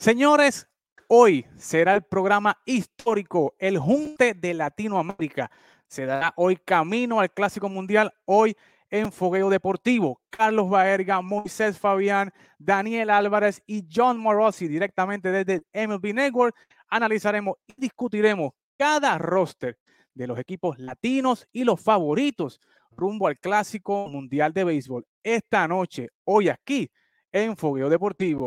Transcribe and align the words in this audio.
Señores, 0.00 0.66
hoy 1.08 1.44
será 1.58 1.94
el 1.94 2.00
programa 2.00 2.56
histórico, 2.64 3.54
el 3.58 3.76
Junte 3.76 4.32
de 4.32 4.54
Latinoamérica. 4.54 5.50
Se 5.88 6.06
dará 6.06 6.32
hoy 6.36 6.56
camino 6.56 7.20
al 7.20 7.30
Clásico 7.30 7.68
Mundial, 7.68 8.10
hoy 8.24 8.56
en 8.88 9.12
Fogueo 9.12 9.50
Deportivo. 9.50 10.22
Carlos 10.30 10.70
Baerga, 10.70 11.20
Moisés 11.20 11.78
Fabián, 11.78 12.32
Daniel 12.58 13.10
Álvarez 13.10 13.62
y 13.66 13.86
John 13.94 14.18
Morosi 14.18 14.68
directamente 14.68 15.30
desde 15.30 15.64
MLB 15.74 16.14
Network. 16.14 16.56
Analizaremos 16.88 17.56
y 17.66 17.74
discutiremos 17.76 18.52
cada 18.78 19.18
roster 19.18 19.76
de 20.14 20.26
los 20.26 20.38
equipos 20.38 20.78
latinos 20.78 21.46
y 21.52 21.64
los 21.64 21.78
favoritos 21.78 22.58
rumbo 22.90 23.26
al 23.26 23.38
Clásico 23.38 24.08
Mundial 24.08 24.54
de 24.54 24.64
Béisbol 24.64 25.06
esta 25.22 25.68
noche, 25.68 26.08
hoy 26.24 26.48
aquí 26.48 26.90
en 27.32 27.54
Fogueo 27.54 27.90
Deportivo. 27.90 28.46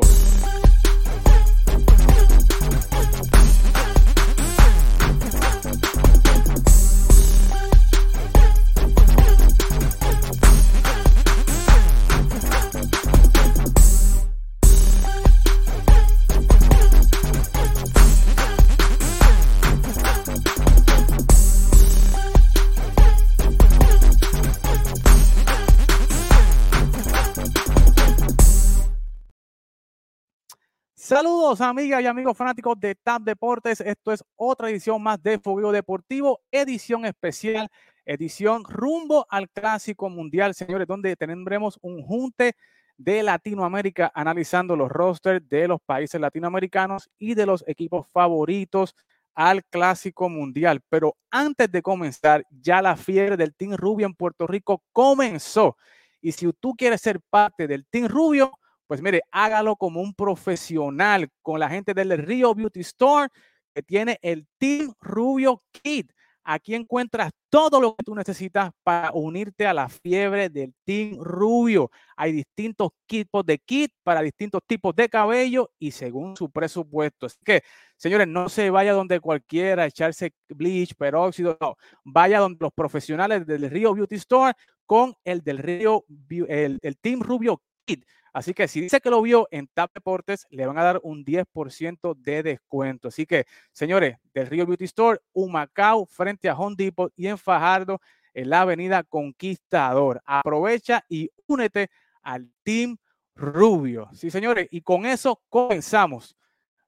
Saludos 31.13 31.61
amigas 31.61 32.01
y 32.01 32.07
amigos 32.07 32.35
fanáticos 32.35 32.79
de 32.79 32.95
TAP 32.95 33.21
Deportes. 33.21 33.79
Esto 33.81 34.11
es 34.11 34.23
otra 34.35 34.71
edición 34.71 34.99
más 35.03 35.21
de 35.21 35.37
Fogueo 35.37 35.71
Deportivo, 35.71 36.41
edición 36.49 37.05
especial, 37.05 37.69
edición 38.03 38.63
rumbo 38.63 39.27
al 39.29 39.47
Clásico 39.47 40.09
Mundial, 40.09 40.55
señores, 40.55 40.87
donde 40.87 41.15
tendremos 41.15 41.77
un 41.83 42.01
junte 42.01 42.55
de 42.97 43.21
Latinoamérica 43.21 44.11
analizando 44.15 44.75
los 44.75 44.89
rosters 44.89 45.47
de 45.47 45.67
los 45.67 45.79
países 45.85 46.19
latinoamericanos 46.19 47.07
y 47.19 47.35
de 47.35 47.45
los 47.45 47.63
equipos 47.67 48.07
favoritos 48.11 48.95
al 49.35 49.63
Clásico 49.65 50.29
Mundial. 50.29 50.81
Pero 50.89 51.15
antes 51.29 51.71
de 51.71 51.83
comenzar, 51.83 52.43
ya 52.49 52.81
la 52.81 52.97
fiebre 52.97 53.37
del 53.37 53.53
Team 53.53 53.73
Rubio 53.73 54.07
en 54.07 54.15
Puerto 54.15 54.47
Rico 54.47 54.81
comenzó. 54.91 55.77
Y 56.21 56.31
si 56.31 56.51
tú 56.53 56.73
quieres 56.75 57.01
ser 57.01 57.19
parte 57.29 57.67
del 57.67 57.85
Team 57.85 58.07
Rubio, 58.07 58.51
pues 58.87 59.01
mire, 59.01 59.21
hágalo 59.31 59.75
como 59.75 60.01
un 60.01 60.13
profesional 60.13 61.29
con 61.41 61.59
la 61.59 61.69
gente 61.69 61.93
del 61.93 62.17
Río 62.17 62.53
Beauty 62.53 62.81
Store 62.81 63.29
que 63.73 63.81
tiene 63.81 64.19
el 64.21 64.47
Team 64.57 64.93
Rubio 65.01 65.63
Kit. 65.71 66.11
Aquí 66.45 66.75
encuentras 66.75 67.31
todo 67.49 67.79
lo 67.79 67.95
que 67.95 68.03
tú 68.03 68.13
necesitas 68.13 68.71
para 68.83 69.11
unirte 69.13 69.65
a 69.65 69.73
la 69.73 69.87
fiebre 69.87 70.49
del 70.49 70.73
Team 70.83 71.17
Rubio. 71.21 71.89
Hay 72.17 72.33
distintos 72.33 72.89
tipos 73.05 73.45
de 73.45 73.59
kit 73.59 73.93
para 74.03 74.21
distintos 74.21 74.61
tipos 74.67 74.93
de 74.93 75.07
cabello 75.07 75.71
y 75.79 75.91
según 75.91 76.35
su 76.35 76.51
presupuesto. 76.51 77.27
Así 77.27 77.37
que, 77.45 77.63
señores, 77.95 78.27
no 78.27 78.49
se 78.49 78.69
vaya 78.69 78.91
donde 78.91 79.21
cualquiera 79.21 79.85
echarse 79.85 80.33
bleach, 80.49 80.95
peróxido, 80.95 81.57
no. 81.61 81.77
Vaya 82.03 82.39
donde 82.39 82.57
los 82.59 82.73
profesionales 82.73 83.45
del 83.47 83.69
Río 83.69 83.93
Beauty 83.93 84.15
Store 84.15 84.53
con 84.85 85.15
el 85.23 85.41
del 85.43 85.59
Río, 85.59 86.03
el, 86.49 86.77
el 86.81 86.97
Team 86.97 87.21
Rubio 87.21 87.61
Kit. 87.85 88.05
Así 88.33 88.55
que 88.55 88.67
si 88.67 88.81
dice 88.81 88.99
que 88.99 89.11
lo 89.11 89.21
vio 89.21 89.47
en 89.51 89.67
TAP 89.67 89.93
Deportes, 89.93 90.47
le 90.49 90.65
van 90.65 90.79
a 90.79 90.83
dar 90.83 90.99
un 91.03 91.23
10% 91.23 92.15
de 92.15 92.41
descuento. 92.41 93.09
Así 93.09 93.27
que, 93.27 93.45
señores, 93.71 94.17
del 94.33 94.47
Río 94.47 94.65
Beauty 94.65 94.85
Store, 94.85 95.19
Humacao, 95.33 96.07
frente 96.07 96.49
a 96.49 96.57
Home 96.57 96.75
Depot 96.75 97.13
y 97.15 97.27
en 97.27 97.37
Fajardo, 97.37 98.01
en 98.33 98.49
la 98.49 98.61
avenida 98.61 99.03
Conquistador. 99.03 100.21
Aprovecha 100.25 101.05
y 101.07 101.29
únete 101.45 101.91
al 102.23 102.49
Team 102.63 102.97
Rubio. 103.35 104.09
Sí, 104.13 104.31
señores, 104.31 104.67
y 104.71 104.81
con 104.81 105.05
eso 105.05 105.43
comenzamos 105.47 106.35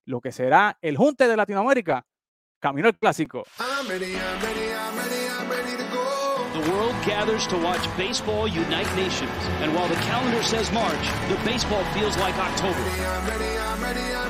lo 0.05 0.19
que 0.21 0.31
será 0.31 0.77
el 0.81 0.97
Junte 0.97 1.27
de 1.27 1.37
Latinoamérica, 1.37 2.05
Camino 2.59 2.87
al 2.87 2.97
Clásico. 2.97 3.43
The 6.55 6.71
world 6.71 6.84
gathers 7.05 7.45
to 7.47 7.57
watch 7.57 7.85
baseball 7.97 8.47
unite 8.47 8.93
nations. 8.95 9.31
And 9.61 9.73
while 9.75 9.87
the 9.87 9.95
calendar 9.95 10.41
says 10.41 10.71
March, 10.71 11.05
the 11.29 11.39
baseball 11.45 11.83
feels 11.93 12.17
like 12.17 12.35
October. 12.35 12.79
I'm 12.79 13.27
ready, 13.27 13.57
I'm 13.57 13.81
ready, 13.81 13.99
I'm 13.99 14.13
ready 14.13 14.24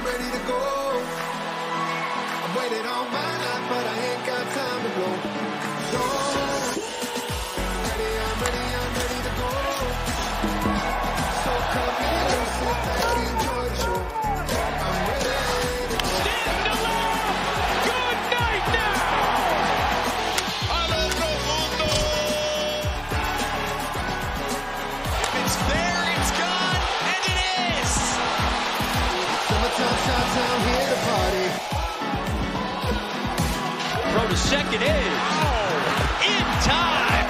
Second 34.75 34.91
is. 34.91 35.08
Oh, 35.08 36.28
in 36.28 36.46
time! 36.68 37.28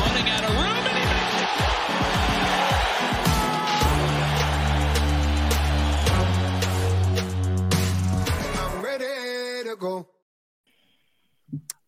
Running 0.00 0.28
out 0.30 0.44
of 0.44 0.52
room, 0.56 0.86
and 0.88 0.96
he 0.96 1.04
makes 1.04 1.36
it! 1.36 1.48
I'm 8.58 8.74
ready 8.82 9.68
to 9.68 9.76
go. 9.76 10.08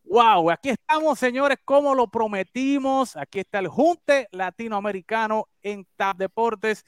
Wow, 0.04 0.50
aquí 0.50 0.68
estamos, 0.68 1.18
señores, 1.18 1.56
como 1.64 1.94
lo 1.94 2.06
prometimos. 2.08 3.16
Aquí 3.16 3.40
está 3.40 3.58
el 3.60 3.68
Junte 3.68 4.28
Latinoamericano 4.32 5.48
en 5.62 5.86
TAP 5.96 6.18
Deportes. 6.18 6.84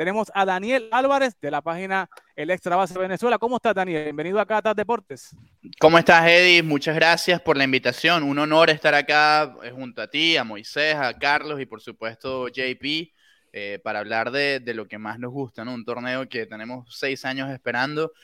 Tenemos 0.00 0.32
a 0.32 0.46
Daniel 0.46 0.88
Álvarez 0.92 1.38
de 1.42 1.50
la 1.50 1.60
página 1.60 2.08
El 2.34 2.48
Extra 2.48 2.74
Base 2.74 2.98
Venezuela. 2.98 3.36
¿Cómo 3.36 3.56
estás, 3.56 3.74
Daniel? 3.74 4.04
Bienvenido 4.04 4.40
acá 4.40 4.56
a 4.56 4.62
TAP 4.62 4.78
Deportes. 4.78 5.36
¿Cómo 5.78 5.98
estás, 5.98 6.26
Eddie? 6.26 6.62
Muchas 6.62 6.94
gracias 6.94 7.38
por 7.42 7.58
la 7.58 7.64
invitación. 7.64 8.22
Un 8.22 8.38
honor 8.38 8.70
estar 8.70 8.94
acá 8.94 9.54
eh, 9.62 9.70
junto 9.70 10.00
a 10.00 10.08
ti, 10.08 10.38
a 10.38 10.42
Moisés, 10.42 10.94
a 10.94 11.12
Carlos 11.18 11.60
y 11.60 11.66
por 11.66 11.82
supuesto 11.82 12.48
JP 12.48 13.12
eh, 13.52 13.78
para 13.84 13.98
hablar 13.98 14.30
de, 14.30 14.62
lo 14.72 14.88
que 14.88 14.96
más 14.96 15.18
nos 15.18 15.32
gusta, 15.32 15.66
¿no? 15.66 15.74
Un 15.74 15.84
torneo 15.84 16.26
que 16.30 16.46
tenemos 16.46 16.96
seis 16.96 17.26
años 17.26 17.50
esperando 17.50 18.14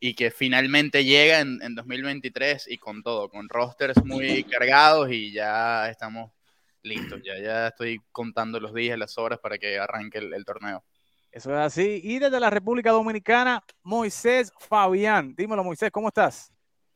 y 0.00 0.14
que 0.14 0.32
finalmente 0.32 1.04
llega 1.04 1.38
en, 1.38 1.62
en 1.62 1.76
2023 1.76 2.66
y 2.66 2.78
con 2.78 3.04
todo, 3.04 3.28
con 3.28 3.48
rosters 3.48 4.04
muy 4.04 4.42
cargados 4.42 5.12
y 5.12 5.30
ya 5.30 5.88
estamos 5.88 6.32
listos. 6.82 7.20
Ya, 7.24 7.38
ya 7.38 7.68
estoy 7.68 8.00
contando 8.10 8.58
los 8.58 8.74
días, 8.74 8.98
las 8.98 9.16
horas 9.16 9.38
para 9.38 9.58
que 9.58 9.78
arranque 9.78 10.18
el 10.18 10.44
torneo. 10.44 10.82
Eso 11.32 11.52
es 11.52 11.58
así. 11.58 12.00
Y 12.02 12.18
desde 12.18 12.40
la 12.40 12.50
República 12.50 12.90
Dominicana, 12.90 13.62
Moisés 13.82 14.52
Fabián. 14.58 15.34
Dímelo, 15.36 15.62
Moisés, 15.62 15.90
¿cómo 15.92 16.08
estás? 16.08 16.52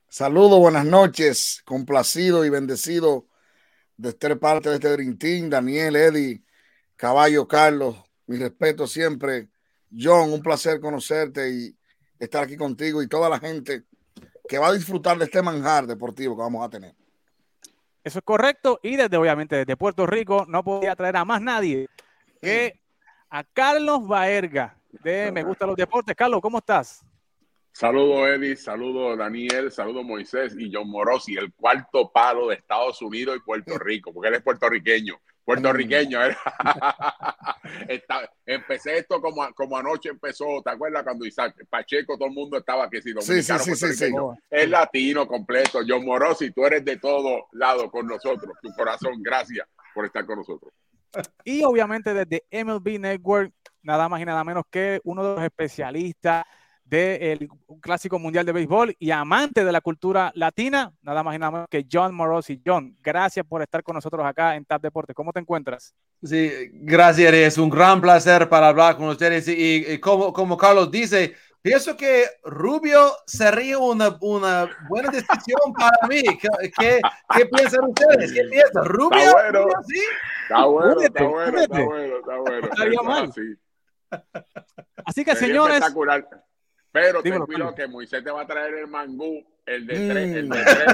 Saludos, 0.08 0.58
buenas 0.58 0.84
noches. 0.84 1.62
Complacido 1.64 2.44
y 2.44 2.50
bendecido 2.50 3.26
de 3.96 4.10
ser 4.10 4.38
parte 4.40 4.70
de 4.70 4.76
este 4.76 4.90
Dream 4.90 5.16
Team. 5.18 5.50
Daniel, 5.50 5.94
Eddie, 5.94 6.42
Caballo, 6.96 7.46
Carlos, 7.46 7.96
mi 8.26 8.36
respeto 8.36 8.88
siempre. 8.88 9.50
John, 9.96 10.32
un 10.32 10.42
placer 10.42 10.80
conocerte 10.80 11.50
y 11.50 11.76
estar 12.18 12.42
aquí 12.42 12.56
contigo 12.56 13.02
y 13.02 13.08
toda 13.08 13.28
la 13.28 13.38
gente 13.38 13.84
que 14.48 14.58
va 14.58 14.68
a 14.68 14.72
disfrutar 14.72 15.16
de 15.16 15.26
este 15.26 15.42
manjar 15.42 15.86
deportivo 15.86 16.34
que 16.34 16.42
vamos 16.42 16.66
a 16.66 16.70
tener. 16.70 16.94
Eso 18.02 18.18
es 18.18 18.24
correcto. 18.24 18.80
Y 18.82 18.96
desde, 18.96 19.16
obviamente, 19.16 19.56
desde 19.56 19.76
Puerto 19.76 20.06
Rico, 20.06 20.44
no 20.48 20.64
podía 20.64 20.96
traer 20.96 21.16
a 21.16 21.24
más 21.24 21.40
nadie 21.40 21.88
que 22.42 22.83
a 23.34 23.42
Carlos 23.42 24.06
Baerga 24.06 24.76
de 25.02 25.32
Me 25.32 25.42
Gustan 25.42 25.66
los 25.66 25.76
Deportes. 25.76 26.14
Carlos, 26.14 26.40
¿cómo 26.40 26.58
estás? 26.58 27.04
Saludos, 27.72 28.28
Eddie, 28.28 28.54
saludos, 28.54 29.18
Daniel, 29.18 29.72
saludos, 29.72 30.04
Moisés 30.04 30.54
y 30.56 30.70
John 30.72 30.88
Morosi, 30.88 31.34
el 31.34 31.52
cuarto 31.52 32.12
palo 32.12 32.46
de 32.46 32.54
Estados 32.54 33.02
Unidos 33.02 33.36
y 33.36 33.40
Puerto 33.44 33.76
Rico, 33.76 34.12
porque 34.14 34.28
él 34.28 34.34
es 34.36 34.42
puertorriqueño. 34.42 35.16
Puertorriqueño, 35.44 36.22
era. 36.22 36.38
Está- 37.88 38.30
empecé 38.46 38.98
esto 38.98 39.20
como, 39.20 39.52
como 39.54 39.76
anoche 39.76 40.10
empezó, 40.10 40.62
¿te 40.62 40.70
acuerdas 40.70 41.02
cuando 41.02 41.26
Isaac 41.26 41.56
Pacheco, 41.68 42.16
todo 42.16 42.28
el 42.28 42.34
mundo 42.34 42.58
estaba 42.58 42.88
que 42.88 43.02
si 43.02 43.10
Sí, 43.14 43.20
sí, 43.20 43.52
dominicano, 43.52 43.64
sí, 43.64 43.74
sí, 43.74 43.94
sí. 43.94 44.12
Es 44.48 44.70
latino 44.70 45.26
completo. 45.26 45.80
John 45.86 46.04
Morosi, 46.04 46.52
tú 46.52 46.64
eres 46.64 46.84
de 46.84 46.98
todo 46.98 47.48
lado 47.50 47.90
con 47.90 48.06
nosotros, 48.06 48.54
tu 48.62 48.72
corazón, 48.74 49.20
gracias 49.20 49.66
por 49.92 50.06
estar 50.06 50.24
con 50.24 50.38
nosotros. 50.38 50.72
Y 51.44 51.62
obviamente 51.62 52.14
desde 52.14 52.44
MLB 52.50 52.98
Network, 52.98 53.52
nada 53.82 54.08
más 54.08 54.20
y 54.20 54.24
nada 54.24 54.44
menos 54.44 54.64
que 54.70 55.00
uno 55.04 55.22
de 55.22 55.34
los 55.36 55.44
especialistas 55.44 56.44
del 56.84 57.48
Clásico 57.80 58.18
Mundial 58.18 58.44
de 58.44 58.52
Béisbol 58.52 58.94
y 58.98 59.10
amante 59.10 59.64
de 59.64 59.72
la 59.72 59.80
cultura 59.80 60.30
latina, 60.34 60.92
nada 61.02 61.22
más 61.22 61.34
y 61.34 61.38
nada 61.38 61.50
menos 61.50 61.66
que 61.70 61.86
John 61.90 62.14
Morosi. 62.14 62.60
John, 62.64 62.96
gracias 63.02 63.46
por 63.46 63.62
estar 63.62 63.82
con 63.82 63.94
nosotros 63.94 64.24
acá 64.24 64.54
en 64.54 64.64
TAP 64.64 64.82
Deportes. 64.82 65.16
¿Cómo 65.16 65.32
te 65.32 65.40
encuentras? 65.40 65.94
Sí, 66.22 66.50
gracias, 66.72 67.32
es 67.32 67.58
un 67.58 67.70
gran 67.70 68.00
placer 68.00 68.48
para 68.48 68.68
hablar 68.68 68.96
con 68.96 69.08
ustedes. 69.08 69.48
Y, 69.48 69.92
y 69.92 69.98
como, 69.98 70.32
como 70.32 70.56
Carlos 70.56 70.90
dice, 70.90 71.34
pienso 71.64 71.96
que 71.96 72.26
Rubio 72.44 73.16
sería 73.26 73.78
una, 73.78 74.16
una 74.20 74.70
buena 74.86 75.10
decisión 75.10 75.72
para 75.76 76.06
mí. 76.06 76.22
¿Qué, 76.38 76.48
qué, 76.78 77.00
qué 77.34 77.46
piensan 77.46 77.84
ustedes? 77.88 78.32
¿Qué 78.32 78.44
piensan? 78.44 78.84
¿Rubio? 78.84 79.18
Está 79.18 79.32
bueno. 79.32 79.62
¿Rubio, 79.62 79.76
sí? 79.88 80.00
Está 80.42 80.64
bueno, 80.66 81.00
está 81.00 81.24
Únete, 81.24 81.24
bueno, 81.24 81.58
está 81.58 81.84
bueno, 81.84 82.16
está 82.18 82.36
bueno. 82.36 82.66
Estaría 82.68 83.02
mal. 83.02 83.24
así. 83.30 83.56
Así 85.06 85.24
que, 85.24 85.34
Sería 85.34 85.54
señores, 85.54 85.76
espectacular. 85.76 86.28
Pero 86.92 87.22
Dímelo, 87.22 87.74
que 87.74 87.88
Moisés 87.88 88.22
te 88.22 88.30
va 88.30 88.42
a 88.42 88.46
traer 88.46 88.74
el 88.74 88.86
mangú, 88.86 89.42
el 89.66 89.86
de 89.86 89.94
tres, 89.94 90.36
el 90.36 90.46
Mm. 90.48 90.52
de 90.52 90.64
tres. 90.64 90.86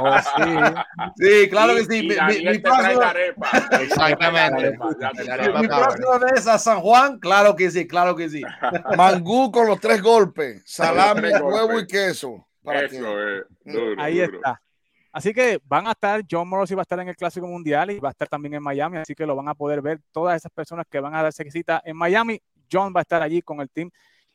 Oh, 0.00 0.18
sí. 0.18 1.22
Sí, 1.42 1.48
claro 1.50 1.72
Y- 1.72 1.76
que 1.76 1.84
sí. 1.84 1.98
y 1.98 2.08
Mi, 2.08 2.14
mi- 2.44 2.50
mi 2.50 2.58
próxima, 2.58 3.10
arepa. 3.10 3.48
Exactamente. 3.80 4.70
Mi 4.72 4.76
power. 4.76 5.68
próxima 5.68 6.18
vez 6.18 6.46
a 6.46 6.58
San 6.58 6.80
Juan, 6.80 7.18
claro 7.18 7.54
que 7.56 7.70
sí, 7.70 7.86
claro 7.86 8.14
que 8.16 8.28
sí. 8.28 8.42
Mangú 8.98 9.50
con 9.50 9.66
los 9.66 9.80
tres 9.80 10.02
golpes, 10.02 10.62
salami, 10.66 11.20
tres 11.22 11.40
golpes. 11.40 11.60
huevo 11.62 11.80
y 11.80 11.86
queso. 11.86 12.48
Para 12.62 12.88
que- 12.88 12.96
Eso 12.96 13.22
es. 13.28 13.44
Duro, 13.64 14.02
ahí 14.02 14.20
duro. 14.20 14.36
está. 14.36 14.60
Así 15.12 15.32
que 15.32 15.60
van 15.64 15.86
a 15.86 15.92
estar, 15.92 16.22
John 16.28 16.48
Morosi 16.48 16.74
va 16.74 16.80
a 16.80 16.82
estar 16.82 16.98
en 16.98 17.08
el 17.08 17.14
Clásico 17.16 17.46
Mundial 17.46 17.90
y 17.92 18.00
va 18.00 18.08
a 18.08 18.10
estar 18.12 18.26
también 18.26 18.54
en 18.54 18.62
Miami, 18.62 18.98
así 18.98 19.14
que 19.14 19.24
lo 19.26 19.36
van 19.36 19.48
a 19.48 19.54
poder 19.54 19.80
ver 19.80 20.00
todas 20.10 20.36
esas 20.36 20.50
personas 20.50 20.86
que 20.90 20.98
van 20.98 21.14
a 21.14 21.22
darse 21.22 21.48
cita 21.52 21.80
en 21.84 21.96
Miami. 21.96 22.40
John 22.72 22.92
va 22.94 23.00
a 23.00 23.02
estar 23.02 23.22
allí 23.22 23.40
con 23.40 23.60
el 23.60 23.70
team 23.70 23.90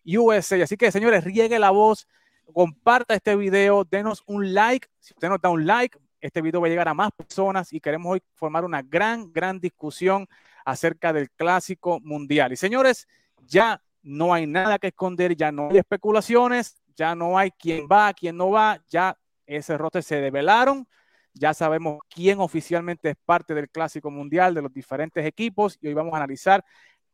USA. 0.06 0.64
Así 0.64 0.78
que, 0.78 0.90
señores, 0.92 1.24
riegue 1.26 1.60
la 1.60 1.72
voz, 1.72 2.08
comparta 2.54 3.16
este 3.16 3.36
video, 3.36 3.84
denos 3.84 4.24
un 4.26 4.54
like. 4.54 4.88
Si 5.00 5.14
usted 5.14 5.30
nos 5.30 5.42
da 5.42 5.50
un 5.50 5.66
like, 5.66 5.98
este 6.22 6.42
video 6.42 6.62
va 6.62 6.68
a 6.68 6.70
llegar 6.70 6.88
a 6.88 6.94
más 6.94 7.12
personas 7.12 7.72
y 7.74 7.80
queremos 7.80 8.14
hoy 8.14 8.22
formar 8.34 8.66
una 8.66 8.82
gran, 8.82 9.32
gran 9.32 9.60
discusión 9.60 10.28
acerca 10.66 11.14
del 11.14 11.30
Clásico 11.32 12.00
Mundial. 12.02 12.52
Y 12.52 12.56
señores, 12.56 13.08
ya 13.48 13.82
no 14.02 14.34
hay 14.34 14.48
nada 14.48 14.80
que 14.80 14.88
esconder, 14.88 15.36
ya 15.36 15.52
no 15.52 15.70
hay 15.70 15.78
especulaciones, 15.78 16.78
ya 16.96 17.16
no 17.16 17.38
hay 17.38 17.52
quién 17.52 17.88
va, 17.92 18.14
quién 18.14 18.38
no 18.38 18.52
va, 18.52 18.82
ya 18.90 19.18
ese 19.46 19.78
roster 19.78 20.04
se 20.04 20.22
develaron, 20.22 20.88
ya 21.34 21.54
sabemos 21.54 22.00
quién 22.10 22.40
oficialmente 22.40 23.12
es 23.12 23.16
parte 23.26 23.54
del 23.54 23.70
Clásico 23.70 24.12
Mundial 24.12 24.54
de 24.54 24.62
los 24.62 24.74
diferentes 24.74 25.26
equipos 25.26 25.78
y 25.82 25.88
hoy 25.88 25.94
vamos 25.94 26.14
a 26.14 26.18
analizar 26.18 26.64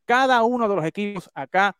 cada 0.04 0.42
uno 0.42 0.68
de 0.68 0.76
los 0.76 0.84
equipos 0.84 1.30
acá 1.34 1.76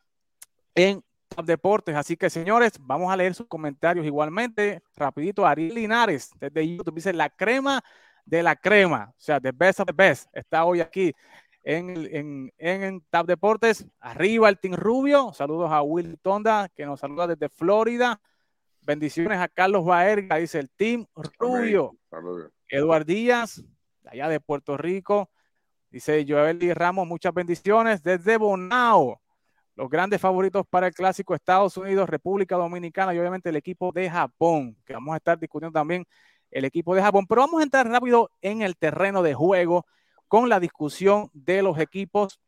en 0.75 1.03
Deportes. 1.45 1.95
Así 1.95 2.17
que, 2.17 2.31
señores, 2.31 2.73
vamos 2.81 3.13
a 3.13 3.17
leer 3.17 3.35
sus 3.35 3.47
comentarios 3.47 4.07
igualmente. 4.07 4.83
Rapidito, 4.97 5.47
Ariel 5.47 5.75
Linares, 5.75 6.31
desde 6.41 6.77
YouTube, 6.77 6.95
dice 6.95 7.13
la 7.13 7.29
crema 7.31 7.83
de 8.25 8.43
la 8.43 8.57
crema, 8.57 9.11
o 9.11 9.21
sea, 9.21 9.41
the 9.41 9.53
best 9.53 9.81
of 9.81 9.87
the 9.87 9.93
best, 9.93 10.29
está 10.33 10.65
hoy 10.65 10.81
aquí 10.81 11.15
en, 11.63 11.91
en, 11.91 12.53
en, 12.59 12.83
en 12.83 13.01
Tab 13.09 13.27
Deportes. 13.27 13.87
Arriba 14.01 14.49
el 14.49 14.59
Team 14.59 14.75
Rubio, 14.75 15.33
saludos 15.33 15.71
a 15.71 15.83
Will 15.83 16.19
Tonda, 16.21 16.69
que 16.75 16.85
nos 16.85 17.01
saluda 17.01 17.29
desde 17.29 17.49
Florida. 17.49 18.21
Bendiciones 18.83 19.39
a 19.39 19.49
Carlos 19.49 19.85
Baerga, 19.85 20.37
dice 20.37 20.59
el 20.59 20.71
Team 20.71 21.07
Rubio. 21.39 21.97
Saludos. 22.11 22.53
Eduard 22.69 23.07
Díaz, 23.07 23.65
allá 24.05 24.29
de 24.29 24.41
Puerto 24.41 24.77
Rico. 24.77 25.31
Dice 25.91 26.25
Joel 26.29 26.63
y 26.63 26.73
Ramos, 26.73 27.07
muchas 27.07 27.33
bendiciones 27.33 28.03
desde 28.03 28.37
Bonao. 28.37 29.21
Los 29.77 29.91
grandes 29.91 30.21
favoritos 30.21 30.67
para 30.67 30.87
el 30.87 30.95
clásico 30.95 31.35
Estados 31.35 31.77
Unidos, 31.77 32.09
República 32.09 32.57
Dominicana 32.57 33.15
y 33.15 33.19
obviamente 33.19 33.51
el 33.51 33.57
equipo 33.57 33.93
de 33.93 34.09
Japón, 34.09 34.75
que 34.87 34.95
vamos 34.95 35.13
a 35.13 35.19
estar 35.19 35.39
discutiendo 35.39 35.79
también 35.79 36.07
el 36.51 36.65
equipo 36.65 36.95
de 36.95 37.03
Japón. 37.03 37.27
Pero 37.29 37.43
vamos 37.43 37.61
a 37.61 37.65
entrar 37.65 37.87
rápido 37.87 38.31
en 38.41 38.63
el 38.63 38.77
terreno 38.77 39.23
de 39.23 39.35
juego 39.35 39.85
con 40.29 40.49
la 40.49 40.61
discusión 40.61 41.29
de 41.35 41.63
los 41.63 41.79
equipos, 41.79 42.41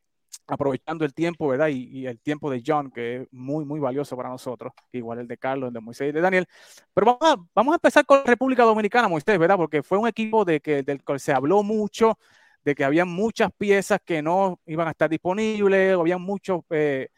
aprovechando 0.46 1.04
el 1.04 1.12
tiempo, 1.12 1.48
¿verdad? 1.48 1.69
Y, 1.69 1.84
y 1.98 2.06
el 2.06 2.19
tiempo 2.19 2.50
de 2.50 2.62
John, 2.66 2.90
que 2.90 3.16
es 3.16 3.28
muy, 3.30 3.66
muy 3.66 3.78
valioso 3.78 4.16
para 4.16 4.30
nosotros, 4.30 4.72
igual 4.92 5.19
el 5.19 5.28
de 5.28 5.36
Carlos, 5.36 5.69
el 5.69 5.75
de 5.75 5.80
Moisés 5.80 6.08
y 6.08 6.12
de 6.12 6.22
Daniel. 6.22 6.46
Pero 6.94 7.19
vamos 7.19 7.20
a, 7.22 7.36
vamos 7.54 7.72
a 7.72 7.76
empezar 7.76 8.06
con 8.06 8.25
República 8.25 8.64
Dominicana, 8.64 9.06
Moisés, 9.06 9.38
¿verdad? 9.38 9.56
Porque 9.56 9.82
fue 9.82 9.98
un 9.98 10.08
equipo 10.08 10.46
de 10.46 10.60
que, 10.60 10.82
del 10.82 11.04
cual 11.04 11.20
se 11.20 11.32
habló 11.32 11.62
mucho, 11.62 12.19
de 12.64 12.75
que 12.75 12.84
había 12.84 13.04
muchas 13.04 13.50
piezas 13.56 14.00
que 14.02 14.22
no 14.22 14.58
iban 14.64 14.88
a 14.88 14.92
estar 14.92 15.10
disponibles, 15.10 15.94
había 15.94 16.19
mucho 16.19 16.64
eh, 16.70 17.08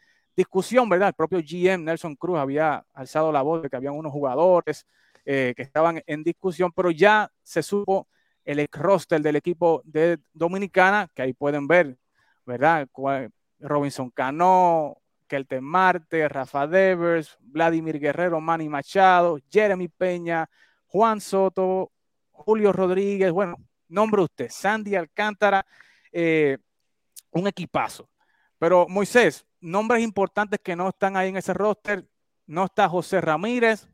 discusión, 0.41 0.89
¿verdad? 0.89 1.09
El 1.09 1.13
propio 1.13 1.39
GM 1.39 1.85
Nelson 1.85 2.15
Cruz 2.15 2.39
había 2.39 2.83
alzado 2.93 3.31
la 3.31 3.41
voz 3.41 3.63
de 3.63 3.69
que 3.69 3.75
habían 3.75 3.93
unos 3.93 4.11
jugadores 4.11 4.85
eh, 5.25 5.53
que 5.55 5.61
estaban 5.61 6.01
en 6.07 6.23
discusión, 6.23 6.71
pero 6.75 6.89
ya 6.91 7.31
se 7.43 7.61
supo 7.61 8.07
el 8.43 8.67
roster 8.71 9.21
del 9.21 9.35
equipo 9.35 9.81
de 9.85 10.17
Dominicana, 10.33 11.07
que 11.13 11.21
ahí 11.21 11.33
pueden 11.33 11.67
ver, 11.67 11.95
¿verdad? 12.45 12.87
Robinson 13.59 14.09
Cano, 14.09 14.97
Kelten 15.27 15.63
Marte, 15.63 16.27
Rafa 16.27 16.65
Devers, 16.65 17.37
Vladimir 17.39 17.99
Guerrero, 17.99 18.41
Manny 18.41 18.67
Machado, 18.67 19.37
Jeremy 19.49 19.87
Peña, 19.87 20.49
Juan 20.87 21.21
Soto, 21.21 21.91
Julio 22.31 22.73
Rodríguez, 22.73 23.31
bueno, 23.31 23.55
nombre 23.87 24.23
usted, 24.23 24.49
Sandy 24.49 24.95
Alcántara, 24.95 25.63
eh, 26.11 26.57
un 27.31 27.47
equipazo. 27.47 28.09
Pero 28.57 28.87
Moisés, 28.89 29.45
nombres 29.61 30.03
importantes 30.03 30.59
que 30.63 30.75
no 30.75 30.89
están 30.89 31.15
ahí 31.15 31.29
en 31.29 31.37
ese 31.37 31.53
roster, 31.53 32.05
no 32.47 32.65
está 32.65 32.89
José 32.89 33.21
Ramírez, 33.21 33.87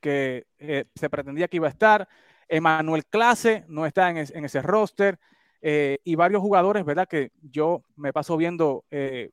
que 0.00 0.46
eh, 0.58 0.84
se 0.94 1.08
pretendía 1.08 1.48
que 1.48 1.56
iba 1.56 1.68
a 1.68 1.70
estar, 1.70 2.08
Emanuel 2.48 3.06
Clase 3.06 3.64
no 3.68 3.86
está 3.86 4.10
en, 4.10 4.18
es- 4.18 4.30
en 4.34 4.44
ese 4.44 4.60
roster, 4.60 5.18
eh, 5.60 5.98
y 6.04 6.16
varios 6.16 6.42
jugadores, 6.42 6.84
¿verdad? 6.84 7.06
Que 7.08 7.30
yo 7.40 7.84
me 7.96 8.12
paso 8.12 8.36
viendo 8.36 8.84
eh, 8.90 9.30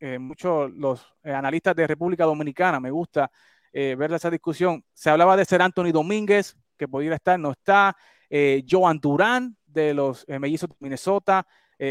eh, 0.00 0.18
muchos 0.18 0.70
los 0.72 1.06
analistas 1.22 1.76
de 1.76 1.86
República 1.86 2.24
Dominicana, 2.24 2.80
me 2.80 2.90
gusta 2.90 3.30
ver 3.72 4.12
esa 4.12 4.28
discusión. 4.30 4.82
Se 4.92 5.08
hablaba 5.08 5.36
de 5.36 5.44
ser 5.44 5.62
Anthony 5.62 5.92
Domínguez, 5.92 6.56
que 6.76 6.88
podría 6.88 7.14
estar, 7.14 7.38
no 7.38 7.52
está, 7.52 7.96
Joan 8.68 8.98
Durán 8.98 9.56
de 9.66 9.94
los 9.94 10.26
Mellizos 10.26 10.68
de 10.70 10.76
Minnesota, 10.80 11.46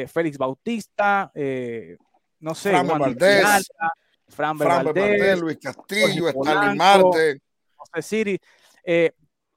Félix 0.07 0.37
Bautista, 0.37 1.31
eh, 1.33 1.95
no 2.39 2.53
sé, 2.55 2.69
Fran 2.71 2.87
Valdés, 2.87 3.67
Fran 4.27 4.57
Valdés, 4.57 4.93
Valdés, 4.93 5.39
Luis 5.39 5.57
Castillo, 5.61 6.29
Stanley. 6.29 6.75
Marte. 6.77 7.41
José 7.75 8.01
Siri. 8.01 8.39
Eh, 8.83 9.11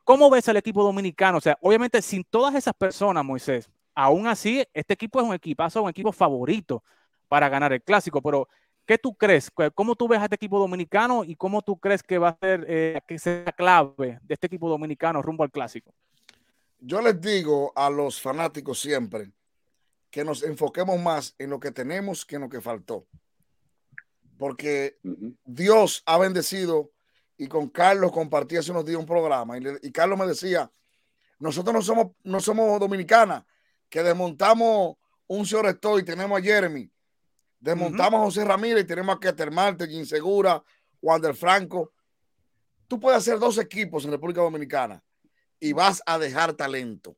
¿Cómo 0.05 0.29
ves 0.31 0.49
al 0.49 0.57
equipo 0.57 0.83
dominicano? 0.83 1.39
O 1.39 1.41
sea, 1.41 1.57
obviamente 1.61 2.03
sin 2.03 2.25
todas 2.25 2.55
esas 2.55 2.75
personas, 2.75 3.25
Moisés, 3.25 3.71
aún 3.95 4.27
así, 4.27 4.65
este 4.75 4.95
equipo 4.95 5.21
es 5.21 5.27
un 5.27 5.35
equipazo, 5.35 5.83
un 5.83 5.91
equipo 5.91 6.11
favorito 6.13 6.83
para 7.29 7.49
ganar 7.49 7.73
el 7.73 7.83
clásico, 7.83 8.21
pero 8.21 8.49
¿qué 8.87 8.99
tú 8.99 9.15
crees? 9.15 9.51
¿Qué- 9.57 9.71
¿Cómo 9.71 9.95
tú 9.95 10.09
ves 10.09 10.19
a 10.21 10.25
este 10.25 10.35
equipo 10.35 10.59
dominicano 10.59 11.23
y 11.23 11.37
cómo 11.37 11.63
tú 11.63 11.79
crees 11.79 12.03
que 12.03 12.19
va 12.19 12.31
a 12.31 12.39
ser, 12.41 12.65
eh, 12.69 13.01
que 13.07 13.19
sea 13.19 13.45
la 13.47 13.53
clave 13.53 14.19
de 14.23 14.35
este 14.35 14.47
equipo 14.49 14.69
dominicano 14.69 15.23
rumbo 15.23 15.45
al 15.45 15.51
clásico? 15.51 15.93
Yo 16.81 17.01
les 17.01 17.21
digo 17.21 17.73
a 17.77 17.89
los 17.91 18.21
fanáticos 18.21 18.81
siempre 18.81 19.31
que 20.11 20.25
nos 20.25 20.43
enfoquemos 20.43 20.99
más 21.01 21.35
en 21.39 21.51
lo 21.51 21.61
que 21.61 21.71
tenemos 21.71 22.25
que 22.25 22.37
en 22.37 22.43
lo 22.43 22.49
que 22.49 22.61
faltó. 22.61 23.07
Porque. 24.39 24.99
Dios 25.45 26.03
ha 26.07 26.19
bendecido 26.19 26.93
y 27.37 27.49
con 27.49 27.69
Carlos 27.69 28.13
compartí 28.13 28.57
hace 28.57 28.71
unos 28.71 28.85
días 28.85 28.99
un 28.99 29.07
programa 29.07 29.57
y, 29.59 29.61
le- 29.61 29.79
y 29.83 29.91
Carlos 29.91 30.19
me 30.19 30.27
decía, 30.27 30.71
nosotros 31.39 31.75
no 31.75 31.83
somos, 31.83 32.09
no 32.23 32.39
somos 32.41 32.79
dominicanas, 32.79 33.45
que 33.89 34.03
desmontamos 34.03 34.97
un 35.27 35.47
señor 35.47 35.77
y 35.99 36.05
tenemos 36.05 36.39
a 36.39 36.43
Jeremy, 36.43 36.91
desmontamos 37.59 38.21
a 38.21 38.25
José 38.25 38.45
Ramírez 38.45 38.85
y 38.85 38.87
tenemos 38.87 39.17
a 39.17 39.21
Keter 39.21 39.51
Marte, 39.51 39.89
Jim 39.89 40.05
Segura, 40.05 40.63
Wander 41.01 41.35
Franco. 41.35 41.93
Tú 42.87 43.01
puedes 43.01 43.19
hacer 43.19 43.39
dos 43.39 43.59
equipos 43.59 44.05
en 44.05 44.11
República 44.13 44.41
Dominicana 44.43 45.03
y 45.59 45.73
vas 45.73 46.03
a 46.07 46.19
dejar 46.19 46.53
talento 46.53 47.17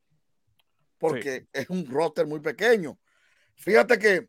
porque 1.02 1.48
es 1.52 1.68
un 1.68 1.84
roster 1.84 2.28
muy 2.28 2.38
pequeño. 2.38 2.96
Fíjate 3.56 3.98
que 3.98 4.28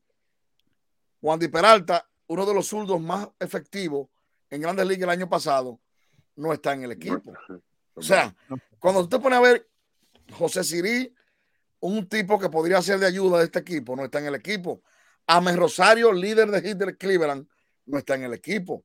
Wandy 1.22 1.48
Peralta, 1.48 2.10
uno 2.26 2.48
de 2.48 2.54
los 2.56 2.66
zurdos 2.66 3.00
más 3.00 3.30
efectivos 3.40 4.10
en 4.50 4.62
Grandes 4.62 4.88
Ligas 4.88 5.04
el 5.04 5.10
año 5.12 5.30
pasado, 5.30 5.80
no 6.36 6.52
está 6.52 6.74
en 6.74 6.86
el 6.86 6.94
equipo. 6.94 7.32
O 7.94 8.02
sea, 8.02 8.36
cuando 8.80 9.04
tú 9.04 9.10
te 9.10 9.20
pones 9.20 9.38
a 9.38 9.42
ver 9.44 9.70
José 10.32 10.64
Sirí, 10.64 11.14
un 11.82 12.10
tipo 12.10 12.40
que 12.40 12.50
podría 12.50 12.82
ser 12.82 12.98
de 12.98 13.06
ayuda 13.06 13.38
de 13.38 13.46
este 13.46 13.60
equipo, 13.60 13.96
no 13.96 14.06
está 14.06 14.18
en 14.18 14.26
el 14.26 14.36
equipo. 14.36 14.82
Ames 15.28 15.56
Rosario, 15.56 16.12
líder 16.12 16.50
de 16.50 16.60
hit 16.60 16.78
del 16.78 16.98
Cleveland, 16.98 17.48
no 17.86 18.00
está 18.00 18.16
en 18.16 18.24
el 18.24 18.34
equipo. 18.34 18.74
O 18.74 18.84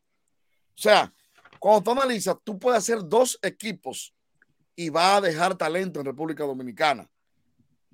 sea, 0.74 1.10
cuando 1.58 1.82
tú 1.82 1.92
analizas, 1.92 2.36
tú 2.44 2.58
puedes 2.58 2.80
hacer 2.80 2.98
dos 3.02 3.38
equipos 3.40 4.14
y 4.76 4.90
va 4.90 5.16
a 5.16 5.20
dejar 5.22 5.56
talento 5.56 6.00
en 6.00 6.06
República 6.06 6.44
Dominicana. 6.44 7.08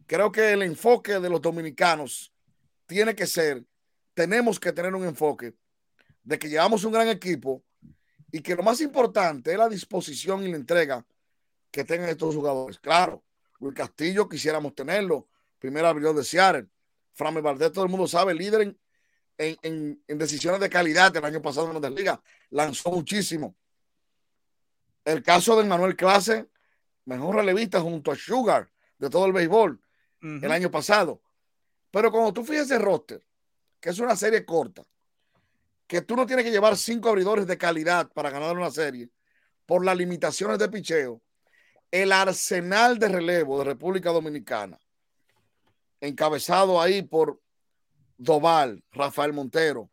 Creo 0.07 0.31
que 0.31 0.53
el 0.53 0.63
enfoque 0.63 1.19
de 1.19 1.31
los 1.31 1.41
dominicanos 1.41 2.33
tiene 2.87 3.15
que 3.15 3.27
ser 3.27 3.65
tenemos 4.15 4.61
que 4.61 4.73
tener 4.73 4.95
un 4.95 5.05
enfoque 5.05 5.55
de 6.23 6.39
que 6.39 6.49
llevamos 6.49 6.85
un 6.85 6.93
gran 6.93 7.09
equipo 7.09 7.65
y 8.31 8.41
que 8.41 8.55
lo 8.55 8.63
más 8.63 8.81
importante 8.81 9.51
es 9.53 9.59
la 9.59 9.69
disposición 9.69 10.45
y 10.45 10.51
la 10.51 10.57
entrega 10.57 11.05
que 11.71 11.83
tengan 11.85 12.09
estos 12.09 12.35
jugadores. 12.35 12.79
Claro, 12.79 13.25
Luis 13.59 13.75
Castillo 13.75 14.29
quisiéramos 14.29 14.75
tenerlo, 14.75 15.29
primer 15.59 15.85
abridor 15.85 16.15
de 16.15 16.23
Seattle. 16.23 16.69
Framel 17.13 17.43
Valdez, 17.43 17.73
todo 17.73 17.85
el 17.85 17.91
mundo 17.91 18.07
sabe, 18.07 18.35
líder 18.35 18.61
en, 18.63 18.79
en, 19.39 19.57
en- 19.63 20.05
en 20.07 20.19
decisiones 20.19 20.61
de 20.61 20.71
calidad 20.71 21.17
el 21.17 21.25
año 21.25 21.43
pasado 21.43 21.71
en 21.73 21.81
la 21.83 21.91
liga, 21.91 22.23
lanzó 22.51 22.91
muchísimo. 22.93 23.57
El 25.05 25.23
caso 25.23 25.57
de 25.57 25.65
Manuel 25.69 25.97
Clase, 25.97 26.49
mejor 27.05 27.37
relevista 27.37 27.81
junto 27.81 28.13
a 28.13 28.17
Sugar 28.17 28.71
de 28.99 29.11
todo 29.11 29.27
el 29.27 29.33
béisbol 29.33 29.81
El 30.25 30.51
año 30.51 30.71
pasado. 30.71 31.21
Pero 31.91 32.11
cuando 32.11 32.33
tú 32.33 32.45
fijas 32.45 32.65
ese 32.65 32.79
roster, 32.79 33.23
que 33.79 33.91
es 33.91 33.99
una 33.99 34.17
serie 34.17 34.45
corta, 34.45 34.83
que 35.87 36.01
tú 36.01 36.17
no 36.17 36.25
tienes 36.25 36.47
que 36.47 36.51
llevar 36.51 36.79
cinco 36.79 37.11
abridores 37.11 37.47
de 37.47 37.59
calidad 37.59 38.11
para 38.11 38.31
ganar 38.31 38.57
una 38.57 38.71
serie 38.71 39.11
por 39.67 39.85
las 39.85 39.97
limitaciones 39.97 40.59
de 40.59 40.71
picheo, 40.71 41.21
el 41.91 42.11
arsenal 42.11 42.99
de 42.99 43.09
relevo 43.09 43.59
de 43.59 43.65
República 43.65 44.11
Dominicana, 44.11 44.79
encabezado 46.01 46.81
ahí 46.81 47.03
por 47.03 47.41
Doval, 48.17 48.83
Rafael 48.93 49.33
Montero, 49.35 49.91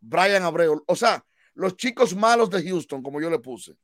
Brian 0.00 0.44
Abreu, 0.44 0.82
o 0.86 0.96
sea, 0.96 1.24
los 1.54 1.76
chicos 1.76 2.14
malos 2.14 2.50
de 2.50 2.62
Houston, 2.62 3.02
como 3.02 3.20
yo 3.20 3.28
le 3.28 3.40
puse, 3.40 3.76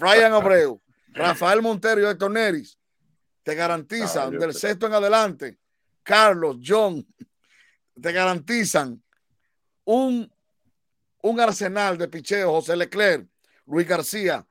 Brian 0.00 0.32
Abreu, 0.32 0.80
Rafael 1.08 1.60
Montero 1.60 2.00
y 2.00 2.04
Héctor 2.04 2.30
Neris, 2.30 2.78
te 3.42 3.54
garantizan 3.54 4.38
del 4.38 4.52
sé. 4.52 4.68
sexto 4.68 4.86
en 4.86 4.94
adelante, 4.94 5.58
Carlos, 6.02 6.58
John, 6.64 7.06
te 8.00 8.12
garantizan 8.12 9.02
un, 9.84 10.30
un 11.22 11.40
arsenal 11.40 11.98
de 11.98 12.08
picheo, 12.08 12.50
José 12.52 12.76
Leclerc, 12.76 13.26
Luis 13.66 13.86
García. 13.86 14.46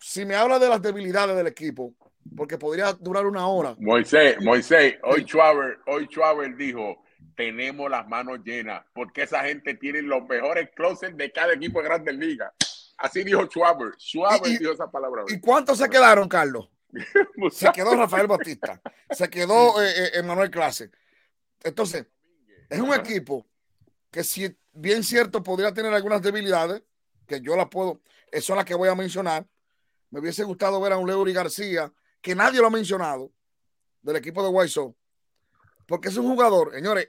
Si 0.00 0.24
me 0.24 0.34
habla 0.34 0.58
de 0.58 0.68
las 0.68 0.82
debilidades 0.82 1.36
del 1.36 1.46
equipo, 1.46 1.94
porque 2.36 2.58
podría 2.58 2.92
durar 2.94 3.24
una 3.26 3.46
hora. 3.46 3.76
Moisés, 3.78 4.36
Moisés, 4.42 4.96
hoy 5.04 5.22
Schwaber, 5.24 5.78
hoy 5.86 6.06
Schwaber 6.06 6.56
dijo, 6.56 7.02
tenemos 7.36 7.90
las 7.90 8.06
manos 8.08 8.40
llenas, 8.44 8.84
porque 8.94 9.22
esa 9.22 9.44
gente 9.44 9.74
tiene 9.74 10.02
los 10.02 10.26
mejores 10.26 10.70
closers 10.74 11.16
de 11.16 11.30
cada 11.30 11.52
equipo 11.52 11.80
de 11.80 11.84
Grandes 11.88 12.16
Ligas. 12.16 12.52
Así 12.98 13.22
dijo 13.22 13.44
Schwaber. 13.46 13.92
Schwaber 13.98 14.50
y- 14.50 14.58
dijo 14.58 14.72
esa 14.72 14.90
palabra. 14.90 15.22
¿Y 15.28 15.38
cuántos 15.40 15.78
se 15.78 15.88
quedaron, 15.88 16.28
Carlos? 16.28 16.68
Se 17.12 17.26
Musa- 17.36 17.72
quedó 17.72 17.94
Rafael 17.94 18.26
Batista, 18.26 18.80
se 19.10 19.28
quedó 19.28 19.80
eh, 19.82 19.90
eh, 19.96 20.10
Emanuel 20.14 20.50
Clase. 20.50 20.90
Entonces, 21.62 22.06
es 22.68 22.80
un 22.80 22.92
equipo 22.94 23.46
que 24.10 24.24
si 24.24 24.56
bien 24.72 25.02
cierto 25.04 25.42
podría 25.42 25.72
tener 25.72 25.92
algunas 25.92 26.22
debilidades, 26.22 26.82
que 27.26 27.40
yo 27.40 27.56
las 27.56 27.68
puedo, 27.68 28.00
eh, 28.30 28.40
son 28.40 28.56
las 28.56 28.64
que 28.64 28.74
voy 28.74 28.88
a 28.88 28.94
mencionar. 28.94 29.46
Me 30.10 30.20
hubiese 30.20 30.44
gustado 30.44 30.80
ver 30.80 30.92
a 30.92 30.98
un 30.98 31.06
Leury 31.06 31.32
García, 31.32 31.92
que 32.20 32.34
nadie 32.34 32.60
lo 32.60 32.68
ha 32.68 32.70
mencionado, 32.70 33.32
del 34.02 34.16
equipo 34.16 34.42
de 34.48 34.68
Sox, 34.68 34.94
porque 35.86 36.08
es 36.08 36.16
un 36.16 36.26
jugador, 36.28 36.72
señores, 36.72 37.08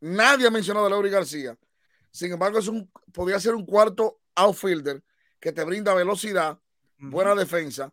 nadie 0.00 0.46
ha 0.48 0.50
mencionado 0.50 0.86
a 0.86 0.90
Leury 0.90 1.10
García. 1.10 1.56
Sin 2.10 2.32
embargo, 2.32 2.58
es 2.58 2.66
un, 2.68 2.90
podría 3.12 3.38
ser 3.38 3.54
un 3.54 3.64
cuarto 3.64 4.20
outfielder 4.34 5.02
que 5.38 5.52
te 5.52 5.64
brinda 5.64 5.94
velocidad, 5.94 6.58
buena 6.98 7.34
defensa 7.34 7.92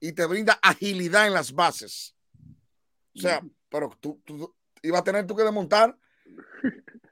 y 0.00 0.12
te 0.12 0.26
brinda 0.26 0.58
agilidad 0.62 1.26
en 1.26 1.34
las 1.34 1.52
bases. 1.52 2.14
O 3.16 3.20
sea, 3.20 3.40
pero 3.68 3.96
tú, 4.00 4.20
tú 4.24 4.54
ibas 4.82 5.00
a 5.00 5.04
tener 5.04 5.26
tú 5.26 5.34
que 5.36 5.42
desmontar. 5.42 5.96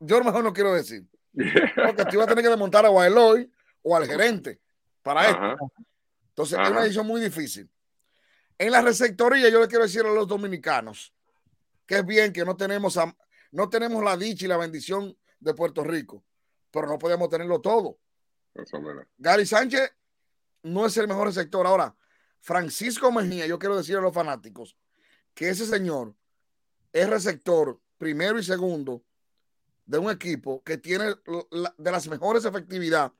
Yo 0.00 0.22
mejor 0.22 0.44
no 0.44 0.52
quiero 0.52 0.74
decir. 0.74 1.06
Porque 1.32 2.04
tú 2.04 2.14
ibas 2.14 2.26
a 2.26 2.28
tener 2.30 2.44
que 2.44 2.50
desmontar 2.50 2.86
a 2.86 3.06
Eloy 3.06 3.50
o 3.82 3.96
al 3.96 4.06
gerente 4.06 4.60
para 5.02 5.26
esto. 5.28 5.38
Ajá. 5.42 5.56
Entonces, 6.30 6.58
es 6.62 6.70
una 6.70 6.82
decisión 6.82 7.06
muy 7.06 7.20
difícil. 7.20 7.68
En 8.58 8.72
la 8.72 8.82
receptoría, 8.82 9.48
yo 9.48 9.60
le 9.60 9.68
quiero 9.68 9.84
decir 9.84 10.02
a 10.04 10.10
los 10.12 10.26
dominicanos 10.28 11.12
que 11.86 11.96
es 11.98 12.06
bien 12.06 12.32
que 12.32 12.44
no 12.44 12.56
tenemos, 12.56 12.96
a- 12.96 13.16
no 13.52 13.68
tenemos 13.68 14.02
la 14.04 14.16
dicha 14.16 14.44
y 14.44 14.48
la 14.48 14.56
bendición 14.56 15.16
de 15.40 15.54
Puerto 15.54 15.82
Rico, 15.84 16.24
pero 16.70 16.86
no 16.86 16.98
podemos 16.98 17.28
tenerlo 17.28 17.60
todo. 17.60 17.98
Eso. 18.54 18.78
Gary 19.16 19.46
Sánchez 19.46 19.90
no 20.62 20.86
es 20.86 20.96
el 20.96 21.08
mejor 21.08 21.26
receptor. 21.28 21.66
Ahora, 21.66 21.94
Francisco 22.40 23.10
Mejía, 23.12 23.46
yo 23.46 23.58
quiero 23.58 23.76
decir 23.76 23.96
a 23.96 24.00
los 24.00 24.14
fanáticos 24.14 24.76
que 25.34 25.48
ese 25.50 25.66
señor 25.66 26.14
es 26.92 27.08
receptor 27.08 27.80
primero 27.98 28.38
y 28.38 28.42
segundo 28.42 29.04
de 29.86 29.98
un 29.98 30.10
equipo 30.10 30.62
que 30.62 30.78
tiene 30.78 31.06
de 31.78 31.90
las 31.90 32.08
mejores 32.08 32.44
efectividad 32.44 33.12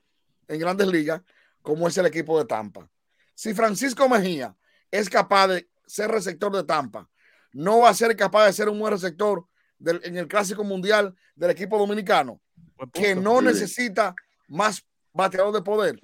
en 0.48 0.60
grandes 0.60 0.86
ligas, 0.86 1.22
como 1.62 1.88
es 1.88 1.96
el 1.98 2.06
equipo 2.06 2.38
de 2.38 2.44
Tampa. 2.44 2.90
Si 3.34 3.54
Francisco 3.54 4.08
Mejía 4.08 4.56
es 4.90 5.08
capaz 5.08 5.48
de 5.48 5.70
ser 5.86 6.10
receptor 6.10 6.54
de 6.54 6.64
Tampa, 6.64 7.08
no 7.52 7.80
va 7.80 7.90
a 7.90 7.94
ser 7.94 8.14
capaz 8.16 8.46
de 8.46 8.52
ser 8.52 8.68
un 8.68 8.78
buen 8.78 8.92
receptor 8.92 9.46
del- 9.78 10.00
en 10.04 10.16
el 10.16 10.28
Clásico 10.28 10.64
Mundial 10.64 11.14
del 11.34 11.50
equipo 11.50 11.78
dominicano 11.78 12.40
que 12.92 13.14
no 13.22 13.40
necesita 13.52 14.14
más 14.48 14.84
bateador 15.12 15.52
de 15.54 15.62
poder. 15.62 16.00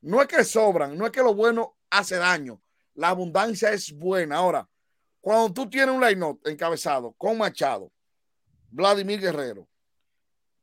No 0.00 0.20
es 0.22 0.28
que 0.28 0.44
sobran, 0.44 0.96
no 0.96 1.06
es 1.06 1.12
que 1.12 1.22
lo 1.22 1.34
bueno 1.34 1.76
hace 1.90 2.16
daño. 2.16 2.62
La 2.94 3.10
abundancia 3.10 3.72
es 3.72 3.92
buena. 3.92 4.36
Ahora, 4.36 4.68
cuando 5.20 5.52
tú 5.52 5.68
tienes 5.68 5.94
un 5.94 6.00
line 6.00 6.38
encabezado 6.44 7.12
con 7.12 7.36
Machado, 7.38 7.92
Vladimir 8.70 9.20
Guerrero, 9.20 9.68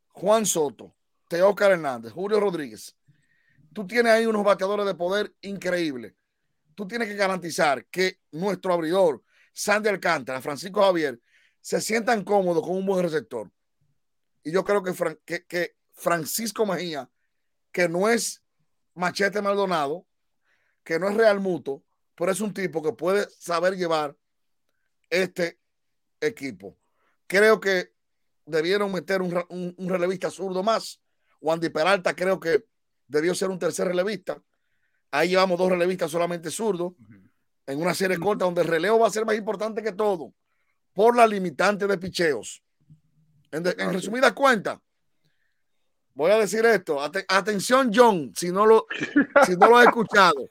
Juan 0.10 0.46
Soto, 0.46 0.96
Teócar 1.27 1.72
Hernández, 1.72 2.13
Julio 2.13 2.39
Rodríguez, 2.39 2.96
tú 3.74 3.86
tienes 3.86 4.12
ahí 4.13 4.25
unos 4.25 4.44
bateadores 4.44 4.86
de 4.86 4.96
poder 4.96 5.34
increíbles. 5.42 6.13
Tú 6.75 6.88
tienes 6.88 7.08
que 7.08 7.15
garantizar 7.15 7.86
que 7.88 8.20
nuestro 8.32 8.74
abridor, 8.74 9.24
Sandy 9.54 9.89
Alcántara, 9.89 10.42
Francisco 10.42 10.82
Javier, 10.82 11.20
se 11.62 11.82
sientan 11.82 12.24
cómodos 12.24 12.63
con 12.65 12.77
un 12.77 12.86
buen 12.86 13.04
receptor. 13.04 13.51
Y 14.44 14.51
yo 14.51 14.63
creo 14.63 14.84
que, 14.84 14.92
Fran- 14.94 15.20
que 15.25 15.75
Francisco 15.94 16.65
Mejía, 16.65 17.10
que 17.72 17.89
no 17.89 18.08
es 18.10 18.44
Machete 18.95 19.41
Maldonado, 19.41 20.05
que 20.83 20.99
no 20.99 21.09
es 21.09 21.15
Real 21.15 21.39
Muto, 21.39 21.83
pero 22.15 22.31
es 22.31 22.39
un 22.41 22.53
tipo 22.53 22.81
que 22.81 22.93
puede 22.93 23.27
saber 23.39 23.75
llevar 23.75 24.15
este 25.09 25.59
equipo. 26.21 26.77
Creo 27.27 27.59
que 27.59 27.93
debieron 28.45 28.91
meter 28.91 29.21
un, 29.21 29.33
un- 29.49 29.75
un 29.77 29.89
relevista 29.89 30.29
zurdo 30.29 30.63
más. 30.63 31.01
Wandy 31.41 31.69
Peralta 31.69 32.15
creo 32.15 32.39
que 32.39 32.65
debió 33.07 33.35
ser 33.35 33.49
un 33.49 33.59
tercer 33.59 33.87
relevista. 33.87 34.41
Ahí 35.11 35.29
llevamos 35.29 35.57
dos 35.57 35.69
relevistas 35.69 36.11
solamente 36.11 36.49
zurdos 36.49 36.93
en 37.67 37.81
una 37.81 37.93
serie 37.93 38.17
corta 38.17 38.45
donde 38.45 38.61
el 38.61 38.67
relevo 38.67 38.99
va 38.99 39.07
a 39.07 39.11
ser 39.11 39.25
más 39.25 39.35
importante 39.35 39.81
que 39.81 39.91
todo 39.91 40.33
por 40.93 41.15
la 41.15 41.27
limitante 41.27 41.87
de 41.87 41.97
picheos. 41.97 42.63
En, 43.51 43.63
de- 43.63 43.75
en 43.77 43.91
resumidas 43.93 44.33
cuentas, 44.33 44.79
voy 46.15 46.31
a 46.31 46.38
decir 46.39 46.65
esto. 46.65 47.00
Ate- 47.01 47.25
atención, 47.27 47.91
John, 47.93 48.34
si 48.36 48.51
no 48.51 48.65
lo, 48.65 48.88
si 49.45 49.55
no 49.55 49.69
lo 49.69 49.77
has 49.77 49.88
escuchado. 49.88 50.50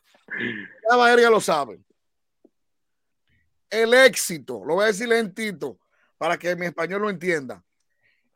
Ya 0.88 0.96
Valeria 0.96 1.30
lo 1.30 1.40
sabe. 1.40 1.80
El 3.68 3.92
éxito, 3.92 4.64
lo 4.64 4.74
voy 4.74 4.84
a 4.84 4.88
decir 4.88 5.08
lentito 5.08 5.80
para 6.16 6.38
que 6.38 6.54
mi 6.54 6.66
español 6.66 7.02
lo 7.02 7.10
entienda. 7.10 7.64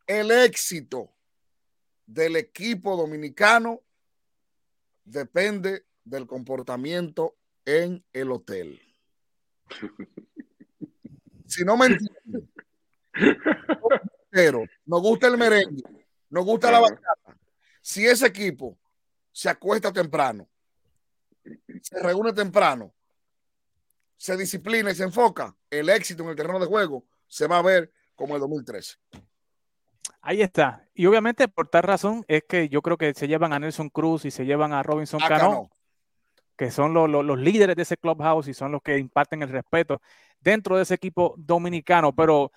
El 0.07 0.31
éxito 0.31 1.13
del 2.07 2.37
equipo 2.37 2.97
dominicano 2.97 3.83
depende 5.05 5.85
del 6.05 6.27
comportamiento 6.27 7.37
en 7.65 8.03
el 8.13 8.33
hotel. 8.33 8.81
Si 11.47 11.65
no 11.65 11.77
me 11.77 11.87
entienden, 11.87 12.51
pero 14.31 14.65
nos 14.87 15.03
gusta 15.03 15.29
el 15.29 15.37
merengue, 15.37 15.83
nos 16.31 16.45
gusta 16.45 16.71
la 16.71 16.81
bachata. 16.81 17.39
Si 17.81 18.07
ese 18.07 18.27
equipo 18.27 18.79
se 19.33 19.49
acuesta 19.49 19.93
temprano, 19.93 20.49
se 21.83 22.03
reúne 22.03 22.33
temprano, 22.33 22.93
se 24.17 24.37
disciplina 24.37 24.91
y 24.91 24.95
se 24.95 25.05
enfoca, 25.05 25.57
el 25.71 25.89
éxito 25.89 26.23
en 26.25 26.31
el 26.31 26.37
terreno 26.37 26.59
de 26.59 26.67
juego 26.67 27.05
se 27.27 27.47
va 27.47 27.59
a 27.59 27.63
ver 27.63 27.93
como 28.15 28.35
el 28.35 28.41
2013. 28.41 28.97
Ahí 30.21 30.43
está. 30.43 30.85
Y 30.95 31.07
obviamente 31.07 31.47
por 31.49 31.69
tal 31.69 31.85
razón 31.85 32.25
es 32.29 32.43
que 32.49 32.69
yo 32.69 32.83
creo 32.83 32.99
que 32.99 33.15
se 33.15 33.29
llevan 33.29 33.53
a 33.53 33.59
Nelson 33.59 33.89
Cruz 33.89 34.25
y 34.25 34.31
se 34.31 34.45
llevan 34.45 34.73
a 34.73 34.83
Robinson 34.83 35.23
Acá 35.23 35.39
Cano, 35.39 35.51
no. 35.53 35.71
que 36.57 36.71
son 36.71 36.93
los, 36.93 37.09
los- 37.09 37.25
los 37.25 37.39
líderes 37.39 37.77
de 37.77 37.83
ese 37.83 37.97
clubhouse 37.97 38.49
y 38.49 38.55
son 38.55 38.73
los 38.73 38.83
que 38.83 38.99
imparten 38.99 39.43
el 39.43 39.49
respeto 39.49 40.03
dentro 40.41 40.77
de 40.77 40.83
ese 40.83 40.95
equipo 40.95 41.35
dominicano. 41.39 42.13
Pero 42.15 42.51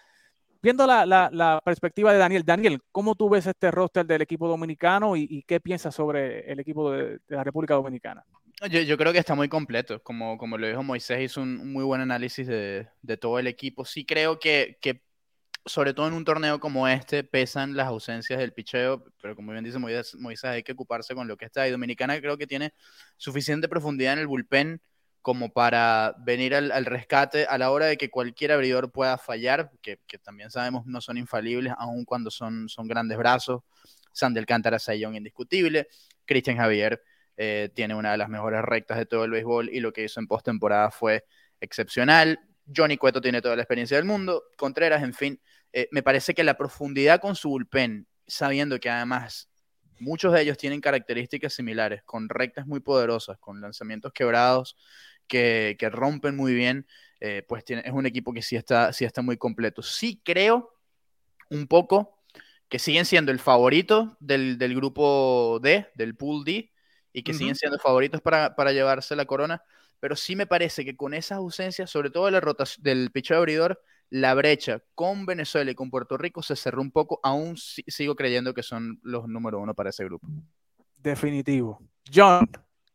viendo 0.61 0.85
la, 0.87 1.05
la- 1.05 1.29
la 1.31 1.61
perspectiva 1.63 2.11
de 2.13 2.19
Daniel, 2.19 2.43
Daniel, 2.45 2.81
¿cómo 2.91 3.15
tú 3.15 3.29
ves 3.29 3.47
este 3.47 3.71
roster 3.71 4.05
del 4.05 4.21
equipo 4.21 4.47
dominicano 4.47 5.15
y, 5.15 5.27
y 5.29 5.43
qué 5.43 5.59
piensas 5.59 5.95
sobre 5.95 6.51
el 6.51 6.59
equipo 6.59 6.91
de, 6.91 7.19
de 7.27 7.35
la 7.35 7.43
República 7.43 7.73
Dominicana? 7.75 8.23
Yo, 8.69 8.81
yo 8.81 8.97
creo 8.97 9.11
que 9.11 9.17
está 9.19 9.33
muy 9.33 9.49
completo, 9.49 10.03
como, 10.03 10.37
como 10.37 10.57
lo 10.57 10.67
dijo 10.67 10.83
Moisés, 10.83 11.21
hizo 11.21 11.41
un, 11.41 11.71
muy 11.73 11.83
buen 11.83 11.99
análisis 12.01 12.45
de, 12.45 12.87
de 13.01 13.17
todo 13.17 13.39
el 13.39 13.47
equipo. 13.47 13.85
Sí 13.85 14.05
creo 14.05 14.39
que, 14.39 14.77
que 14.81 15.01
sobre 15.65 15.93
todo 15.93 16.07
en 16.07 16.13
un 16.13 16.25
torneo 16.25 16.59
como 16.59 16.87
este, 16.87 17.23
pesan 17.23 17.75
las 17.75 17.87
ausencias 17.87 18.39
del 18.39 18.53
picheo, 18.53 19.03
pero 19.21 19.35
como 19.35 19.51
bien 19.53 19.63
dice 19.63 19.79
Moisés, 19.79 20.15
Moisés, 20.15 20.51
hay 20.51 20.63
que 20.63 20.73
ocuparse 20.73 21.15
con 21.15 21.27
lo 21.27 21.37
que 21.37 21.45
está. 21.45 21.67
Y 21.67 21.71
Dominicana 21.71 22.19
creo 22.21 22.37
que 22.37 22.47
tiene 22.47 22.73
suficiente 23.17 23.69
profundidad 23.69 24.13
en 24.13 24.19
el 24.19 24.27
bullpen 24.27 24.81
como 25.21 25.51
para 25.53 26.15
venir 26.19 26.55
al, 26.55 26.85
rescate 26.85 27.45
a 27.45 27.57
la 27.57 27.71
hora 27.71 27.85
de 27.85 27.97
que 27.97 28.09
cualquier 28.09 28.51
abridor 28.51 28.91
pueda 28.91 29.17
fallar, 29.17 29.71
que, 29.81 29.99
que 30.07 30.17
también 30.17 30.49
sabemos 30.49 30.85
no 30.85 30.99
son 30.99 31.17
infalibles, 31.17 31.73
aun 31.77 32.05
cuando 32.05 32.31
son, 32.31 32.67
son 32.69 32.87
grandes 32.87 33.17
brazos. 33.17 33.61
Sandy 34.13 34.39
Alcántara, 34.39 34.79
Sayón 34.79 35.15
indiscutible. 35.15 35.87
Cristian 36.25 36.57
Javier 36.57 37.01
eh, 37.37 37.69
tiene 37.73 37.95
una 37.95 38.11
de 38.11 38.17
las 38.17 38.29
mejores 38.29 38.61
rectas 38.61 38.97
de 38.97 39.05
todo 39.05 39.23
el 39.23 39.31
béisbol 39.31 39.69
y 39.69 39.79
lo 39.79 39.93
que 39.93 40.03
hizo 40.03 40.19
en 40.19 40.27
postemporada 40.27 40.91
fue 40.91 41.25
excepcional. 41.59 42.39
Johnny 42.75 42.97
Cueto 42.97 43.21
tiene 43.21 43.41
toda 43.41 43.55
la 43.55 43.63
experiencia 43.63 43.97
del 43.97 44.05
mundo. 44.05 44.43
Contreras, 44.57 45.03
en 45.03 45.13
fin, 45.13 45.41
eh, 45.73 45.87
me 45.91 46.03
parece 46.03 46.33
que 46.33 46.43
la 46.43 46.55
profundidad 46.55 47.19
con 47.19 47.35
su 47.35 47.49
bullpen, 47.49 48.07
sabiendo 48.27 48.79
que 48.79 48.89
además 48.89 49.49
muchos 49.99 50.33
de 50.33 50.41
ellos 50.41 50.57
tienen 50.57 50.81
características 50.81 51.53
similares, 51.53 52.01
con 52.03 52.27
rectas 52.27 52.65
muy 52.65 52.79
poderosas, 52.79 53.37
con 53.37 53.61
lanzamientos 53.61 54.11
quebrados 54.13 54.75
que, 55.27 55.75
que 55.79 55.89
rompen 55.89 56.35
muy 56.35 56.53
bien, 56.53 56.87
eh, 57.19 57.43
pues 57.47 57.63
tiene, 57.65 57.83
es 57.85 57.91
un 57.93 58.05
equipo 58.05 58.33
que 58.33 58.41
sí 58.41 58.55
está, 58.55 58.93
sí 58.93 59.05
está 59.05 59.21
muy 59.21 59.37
completo. 59.37 59.81
Sí 59.81 60.21
creo 60.23 60.73
un 61.49 61.67
poco 61.67 62.17
que 62.69 62.79
siguen 62.79 63.05
siendo 63.05 63.31
el 63.31 63.39
favorito 63.39 64.17
del, 64.19 64.57
del 64.57 64.75
grupo 64.75 65.59
D, 65.61 65.89
del 65.95 66.15
Pool 66.15 66.43
D, 66.45 66.71
y 67.13 67.23
que 67.23 67.33
siguen 67.33 67.55
siendo 67.55 67.77
favoritos 67.79 68.21
para, 68.21 68.55
para 68.55 68.71
llevarse 68.71 69.15
la 69.17 69.25
corona, 69.25 69.61
pero 69.99 70.15
sí 70.15 70.35
me 70.35 70.47
parece 70.47 70.85
que 70.85 70.95
con 70.95 71.13
esas 71.13 71.37
ausencias, 71.39 71.89
sobre 71.89 72.09
todo 72.09 72.25
de 72.25 72.31
la 72.31 72.39
rotación 72.39 72.83
del 72.83 73.11
picheo 73.11 73.37
abridor, 73.37 73.81
la 74.09 74.33
brecha 74.33 74.81
con 74.95 75.25
Venezuela 75.25 75.71
y 75.71 75.75
con 75.75 75.89
Puerto 75.89 76.17
Rico 76.17 76.41
se 76.41 76.55
cerró 76.55 76.81
un 76.81 76.91
poco, 76.91 77.19
aún 77.23 77.57
si- 77.57 77.83
sigo 77.87 78.15
creyendo 78.15 78.53
que 78.53 78.63
son 78.63 78.99
los 79.03 79.27
número 79.27 79.59
uno 79.59 79.73
para 79.73 79.89
ese 79.89 80.05
grupo. 80.05 80.27
Definitivo. 80.97 81.81
John, 82.13 82.47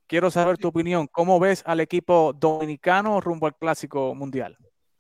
quiero 0.06 0.30
saber 0.30 0.58
tu 0.58 0.68
opinión. 0.68 1.06
¿Cómo 1.10 1.38
ves 1.38 1.62
al 1.66 1.80
equipo 1.80 2.32
dominicano 2.32 3.20
rumbo 3.20 3.46
al 3.46 3.56
Clásico 3.56 4.14
Mundial? 4.14 4.56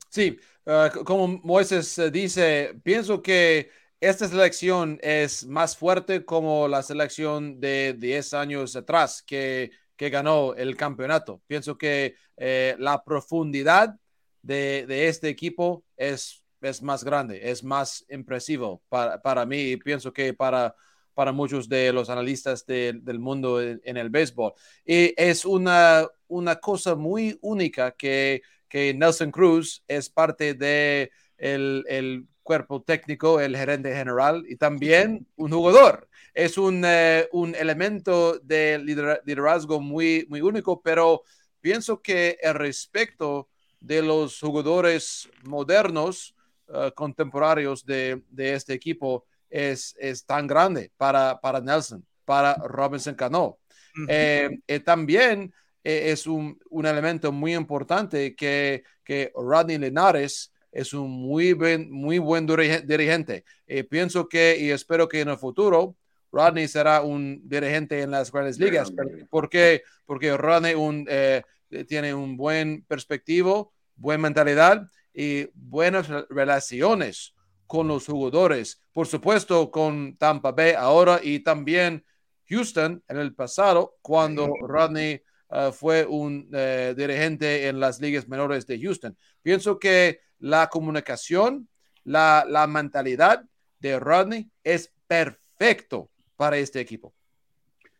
Sí, 0.08 0.38
uh, 0.66 1.04
como 1.04 1.28
Moisés 1.28 1.98
eh, 1.98 2.10
dice, 2.10 2.78
pienso 2.82 3.22
que 3.22 3.70
esta 4.00 4.28
selección 4.28 4.98
es 5.02 5.46
más 5.46 5.76
fuerte 5.76 6.24
como 6.24 6.68
la 6.68 6.82
selección 6.82 7.60
de 7.60 7.94
10 7.98 8.34
años 8.34 8.76
atrás 8.76 9.22
que, 9.22 9.70
que 9.96 10.10
ganó 10.10 10.54
el 10.54 10.76
campeonato. 10.76 11.42
Pienso 11.46 11.76
que 11.76 12.14
eh, 12.36 12.76
la 12.78 13.02
profundidad 13.02 13.96
de, 14.42 14.84
de 14.86 15.08
este 15.08 15.28
equipo 15.28 15.84
es, 15.96 16.44
es 16.60 16.82
más 16.82 17.02
grande, 17.04 17.50
es 17.50 17.64
más 17.64 18.04
impresivo 18.08 18.82
para, 18.88 19.20
para 19.20 19.46
mí 19.46 19.72
y 19.72 19.76
pienso 19.76 20.12
que 20.12 20.34
para, 20.34 20.74
para 21.16 21.32
muchos 21.32 21.68
de 21.68 21.92
los 21.92 22.10
analistas 22.10 22.66
de- 22.66 22.92
del 23.02 23.18
mundo 23.18 23.60
en, 23.60 23.80
en 23.84 23.96
el 23.96 24.10
béisbol. 24.10 24.52
Y 24.84 25.14
es 25.16 25.44
una, 25.44 26.06
una 26.28 26.56
cosa 26.56 26.94
muy 26.94 27.38
única 27.40 27.90
que 27.90 28.42
que 28.68 28.92
Nelson 28.94 29.30
Cruz 29.30 29.82
es 29.88 30.10
parte 30.10 30.54
de 30.54 31.10
el, 31.38 31.84
el 31.88 32.26
cuerpo 32.42 32.82
técnico, 32.82 33.40
el 33.40 33.56
gerente 33.56 33.94
general 33.94 34.44
y 34.48 34.56
también 34.56 35.26
un 35.36 35.50
jugador. 35.50 36.08
Es 36.34 36.58
un, 36.58 36.82
eh, 36.84 37.28
un 37.32 37.54
elemento 37.54 38.38
de 38.40 38.78
lider- 38.78 39.22
liderazgo 39.24 39.80
muy, 39.80 40.26
muy 40.28 40.40
único, 40.40 40.82
pero 40.82 41.22
pienso 41.60 42.02
que 42.02 42.38
el 42.42 42.54
respecto 42.54 43.48
de 43.80 44.02
los 44.02 44.40
jugadores 44.40 45.28
modernos, 45.44 46.34
uh, 46.68 46.90
contemporáneos 46.94 47.84
de, 47.84 48.22
de, 48.30 48.54
este 48.54 48.74
equipo, 48.74 49.24
es, 49.56 49.94
es 49.98 50.24
tan 50.24 50.46
grande 50.46 50.90
para, 50.96 51.40
para 51.40 51.60
Nelson, 51.60 52.04
para 52.24 52.54
Robinson 52.54 53.14
Cano. 53.14 53.58
Uh 53.96 54.00
-huh. 54.00 54.06
eh, 54.08 54.58
eh, 54.66 54.80
también 54.80 55.52
es 55.82 56.26
un, 56.26 56.58
un, 56.70 56.84
elemento 56.84 57.30
muy 57.30 57.54
importante 57.54 58.34
que, 58.34 58.82
que 59.04 59.30
Rodney 59.36 59.78
Linares 59.78 60.52
es 60.72 60.92
un 60.92 61.08
muy 61.08 61.52
buen, 61.52 61.88
muy 61.92 62.18
buen 62.18 62.44
dirigente. 62.44 63.44
Pienso 63.88 64.28
que 64.28 64.56
y 64.58 64.70
espero 64.70 65.08
que 65.08 65.20
en 65.20 65.28
el 65.28 65.38
futuro 65.38 65.96
Rodney 66.36 66.68
será 66.68 67.02
un 67.02 67.40
dirigente 67.48 68.02
en 68.02 68.10
las 68.10 68.30
grandes 68.30 68.58
ligas. 68.58 68.92
porque, 69.30 69.82
porque 70.04 70.36
Rodney 70.36 70.74
un, 70.74 71.06
eh, 71.08 71.42
tiene 71.88 72.14
un 72.14 72.36
buen 72.36 72.84
perspectivo, 72.84 73.72
buena 73.94 74.22
mentalidad 74.22 74.86
y 75.14 75.48
buenas 75.54 76.08
relaciones 76.28 77.32
con 77.66 77.88
los 77.88 78.06
jugadores. 78.06 78.80
Por 78.92 79.06
supuesto, 79.06 79.70
con 79.70 80.16
Tampa 80.16 80.52
Bay 80.52 80.72
ahora 80.76 81.20
y 81.22 81.40
también 81.40 82.04
Houston 82.48 83.02
en 83.08 83.16
el 83.18 83.34
pasado, 83.34 83.96
cuando 84.02 84.48
Rodney 84.62 85.20
Uh, 85.48 85.70
fue 85.70 86.04
un 86.04 86.52
uh, 86.52 86.92
dirigente 86.92 87.68
en 87.68 87.78
las 87.78 88.00
ligas 88.00 88.26
menores 88.26 88.66
de 88.66 88.80
Houston. 88.80 89.16
Pienso 89.42 89.78
que 89.78 90.18
la 90.40 90.66
comunicación, 90.66 91.68
la, 92.02 92.44
la 92.48 92.66
mentalidad 92.66 93.44
de 93.78 94.00
Rodney 94.00 94.50
es 94.64 94.92
perfecto 95.06 96.10
para 96.34 96.56
este 96.56 96.80
equipo. 96.80 97.14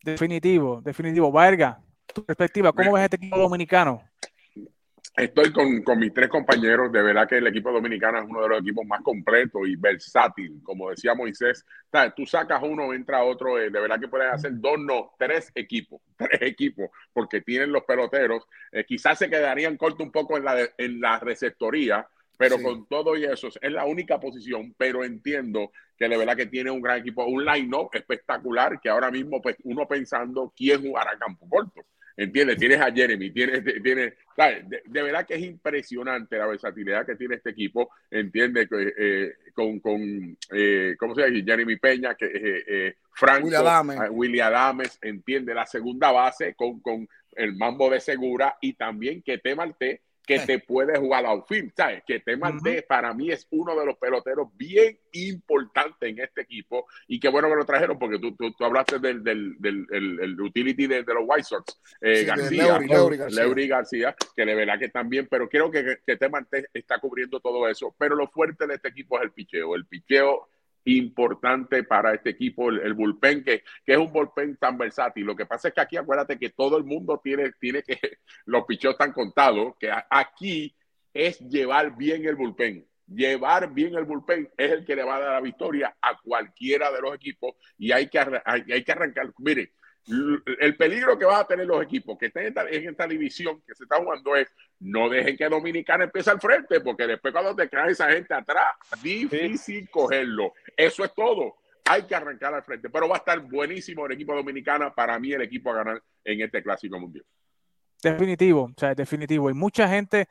Definitivo, 0.03 0.81
definitivo. 0.85 1.31
Varga, 1.31 1.81
tu 2.13 2.25
perspectiva, 2.25 2.73
¿cómo 2.73 2.95
ves 2.95 3.05
este 3.05 3.15
equipo 3.15 3.39
dominicano? 3.39 4.03
Estoy 5.17 5.51
con, 5.51 5.83
con, 5.83 5.99
mis 5.99 6.13
tres 6.13 6.29
compañeros. 6.29 6.93
De 6.93 7.03
verdad 7.03 7.27
que 7.27 7.39
el 7.39 7.47
equipo 7.47 7.73
dominicano 7.73 8.19
es 8.19 8.25
uno 8.29 8.43
de 8.43 8.49
los 8.51 8.61
equipos 8.61 8.85
más 8.85 9.01
completos 9.01 9.63
y 9.67 9.75
versátil. 9.75 10.61
Como 10.63 10.91
decía 10.91 11.15
Moisés, 11.15 11.65
tú 12.15 12.27
sacas 12.27 12.63
uno, 12.63 12.93
entra 12.93 13.25
otro. 13.25 13.59
Eh, 13.59 13.71
de 13.71 13.81
verdad 13.81 13.99
que 13.99 14.09
puedes 14.09 14.31
hacer 14.31 14.53
dos, 14.61 14.79
no, 14.79 15.15
tres 15.19 15.51
equipos. 15.55 16.03
Tres 16.19 16.43
equipos, 16.43 16.91
porque 17.13 17.41
tienen 17.41 17.73
los 17.73 17.85
peloteros. 17.85 18.45
Eh, 18.73 18.85
quizás 18.85 19.19
se 19.19 19.31
quedarían 19.31 19.77
cortos 19.77 20.05
un 20.05 20.13
poco 20.13 20.37
en 20.37 20.45
la, 20.45 20.69
en 20.77 21.01
la 21.01 21.19
receptoría, 21.19 22.07
pero 22.39 22.57
sí. 22.57 22.63
con 22.63 22.87
todo 22.87 23.17
y 23.17 23.25
eso 23.25 23.49
es 23.49 23.73
la 23.73 23.87
única 23.87 24.21
posición. 24.21 24.75
Pero 24.77 25.03
entiendo 25.03 25.73
que 25.97 26.09
de 26.09 26.17
verdad 26.19 26.37
que 26.37 26.47
tiene 26.47 26.71
un 26.71 26.83
gran 26.83 27.01
equipo, 27.01 27.25
un 27.25 27.45
line-up 27.45 27.89
espectacular 27.95 28.79
que 28.81 28.91
ahora 28.91 29.11
mismo 29.11 29.41
pues, 29.41 29.57
uno 29.65 29.89
pensando 29.89 30.53
quién 30.55 30.83
jugará 30.83 31.19
campo 31.19 31.49
corto. 31.49 31.87
¿Entiendes? 32.17 32.57
Tienes 32.57 32.81
a 32.81 32.91
Jeremy, 32.91 33.31
tienes, 33.31 33.63
tienes 33.83 34.15
de, 34.37 34.83
de, 34.87 35.03
verdad 35.03 35.27
que 35.27 35.35
es 35.35 35.43
impresionante 35.43 36.39
la 36.39 36.47
versatilidad 36.47 37.05
que 37.05 37.17
tiene 37.17 37.35
este 37.35 37.51
equipo, 37.51 37.91
¿entiendes? 38.11 38.69
Eh, 38.73 39.35
con, 39.55 39.81
con 39.81 40.37
eh, 40.53 40.97
¿cómo 40.99 41.15
se 41.15 41.23
llama? 41.23 41.43
Jeremy 41.45 41.77
Peña, 41.77 42.15
que 42.15 42.27
eh, 42.27 42.65
eh 42.67 42.95
Franco, 43.13 43.47
William 43.47 43.67
Adames. 43.67 44.41
Adames, 44.43 44.99
¿entiende? 45.03 45.55
La 45.55 45.67
segunda 45.67 46.11
base 46.11 46.55
con, 46.55 46.81
con 46.81 47.07
el 47.33 47.55
mambo 47.55 47.91
de 47.91 48.01
Segura 48.01 48.57
y 48.61 48.75
también 48.75 49.23
que 49.23 49.39
te 49.39 49.55
Marte 49.55 50.03
que 50.27 50.41
te 50.41 50.59
puede 50.59 50.99
jugar 50.99 51.25
outfield, 51.25 51.73
¿sabes? 51.77 52.03
Que 52.05 52.21
te 52.21 52.37
Marte 52.37 52.71
uh 52.71 52.75
-huh. 52.75 52.87
para 52.87 53.15
mí 53.15 53.31
es 53.31 53.47
uno 53.51 53.79
de 53.79 53.87
los 53.87 53.97
peloteros 53.97 54.49
bien 54.57 54.99
importantes 55.13 56.11
en 56.11 56.19
este 56.19 56.43
equipo 56.43 56.87
y 57.07 57.21
qué 57.21 57.29
bueno 57.29 57.49
que 57.49 57.55
lo 57.55 57.65
trajeron 57.65 57.99
porque 57.99 58.19
tú, 58.19 58.35
tú, 58.35 58.53
tú 58.53 58.65
hablaste 58.65 58.99
del, 58.99 59.23
del, 59.23 59.57
del 59.59 59.87
el, 59.91 60.21
el 60.21 60.41
utility 60.41 60.87
de, 60.87 61.05
de, 61.05 61.15
los 61.15 61.25
White 61.27 61.45
Sox, 61.45 61.81
eh, 62.01 62.17
sí, 62.17 62.25
García, 62.25 62.79
Leury, 62.79 62.89
Leury, 62.89 63.17
García. 63.17 63.43
Leury 63.43 63.69
García, 63.69 64.17
que 64.35 64.45
de 64.45 64.55
verdad 64.55 64.79
que 64.79 64.89
también, 64.89 65.29
pero 65.31 65.49
creo 65.49 65.71
que, 65.71 65.99
que 66.05 66.17
te 66.17 66.29
Marte 66.29 66.69
está 66.75 66.99
cubriendo 66.99 67.41
todo 67.41 67.69
eso, 67.69 67.95
pero 67.97 68.17
lo 68.17 68.29
fuerte 68.29 68.67
de 68.67 68.75
este 68.75 68.89
equipo 68.89 69.19
es 69.19 69.25
el 69.25 69.33
picheo, 69.33 69.77
el 69.77 69.87
picheo 69.87 70.49
importante 70.87 71.83
para 71.83 72.15
este 72.15 72.31
equipo, 72.31 72.71
el, 72.71 72.95
bullpen, 72.95 73.45
que, 73.45 73.63
que, 73.85 73.93
es 73.93 73.99
un 73.99 74.13
bullpen 74.13 74.57
tan 74.57 74.79
versátil. 74.79 75.25
Lo 75.27 75.37
que 75.37 75.47
pasa 75.47 75.69
es 75.69 75.75
que 75.75 75.81
aquí 75.81 75.97
acuérdate 75.97 76.39
que 76.39 76.51
todo 76.51 76.79
el 76.79 76.85
mundo 76.85 77.21
tiene, 77.23 77.53
tiene 77.61 77.83
que, 77.83 77.99
los 78.47 78.65
picheos 78.65 78.95
están 78.95 79.13
contados, 79.13 79.75
que 79.79 79.91
aquí 80.11 80.75
es 81.13 81.41
llevar 81.41 81.97
bien 81.97 82.25
el 82.25 82.37
bullpen. 82.37 82.87
Llevar 83.09 83.73
bien 83.73 83.95
el 83.95 84.05
bullpen 84.05 84.49
es 84.57 84.73
el 84.73 84.85
que 84.85 84.97
le 84.97 85.05
va 85.05 85.17
a 85.17 85.21
dar 85.21 85.33
la 85.35 85.41
victoria 85.41 85.97
a 86.01 86.19
cualquiera 86.21 86.91
de 86.91 87.01
los 87.01 87.15
equipos 87.15 87.55
y 87.79 87.93
hay 87.93 88.09
que, 88.09 88.19
hay, 88.19 88.65
hay 88.73 88.83
que 88.83 88.93
arrancar. 88.93 89.33
Mire, 89.39 89.73
el 90.07 90.77
peligro 90.77 91.19
que 91.19 91.25
van 91.25 91.41
a 91.41 91.47
tener 91.47 91.67
los 91.67 91.83
equipos 91.83 92.17
que 92.17 92.27
estén 92.27 92.43
en 92.43 92.49
esta, 92.49 92.69
en 92.69 92.89
esta, 92.89 93.07
división 93.07 93.61
que 93.67 93.75
se 93.75 93.85
está 93.85 93.97
jugando 93.97 94.37
es 94.37 94.49
no 94.79 95.09
dejen 95.09 95.37
que 95.37 95.49
Dominicana 95.49 96.05
empiece 96.05 96.31
al 96.31 96.41
frente, 96.41 96.81
porque 96.81 97.07
después 97.07 97.33
cuando 97.33 97.57
te 97.57 97.69
cae 97.69 97.91
esa 97.91 98.11
gente 98.11 98.33
atrás, 98.33 98.75
difícil 99.03 99.85
sí. 99.85 99.87
cogerlo. 99.91 100.53
Eso 100.77 101.05
es 101.05 101.13
todo. 101.15 101.57
Hay 101.85 102.03
que 102.03 102.15
arrancar 102.15 102.55
al 102.55 102.63
frente, 102.63 102.89
pero 102.91 103.09
va 103.09 103.17
a 103.17 103.19
estar 103.19 103.41
buenísimo 103.41 104.07
el 104.07 104.13
equipo 104.13 104.35
dominicana. 104.35 104.95
Para 104.95 105.19
mí, 105.19 105.33
el 105.33 105.43
equipo 105.43 105.71
a 105.71 105.77
ganar 105.77 106.03
en 106.25 106.41
este 106.41 106.63
clásico 106.63 106.99
mundial. 106.99 107.25
Definitivo, 108.03 108.65
o 108.65 108.75
sea, 108.81 108.95
definitivo. 108.95 109.51
Y 109.51 109.55
mucha 109.55 109.89
gente 109.89 110.29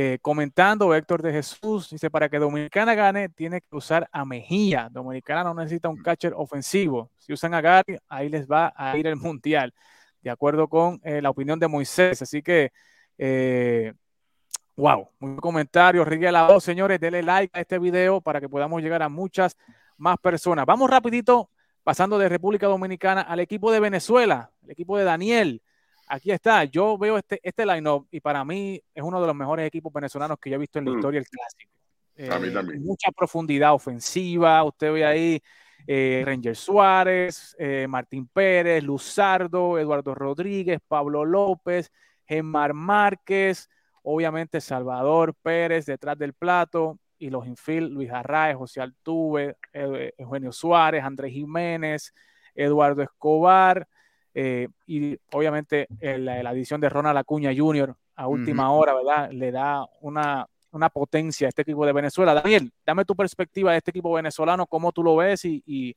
eh, 0.00 0.18
comentando, 0.22 0.94
Héctor 0.94 1.22
de 1.22 1.32
Jesús 1.32 1.90
dice: 1.90 2.08
para 2.08 2.28
que 2.28 2.38
Dominicana 2.38 2.94
gane, 2.94 3.30
tiene 3.30 3.62
que 3.62 3.74
usar 3.76 4.08
a 4.12 4.24
Mejía. 4.24 4.88
Dominicana 4.92 5.42
no 5.42 5.54
necesita 5.54 5.88
un 5.88 6.00
catcher 6.00 6.34
ofensivo. 6.36 7.10
Si 7.16 7.32
usan 7.32 7.52
a 7.52 7.60
Gary, 7.60 7.98
ahí 8.08 8.28
les 8.28 8.46
va 8.46 8.72
a 8.76 8.96
ir 8.96 9.08
el 9.08 9.16
mundial, 9.16 9.74
de 10.22 10.30
acuerdo 10.30 10.68
con 10.68 11.00
eh, 11.02 11.20
la 11.20 11.30
opinión 11.30 11.58
de 11.58 11.66
Moisés. 11.66 12.22
Así 12.22 12.42
que, 12.42 12.70
eh, 13.18 13.92
Wow, 14.76 15.10
muy 15.18 15.30
buen 15.30 15.40
comentario, 15.40 16.04
Rigue 16.04 16.30
la 16.30 16.46
voz, 16.46 16.62
señores, 16.62 17.00
denle 17.00 17.24
like 17.24 17.50
a 17.58 17.60
este 17.62 17.80
video 17.80 18.20
para 18.20 18.40
que 18.40 18.48
podamos 18.48 18.80
llegar 18.80 19.02
a 19.02 19.08
muchas 19.08 19.56
más 19.96 20.16
personas. 20.18 20.64
Vamos 20.64 20.88
rapidito, 20.88 21.50
pasando 21.82 22.16
de 22.18 22.28
República 22.28 22.68
Dominicana 22.68 23.22
al 23.22 23.40
equipo 23.40 23.72
de 23.72 23.80
Venezuela, 23.80 24.52
el 24.62 24.70
equipo 24.70 24.96
de 24.96 25.02
Daniel. 25.02 25.60
Aquí 26.10 26.30
está, 26.30 26.64
yo 26.64 26.96
veo 26.96 27.18
este, 27.18 27.38
este 27.42 27.66
line-up 27.66 28.06
y 28.10 28.20
para 28.20 28.44
mí 28.44 28.80
es 28.94 29.02
uno 29.02 29.20
de 29.20 29.26
los 29.26 29.36
mejores 29.36 29.66
equipos 29.66 29.92
venezolanos 29.92 30.38
que 30.40 30.50
yo 30.50 30.56
he 30.56 30.58
visto 30.58 30.78
en 30.78 30.86
la 30.86 30.90
Mm. 30.92 30.94
historia 30.96 31.20
del 31.20 31.28
clásico. 31.28 31.72
A 32.34 32.38
mí 32.40 32.48
Eh, 32.48 32.52
también. 32.52 32.82
Mucha 32.82 33.10
profundidad 33.12 33.74
ofensiva, 33.74 34.62
usted 34.64 34.92
ve 34.92 35.04
ahí 35.04 35.42
eh, 35.86 36.22
Ranger 36.26 36.56
Suárez, 36.56 37.54
eh, 37.58 37.86
Martín 37.88 38.26
Pérez, 38.28 38.82
Luzardo, 38.82 39.78
Eduardo 39.78 40.14
Rodríguez, 40.14 40.80
Pablo 40.86 41.24
López, 41.24 41.90
Gemar 42.26 42.74
Márquez, 42.74 43.70
obviamente 44.02 44.60
Salvador 44.60 45.34
Pérez 45.40 45.86
detrás 45.86 46.18
del 46.18 46.34
plato 46.34 46.98
y 47.18 47.30
los 47.30 47.46
infield 47.46 47.92
Luis 47.92 48.10
Arraez, 48.10 48.56
José 48.56 48.80
Altuve, 48.82 49.56
Eugenio 49.72 50.52
Suárez, 50.52 51.02
Andrés 51.04 51.32
Jiménez, 51.32 52.12
Eduardo 52.54 53.02
Escobar 53.02 53.86
eh, 54.40 54.68
y 54.86 55.18
obviamente 55.32 55.88
el- 55.98 56.24
la, 56.24 56.40
la 56.44 56.50
adición 56.50 56.80
de 56.80 56.88
Ronald 56.88 57.18
Acuña 57.18 57.50
Jr. 57.56 57.92
a 58.14 58.28
última 58.28 58.70
hora, 58.70 58.94
¿verdad? 58.94 59.30
Le 59.32 59.50
da 59.50 59.84
una, 60.00 60.46
una 60.70 60.88
potencia 60.90 61.46
a 61.46 61.50
este 61.50 61.62
equipo 61.62 61.84
de 61.84 61.92
Venezuela. 61.92 62.34
Daniel, 62.34 62.70
dame 62.86 63.04
tu 63.04 63.16
perspectiva 63.16 63.72
de 63.72 63.78
este 63.78 63.90
equipo 63.90 64.12
venezolano, 64.12 64.66
cómo 64.66 64.92
tú 64.92 65.02
lo 65.02 65.16
ves 65.16 65.44
y, 65.44 65.60
y- 65.66 65.96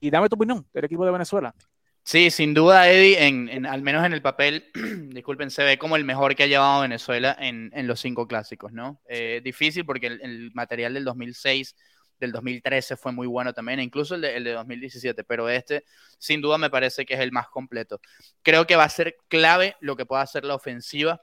y 0.00 0.08
dame 0.10 0.28
tu 0.30 0.36
opinión 0.36 0.64
del 0.72 0.84
equipo 0.86 1.04
de 1.04 1.12
Venezuela. 1.12 1.54
Sí, 2.02 2.30
sin 2.30 2.54
duda, 2.54 2.88
Eddie, 2.88 3.26
en, 3.26 3.48
en- 3.50 3.66
al 3.66 3.82
menos 3.82 4.06
en 4.06 4.12
el 4.14 4.22
papel, 4.22 4.70
disculpen, 5.10 5.50
se 5.50 5.62
ve 5.64 5.76
como 5.76 5.96
el 5.96 6.04
mejor 6.04 6.34
que 6.34 6.44
ha 6.44 6.46
llevado 6.46 6.80
Venezuela 6.82 7.36
en, 7.38 7.70
en 7.74 7.86
los 7.86 8.00
cinco 8.00 8.26
clásicos, 8.26 8.72
¿no? 8.72 9.00
Eh, 9.08 9.40
difícil 9.44 9.84
porque 9.84 10.06
el, 10.06 10.20
el 10.22 10.50
material 10.54 10.94
del 10.94 11.04
2006, 11.04 11.74
del 12.18 12.32
2013 12.32 12.96
fue 12.96 13.12
muy 13.12 13.26
bueno 13.26 13.52
también, 13.52 13.80
incluso 13.80 14.14
el 14.14 14.22
de, 14.22 14.36
el 14.36 14.44
de 14.44 14.52
2017, 14.52 15.24
pero 15.24 15.48
este, 15.48 15.84
sin 16.18 16.40
duda, 16.40 16.58
me 16.58 16.70
parece 16.70 17.04
que 17.04 17.14
es 17.14 17.20
el 17.20 17.32
más 17.32 17.48
completo. 17.48 18.00
Creo 18.42 18.66
que 18.66 18.76
va 18.76 18.84
a 18.84 18.88
ser 18.88 19.16
clave 19.28 19.76
lo 19.80 19.96
que 19.96 20.06
pueda 20.06 20.22
hacer 20.22 20.44
la 20.44 20.54
ofensiva, 20.54 21.20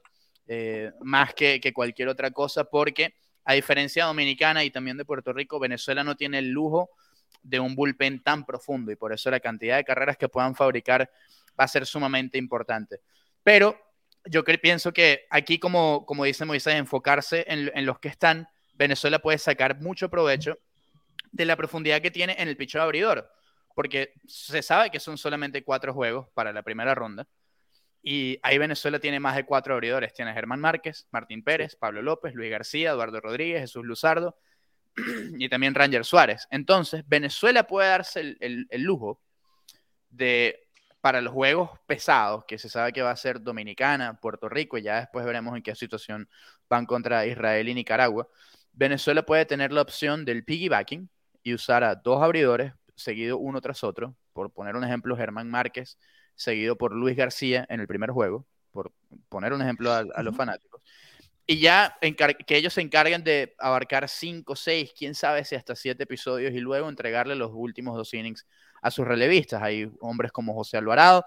eh, 0.47 0.91
más 1.01 1.33
que, 1.33 1.59
que 1.59 1.73
cualquier 1.73 2.09
otra 2.09 2.31
cosa, 2.31 2.65
porque 2.65 3.15
a 3.45 3.53
diferencia 3.53 4.05
Dominicana 4.05 4.63
y 4.63 4.71
también 4.71 4.97
de 4.97 5.05
Puerto 5.05 5.33
Rico, 5.33 5.59
Venezuela 5.59 6.03
no 6.03 6.15
tiene 6.15 6.39
el 6.39 6.49
lujo 6.49 6.89
de 7.41 7.59
un 7.59 7.75
bullpen 7.75 8.23
tan 8.23 8.45
profundo 8.45 8.91
y 8.91 8.95
por 8.95 9.11
eso 9.11 9.29
la 9.29 9.39
cantidad 9.39 9.75
de 9.77 9.83
carreras 9.83 10.17
que 10.17 10.29
puedan 10.29 10.55
fabricar 10.55 11.09
va 11.59 11.65
a 11.65 11.67
ser 11.67 11.85
sumamente 11.85 12.37
importante. 12.37 13.01
Pero 13.43 13.77
yo 14.25 14.43
pienso 14.43 14.93
que 14.93 15.25
aquí, 15.29 15.59
como, 15.59 16.05
como 16.05 16.23
dice 16.23 16.45
Moisés, 16.45 16.75
enfocarse 16.75 17.43
en, 17.47 17.69
en 17.75 17.85
los 17.85 17.99
que 17.99 18.07
están, 18.07 18.47
Venezuela 18.73 19.19
puede 19.19 19.37
sacar 19.37 19.81
mucho 19.81 20.09
provecho 20.09 20.57
de 21.33 21.45
la 21.45 21.57
profundidad 21.57 22.01
que 22.01 22.11
tiene 22.11 22.35
en 22.39 22.47
el 22.47 22.55
picho 22.57 22.81
abridor, 22.81 23.29
porque 23.75 24.13
se 24.27 24.61
sabe 24.61 24.91
que 24.91 25.01
son 25.01 25.17
solamente 25.17 25.63
cuatro 25.65 25.93
juegos 25.93 26.29
para 26.33 26.53
la 26.53 26.63
primera 26.63 26.95
ronda. 26.95 27.27
Y 28.03 28.39
ahí 28.43 28.57
Venezuela 28.57 28.99
tiene 28.99 29.19
más 29.19 29.35
de 29.35 29.45
cuatro 29.45 29.73
abridores. 29.75 30.13
Tiene 30.13 30.33
Germán 30.33 30.59
Márquez, 30.61 31.07
Martín 31.11 31.43
Pérez, 31.43 31.75
Pablo 31.75 32.01
López, 32.01 32.33
Luis 32.35 32.51
García, 32.51 32.91
Eduardo 32.91 33.19
Rodríguez, 33.21 33.61
Jesús 33.61 33.85
Luzardo 33.85 34.37
y 35.39 35.49
también 35.49 35.75
Ranger 35.75 36.05
Suárez. 36.05 36.47
Entonces, 36.51 37.03
Venezuela 37.07 37.65
puede 37.67 37.89
darse 37.89 38.21
el, 38.21 38.37
el- 38.41 38.67
el 38.69 38.81
lujo 38.83 39.21
de, 40.09 40.67
para 41.01 41.21
los 41.21 41.33
juegos 41.33 41.71
pesados, 41.87 42.45
que 42.47 42.57
se 42.57 42.69
sabe 42.69 42.93
que 42.93 43.01
va 43.01 43.11
a 43.11 43.15
ser 43.15 43.41
Dominicana, 43.41 44.19
Puerto 44.19 44.49
Rico, 44.49 44.77
y 44.77 44.83
ya 44.83 44.99
después 45.01 45.25
veremos 45.25 45.55
en 45.55 45.63
qué 45.63 45.75
situación 45.75 46.29
van 46.69 46.85
contra 46.85 47.25
Israel 47.25 47.67
y 47.69 47.73
Nicaragua. 47.73 48.27
Venezuela 48.73 49.23
puede 49.25 49.45
tener 49.45 49.71
la 49.71 49.81
opción 49.81 50.25
del 50.25 50.43
piggybacking 50.45 51.09
y 51.43 51.53
usar 51.53 51.83
a 51.83 51.95
dos 51.95 52.23
abridores 52.23 52.73
seguido 52.95 53.37
uno 53.37 53.61
tras 53.61 53.83
otro. 53.83 54.15
Por 54.33 54.51
poner 54.51 54.75
un 54.75 54.83
ejemplo, 54.83 55.15
Germán 55.17 55.49
Márquez, 55.49 55.97
seguido 56.35 56.77
por 56.77 56.93
Luis 56.93 57.15
García 57.15 57.65
en 57.69 57.79
el 57.79 57.87
primer 57.87 58.11
juego, 58.11 58.45
por 58.71 58.91
poner 59.29 59.53
un 59.53 59.61
ejemplo 59.61 59.91
a, 59.91 60.03
a 60.15 60.23
los 60.23 60.35
fanáticos. 60.35 60.81
Y 61.45 61.59
ya 61.59 61.97
que 62.47 62.55
ellos 62.57 62.73
se 62.73 62.81
encarguen 62.81 63.23
de 63.23 63.53
abarcar 63.59 64.07
cinco, 64.07 64.55
seis, 64.55 64.93
quién 64.97 65.13
sabe 65.13 65.43
si 65.43 65.55
hasta 65.55 65.75
siete 65.75 66.03
episodios 66.03 66.53
y 66.53 66.59
luego 66.59 66.87
entregarle 66.87 67.35
los 67.35 67.51
últimos 67.53 67.97
dos 67.97 68.13
innings 68.13 68.47
a 68.81 68.89
sus 68.89 69.05
relevistas. 69.05 69.61
Hay 69.61 69.91
hombres 69.99 70.31
como 70.31 70.53
José 70.53 70.77
Alvarado, 70.77 71.25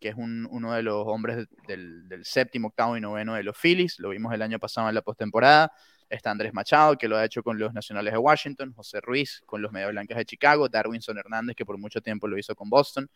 que 0.00 0.08
es 0.08 0.14
un- 0.14 0.48
uno 0.50 0.72
de 0.72 0.82
los 0.82 1.04
hombres 1.06 1.46
del, 1.66 2.08
del 2.08 2.24
séptimo, 2.24 2.68
octavo 2.68 2.96
y 2.96 3.00
noveno 3.00 3.34
de 3.34 3.42
los 3.42 3.58
Phillies. 3.58 3.98
Lo 3.98 4.08
vimos 4.08 4.32
el 4.32 4.40
año 4.42 4.58
pasado 4.58 4.88
en 4.88 4.94
la 4.94 5.02
postemporada. 5.02 5.70
Está 6.10 6.30
Andrés 6.30 6.54
Machado, 6.54 6.96
que 6.96 7.06
lo 7.08 7.16
ha 7.16 7.24
hecho 7.24 7.42
con 7.42 7.58
los 7.58 7.74
Nacionales 7.74 8.12
de 8.12 8.18
Washington. 8.18 8.72
José 8.72 9.00
Ruiz 9.00 9.42
con 9.46 9.60
los 9.60 9.72
Media 9.72 9.88
Blancas 9.88 10.16
de 10.18 10.24
Chicago. 10.24 10.68
Darwinson 10.68 11.18
Hernández, 11.18 11.54
que 11.54 11.66
por 11.66 11.76
mucho 11.78 12.00
tiempo 12.00 12.26
lo 12.26 12.38
hizo 12.38 12.54
con 12.54 12.70
Boston. 12.70 13.10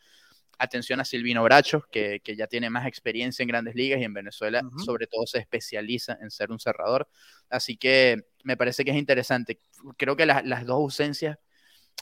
Atención 0.58 1.00
a 1.00 1.04
Silvino 1.04 1.42
Bracho, 1.42 1.86
que, 1.90 2.20
que 2.20 2.36
ya 2.36 2.46
tiene 2.46 2.68
más 2.68 2.86
experiencia 2.86 3.42
en 3.42 3.48
grandes 3.48 3.74
ligas 3.74 3.98
y 4.00 4.04
en 4.04 4.12
Venezuela, 4.12 4.62
sobre 4.84 5.06
todo, 5.06 5.26
se 5.26 5.38
especializa 5.38 6.18
en 6.20 6.30
ser 6.30 6.50
un 6.52 6.60
cerrador. 6.60 7.08
Así 7.48 7.76
que 7.76 8.26
me 8.44 8.56
parece 8.56 8.84
que 8.84 8.90
es 8.90 8.96
interesante. 8.98 9.58
Creo 9.96 10.14
que 10.14 10.26
la- 10.26 10.42
las 10.44 10.66
dos 10.66 10.76
ausencias 10.76 11.38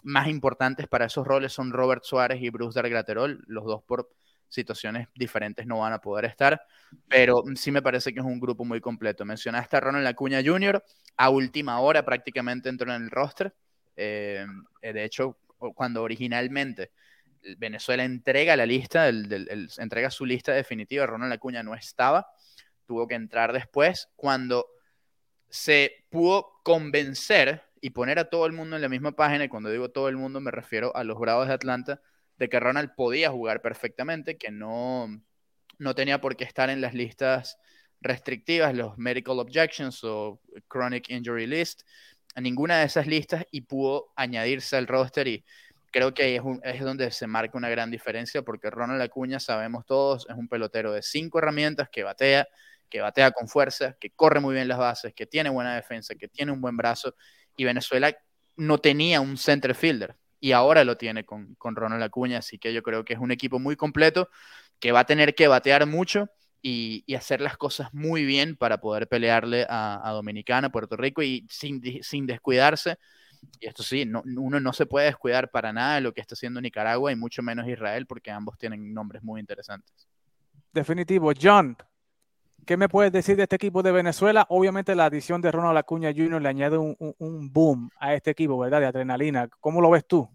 más 0.02 0.28
importantes 0.28 0.88
para 0.88 1.06
esos 1.06 1.26
roles 1.26 1.52
son 1.52 1.72
Robert 1.72 2.02
Suárez 2.04 2.42
y 2.42 2.50
Bruce 2.50 2.74
Dargraterol. 2.80 3.42
Los 3.46 3.64
dos 3.64 3.82
por 3.84 4.10
situaciones 4.50 5.08
diferentes 5.14 5.66
no 5.66 5.78
van 5.78 5.94
a 5.94 6.00
poder 6.00 6.26
estar, 6.26 6.60
pero 7.08 7.42
sí 7.56 7.70
me 7.70 7.80
parece 7.82 8.12
que 8.12 8.20
es 8.20 8.26
un 8.26 8.40
grupo 8.40 8.64
muy 8.66 8.80
completo. 8.80 9.24
Mencionaste 9.24 9.76
a 9.76 9.80
Ronald 9.80 10.06
Acuña 10.06 10.42
Jr., 10.44 10.84
a 11.16 11.30
última 11.30 11.80
hora 11.80 12.04
prácticamente 12.04 12.68
entró 12.68 12.94
en 12.94 13.04
el 13.04 13.10
roster. 13.10 13.54
Eh, 13.96 14.44
eh, 14.82 14.92
de 14.92 15.04
hecho, 15.04 15.38
cuando 15.74 16.02
originalmente 16.02 16.90
Venezuela 17.58 18.04
entrega 18.04 18.56
la 18.56 18.66
lista, 18.66 19.08
el- 19.08 19.68
entrega 19.78 20.10
su 20.10 20.26
lista 20.26 20.52
definitiva, 20.52 21.06
Ronald 21.06 21.32
Acuña 21.32 21.62
no 21.62 21.74
estaba, 21.74 22.26
tuvo 22.86 23.08
que 23.08 23.14
entrar 23.14 23.52
después, 23.52 24.08
cuando 24.16 24.66
se 25.48 26.04
pudo 26.10 26.60
convencer 26.62 27.62
y 27.80 27.90
poner 27.90 28.18
a 28.18 28.26
todo 28.28 28.46
el 28.46 28.52
mundo 28.52 28.76
en 28.76 28.82
la 28.82 28.88
misma 28.88 29.12
página, 29.12 29.44
y 29.44 29.48
cuando 29.48 29.70
digo 29.70 29.90
todo 29.90 30.08
el 30.08 30.16
mundo 30.16 30.40
me 30.40 30.50
refiero 30.50 30.94
a 30.96 31.04
los 31.04 31.18
Bravos 31.18 31.48
de 31.48 31.54
Atlanta, 31.54 32.00
de 32.40 32.48
que 32.48 32.58
Ronald 32.58 32.92
podía 32.96 33.30
jugar 33.30 33.62
perfectamente, 33.62 34.38
que 34.38 34.50
no, 34.50 35.08
no 35.78 35.94
tenía 35.94 36.20
por 36.20 36.36
qué 36.36 36.44
estar 36.44 36.70
en 36.70 36.80
las 36.80 36.94
listas 36.94 37.58
restrictivas, 38.00 38.74
los 38.74 38.96
medical 38.98 39.38
objections 39.38 40.02
o 40.04 40.40
chronic 40.68 41.10
injury 41.10 41.46
list, 41.46 41.82
ninguna 42.36 42.78
de 42.78 42.86
esas 42.86 43.06
listas 43.06 43.44
y 43.50 43.60
pudo 43.62 44.12
añadirse 44.16 44.76
al 44.76 44.86
roster 44.86 45.28
y 45.28 45.44
creo 45.92 46.14
que 46.14 46.22
ahí 46.22 46.36
es, 46.36 46.42
un- 46.42 46.60
es 46.64 46.80
donde 46.80 47.10
se 47.10 47.26
marca 47.26 47.58
una 47.58 47.68
gran 47.68 47.90
diferencia 47.90 48.40
porque 48.42 48.70
Ronald 48.70 49.02
Acuña, 49.02 49.38
sabemos 49.38 49.84
todos, 49.84 50.26
es 50.30 50.36
un 50.36 50.48
pelotero 50.48 50.92
de 50.92 51.02
cinco 51.02 51.38
herramientas 51.40 51.90
que 51.90 52.04
batea, 52.04 52.48
que 52.88 53.00
batea 53.02 53.32
con 53.32 53.48
fuerza, 53.48 53.96
que 54.00 54.10
corre 54.10 54.40
muy 54.40 54.54
bien 54.54 54.68
las 54.68 54.78
bases, 54.78 55.12
que 55.14 55.26
tiene 55.26 55.50
buena 55.50 55.74
defensa, 55.76 56.14
que 56.14 56.28
tiene 56.28 56.52
un 56.52 56.60
buen 56.62 56.76
brazo 56.78 57.14
y 57.56 57.64
Venezuela 57.64 58.16
no 58.56 58.78
tenía 58.78 59.20
un 59.20 59.36
center 59.36 59.74
fielder 59.74 60.16
y 60.40 60.52
ahora 60.52 60.84
lo 60.84 60.96
tiene 60.96 61.24
con, 61.24 61.54
con 61.56 61.76
Ronald 61.76 62.02
Acuña, 62.02 62.38
así 62.38 62.58
que 62.58 62.72
yo 62.72 62.82
creo 62.82 63.04
que 63.04 63.12
es 63.12 63.20
un 63.20 63.30
equipo 63.30 63.58
muy 63.58 63.76
completo 63.76 64.28
que 64.80 64.92
va 64.92 65.00
a 65.00 65.04
tener 65.06 65.34
que 65.34 65.48
batear 65.48 65.86
mucho 65.86 66.30
y, 66.62 67.04
hacer 67.14 67.40
las 67.40 67.56
cosas 67.56 67.92
muy 67.92 68.24
bien 68.24 68.56
para 68.56 68.80
poder 68.80 69.08
pelearle 69.08 69.66
a, 69.68 70.00
a 70.08 70.12
Dominicana, 70.12 70.70
Puerto 70.70 70.96
Rico 70.96 71.22
y 71.22 71.46
sin, 71.50 71.82
sin 72.02 72.26
descuidarse. 72.26 72.96
Y 73.60 73.66
esto 73.66 73.82
sí, 73.82 74.04
no- 74.04 74.22
uno 74.24 74.60
no 74.60 74.72
se 74.72 74.86
puede 74.86 75.06
descuidar 75.06 75.50
para 75.50 75.72
nada 75.72 75.96
de 75.96 76.00
lo 76.02 76.12
que 76.12 76.20
está 76.20 76.34
haciendo 76.34 76.60
Nicaragua 76.60 77.12
y 77.12 77.16
mucho 77.16 77.42
menos 77.42 77.68
Israel 77.68 78.06
porque 78.06 78.30
ambos 78.30 78.58
tienen 78.58 78.92
nombres 78.92 79.22
muy 79.22 79.40
interesantes. 79.40 80.08
Definitivo. 80.72 81.32
John, 81.40 81.76
¿qué 82.66 82.76
me 82.76 82.88
puedes 82.88 83.12
decir 83.12 83.36
de 83.36 83.44
este 83.44 83.56
equipo 83.56 83.82
de 83.82 83.92
Venezuela? 83.92 84.46
Obviamente 84.48 84.94
la 84.94 85.06
adición 85.06 85.40
de 85.40 85.50
Ronald 85.52 85.78
Acuña 85.78 86.12
Jr. 86.14 86.40
le 86.42 86.48
añade 86.48 86.78
un, 86.78 86.96
un- 86.98 87.14
un 87.18 87.52
boom 87.52 87.90
a 87.98 88.14
este 88.14 88.30
equipo, 88.30 88.58
¿verdad? 88.58 88.80
De 88.80 88.86
adrenalina. 88.86 89.48
¿Cómo 89.60 89.80
lo 89.80 89.90
ves 89.90 90.04
tú? 90.06 90.28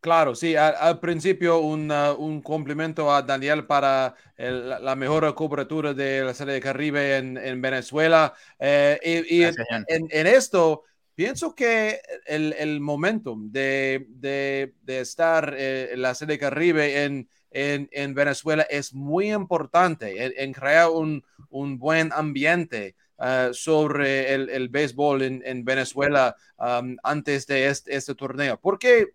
Claro, 0.00 0.36
sí, 0.36 0.54
al, 0.54 0.74
al 0.78 1.00
principio 1.00 1.58
un, 1.58 1.90
uh, 1.90 2.14
un 2.16 2.40
complemento 2.40 3.12
a 3.12 3.22
Daniel 3.22 3.66
para 3.66 4.14
el- 4.36 4.68
la- 4.68 4.94
mejor 4.94 5.34
cobertura 5.34 5.94
de 5.94 6.22
la 6.22 6.32
Serie 6.32 6.54
de 6.54 6.60
Caribe 6.60 7.16
en, 7.16 7.36
en 7.38 7.60
Venezuela. 7.60 8.32
Eh, 8.58 9.00
y 9.28 9.38
y 9.38 9.42
en, 9.42 9.54
Gracias, 9.54 9.66
Jan. 9.68 9.84
en- 9.88 10.08
en 10.10 10.26
esto, 10.28 10.84
pienso 11.16 11.54
que 11.56 12.00
el, 12.26 12.52
el 12.56 12.80
momentum 12.80 13.50
de, 13.50 14.06
de- 14.10 14.74
de 14.82 15.00
estar 15.00 15.52
eh, 15.58 15.90
en 15.94 16.02
la 16.02 16.14
Serie 16.14 16.34
de 16.34 16.38
Caribe 16.38 17.02
en, 17.04 17.28
en, 17.56 17.88
en 17.92 18.14
Venezuela 18.14 18.64
es 18.68 18.92
muy 18.92 19.32
importante 19.32 20.06
en, 20.24 20.32
en 20.36 20.52
crear 20.52 20.90
un, 20.90 21.22
un 21.50 21.78
buen 21.78 22.12
ambiente. 22.12 22.94
uh, 23.18 23.52
sobre 23.54 24.34
el, 24.34 24.50
el 24.50 24.68
béisbol 24.68 25.22
en, 25.22 25.42
en 25.44 25.64
Venezuela 25.64 26.34
um, 26.58 26.96
antes 27.02 27.46
de 27.46 27.66
este, 27.68 27.96
este 27.96 28.14
torneo. 28.14 28.58
Porque 28.60 29.14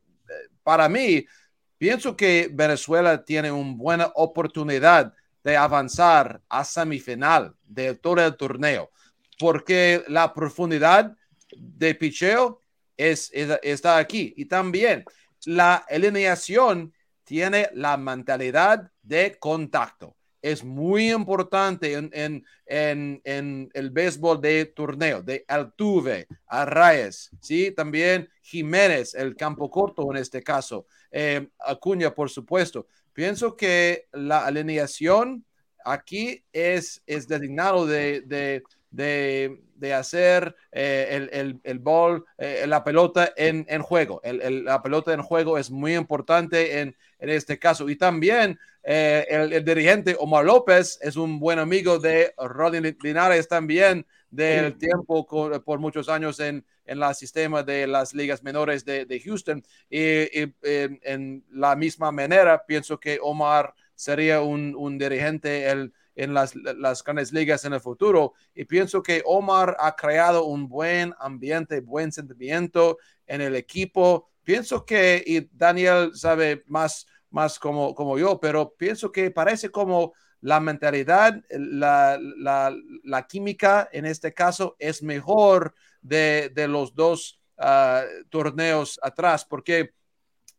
para 0.63 0.89
mí, 0.89 1.25
pienso 1.77 2.15
que 2.15 2.49
Venezuela 2.51 3.23
tiene 3.23 3.51
una 3.51 3.75
buena 3.77 4.05
oportunidad 4.15 5.13
de 5.43 5.55
avanzar 5.57 6.41
a 6.49 6.63
semifinal 6.63 7.53
de 7.63 7.93
todo 7.95 8.19
el 8.25 8.35
torneo. 8.35 8.89
porque 9.39 10.03
la 10.07 10.33
profundidad 10.33 11.15
de 11.57 11.95
picheo 11.95 12.59
es, 12.97 13.29
es- 13.33 13.59
está 13.63 13.97
aquí. 13.97 14.33
Y 14.37 14.45
también 14.45 15.03
la 15.45 15.75
alineación 15.89 16.93
tiene 17.31 17.69
la 17.73 17.95
mentalidad 17.95 18.91
de 19.01 19.37
contacto. 19.39 20.17
Es 20.41 20.65
muy 20.65 21.13
importante 21.13 21.93
en, 21.93 22.09
en, 22.11 22.43
en, 22.65 23.21
en 23.23 23.69
el 23.73 23.89
béisbol 23.89 24.41
de 24.41 24.65
torneo, 24.65 25.23
de 25.23 25.45
Altuve, 25.47 26.27
Arraez, 26.45 27.29
¿sí? 27.39 27.71
También 27.71 28.27
Jiménez, 28.41 29.15
el 29.15 29.37
campo 29.37 29.69
corto 29.71 30.11
en 30.11 30.17
este 30.17 30.43
caso, 30.43 30.87
eh, 31.09 31.47
Acuña, 31.59 32.13
por 32.13 32.29
supuesto. 32.29 32.87
Pienso 33.13 33.55
que 33.55 34.07
la 34.11 34.45
alineación 34.45 35.45
aquí 35.85 36.43
es, 36.51 37.01
es 37.05 37.29
designado 37.29 37.85
de, 37.85 38.23
de, 38.25 38.61
de, 38.89 39.61
de 39.75 39.93
hacer 39.93 40.53
eh, 40.73 41.07
el, 41.11 41.29
el, 41.31 41.59
el 41.63 41.79
ball, 41.79 42.25
eh, 42.37 42.65
la 42.67 42.83
pelota 42.83 43.31
en, 43.37 43.65
en 43.69 43.81
juego. 43.81 44.19
El, 44.21 44.65
la 44.65 44.81
pelota 44.83 45.13
en 45.13 45.21
juego 45.21 45.57
es 45.57 45.71
muy 45.71 45.95
importante 45.95 46.81
en, 46.81 46.93
en 47.21 47.29
este 47.29 47.57
caso. 47.57 47.89
Y 47.89 47.95
también 47.95 48.59
eh, 48.83 49.25
el, 49.29 49.53
el 49.53 49.63
dirigente 49.63 50.17
Omar 50.19 50.43
López 50.43 50.99
es 51.01 51.15
un 51.15 51.39
buen 51.39 51.59
amigo 51.59 51.99
de 51.99 52.33
Rodney 52.37 52.97
Linares 53.01 53.47
también 53.47 54.05
del 54.29 54.77
tiempo 54.77 55.25
por 55.63 55.79
muchos 55.79 56.09
años 56.09 56.39
en, 56.39 56.65
en 56.85 56.99
la 56.99 57.13
sistema 57.13 57.63
de 57.63 57.85
las 57.85 58.13
ligas 58.13 58.43
menores 58.43 58.83
de, 58.83 59.05
de 59.05 59.19
Houston. 59.19 59.63
Y, 59.89 59.99
y 59.99 60.53
en, 60.63 60.99
en 61.03 61.45
la 61.51 61.75
misma 61.75 62.11
manera, 62.11 62.65
pienso 62.65 62.99
que 62.99 63.19
Omar 63.21 63.73
sería 63.93 64.41
un, 64.41 64.73
un 64.75 64.97
dirigente 64.97 65.69
el, 65.69 65.93
en 66.15 66.33
las, 66.33 66.55
las 66.55 67.03
grandes 67.03 67.31
ligas 67.33 67.65
en 67.65 67.73
el 67.73 67.81
futuro. 67.81 68.33
Y 68.55 68.65
pienso 68.65 69.03
que 69.03 69.21
Omar 69.25 69.75
ha 69.79 69.95
creado 69.95 70.45
un 70.45 70.67
buen 70.67 71.13
ambiente, 71.19 71.81
buen 71.81 72.11
sentimiento 72.11 72.97
en 73.27 73.41
el 73.41 73.55
equipo. 73.55 74.30
Pienso 74.43 74.85
que, 74.85 75.23
y 75.25 75.47
Daniel 75.51 76.11
sabe 76.15 76.63
más, 76.67 77.05
más 77.29 77.59
como, 77.59 77.93
como 77.93 78.17
yo, 78.17 78.39
pero 78.39 78.73
pienso 78.75 79.11
que 79.11 79.31
parece 79.31 79.69
como 79.69 80.13
la 80.41 80.59
mentalidad, 80.59 81.39
la, 81.49 82.19
la, 83.03 83.27
química 83.27 83.87
en 83.91 84.05
este 84.05 84.33
caso 84.33 84.75
es 84.79 85.03
mejor 85.03 85.75
de, 86.01 86.51
de 86.53 86.67
los 86.67 86.95
dos 86.95 87.39
ah, 87.57 88.03
torneos 88.29 88.99
atrás, 89.03 89.45
porque 89.45 89.93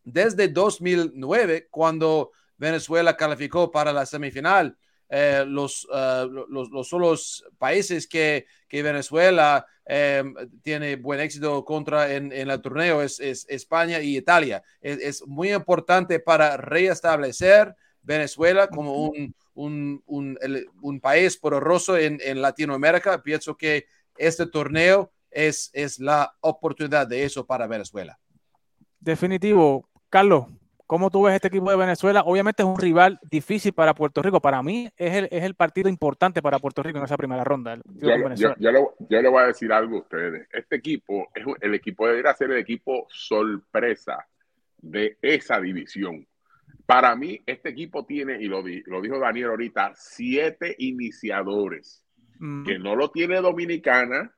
desde 0.04 0.48
2009, 0.48 1.68
cuando 1.70 2.30
Venezuela 2.56 3.16
calificó 3.16 3.70
para 3.70 3.92
la 3.92 4.06
semifinal, 4.06 4.76
eh, 5.12 5.44
los, 5.46 5.86
ah, 5.92 6.26
los, 6.28 6.70
los 6.70 6.88
solos 6.88 7.44
países 7.58 8.06
que, 8.06 8.46
que 8.66 8.82
Venezuela 8.82 9.66
eh, 9.84 10.24
tiene 10.62 10.96
buen 10.96 11.20
éxito 11.20 11.62
contra 11.64 12.14
en, 12.14 12.32
en 12.32 12.50
el 12.50 12.60
torneo 12.62 13.02
es, 13.02 13.20
es 13.20 13.44
España 13.48 14.00
y 14.00 14.16
Italia. 14.16 14.62
Es, 14.80 14.98
es 14.98 15.26
muy 15.26 15.52
importante 15.52 16.18
para 16.18 16.56
reestablecer 16.56 17.76
Venezuela 18.00 18.68
como 18.68 19.04
un, 19.04 19.34
un, 19.54 20.02
un, 20.06 20.38
un 20.80 21.00
país 21.00 21.36
poderoso 21.36 21.98
en, 21.98 22.18
en 22.22 22.40
Latinoamérica. 22.40 23.22
Pienso 23.22 23.54
que 23.54 23.84
este 24.16 24.46
torneo 24.46 25.12
es, 25.30 25.70
es 25.74 25.98
la 25.98 26.34
oportunidad 26.40 27.06
de 27.06 27.24
eso 27.24 27.44
para 27.44 27.66
Venezuela. 27.66 28.18
Definitivo. 28.98 29.88
Carlos, 30.08 30.46
¿cómo 30.86 31.10
tú 31.10 31.22
ves 31.24 31.34
este 31.34 31.48
equipo 31.48 31.70
de 31.70 31.76
Venezuela? 31.76 32.22
Obviamente 32.24 32.62
es 32.62 32.68
un 32.68 32.78
rival 32.78 33.18
difícil 33.30 33.72
para 33.72 33.94
Puerto 33.94 34.22
Rico. 34.22 34.40
Para 34.40 34.62
mí 34.62 34.88
es 34.96 35.14
el, 35.14 35.24
es 35.30 35.42
el 35.44 35.54
partido 35.54 35.88
importante 35.88 36.42
para 36.42 36.58
Puerto 36.58 36.82
Rico 36.82 36.98
en 36.98 37.04
esa 37.04 37.16
primera 37.16 37.44
ronda. 37.44 37.78
Yo, 38.58 38.70
le, 38.72 38.80
yo 39.08 39.22
le 39.22 39.28
voy 39.28 39.42
a 39.42 39.46
decir 39.46 39.72
algo 39.72 39.96
a 39.96 40.00
ustedes. 40.00 40.48
Este 40.52 40.76
equipo, 40.76 41.28
es 41.34 41.44
el 41.60 41.74
equipo 41.74 42.06
debería 42.06 42.34
ser 42.34 42.50
el 42.50 42.58
equipo 42.58 43.06
sorpresa 43.10 44.26
de 44.78 45.16
esa 45.22 45.60
división. 45.60 46.26
Para 46.86 47.14
mí, 47.14 47.40
este 47.46 47.68
equipo 47.68 48.04
tiene, 48.04 48.42
y 48.42 48.46
lo, 48.46 48.62
di- 48.62 48.82
lo 48.86 49.00
dijo 49.00 49.18
Daniel 49.18 49.50
ahorita, 49.50 49.92
siete 49.94 50.74
iniciadores, 50.78 52.00
Mm, 52.38 52.64
que 52.64 52.78
no 52.78 52.96
lo 52.96 53.10
tiene 53.12 53.40
Dominicana, 53.40 54.34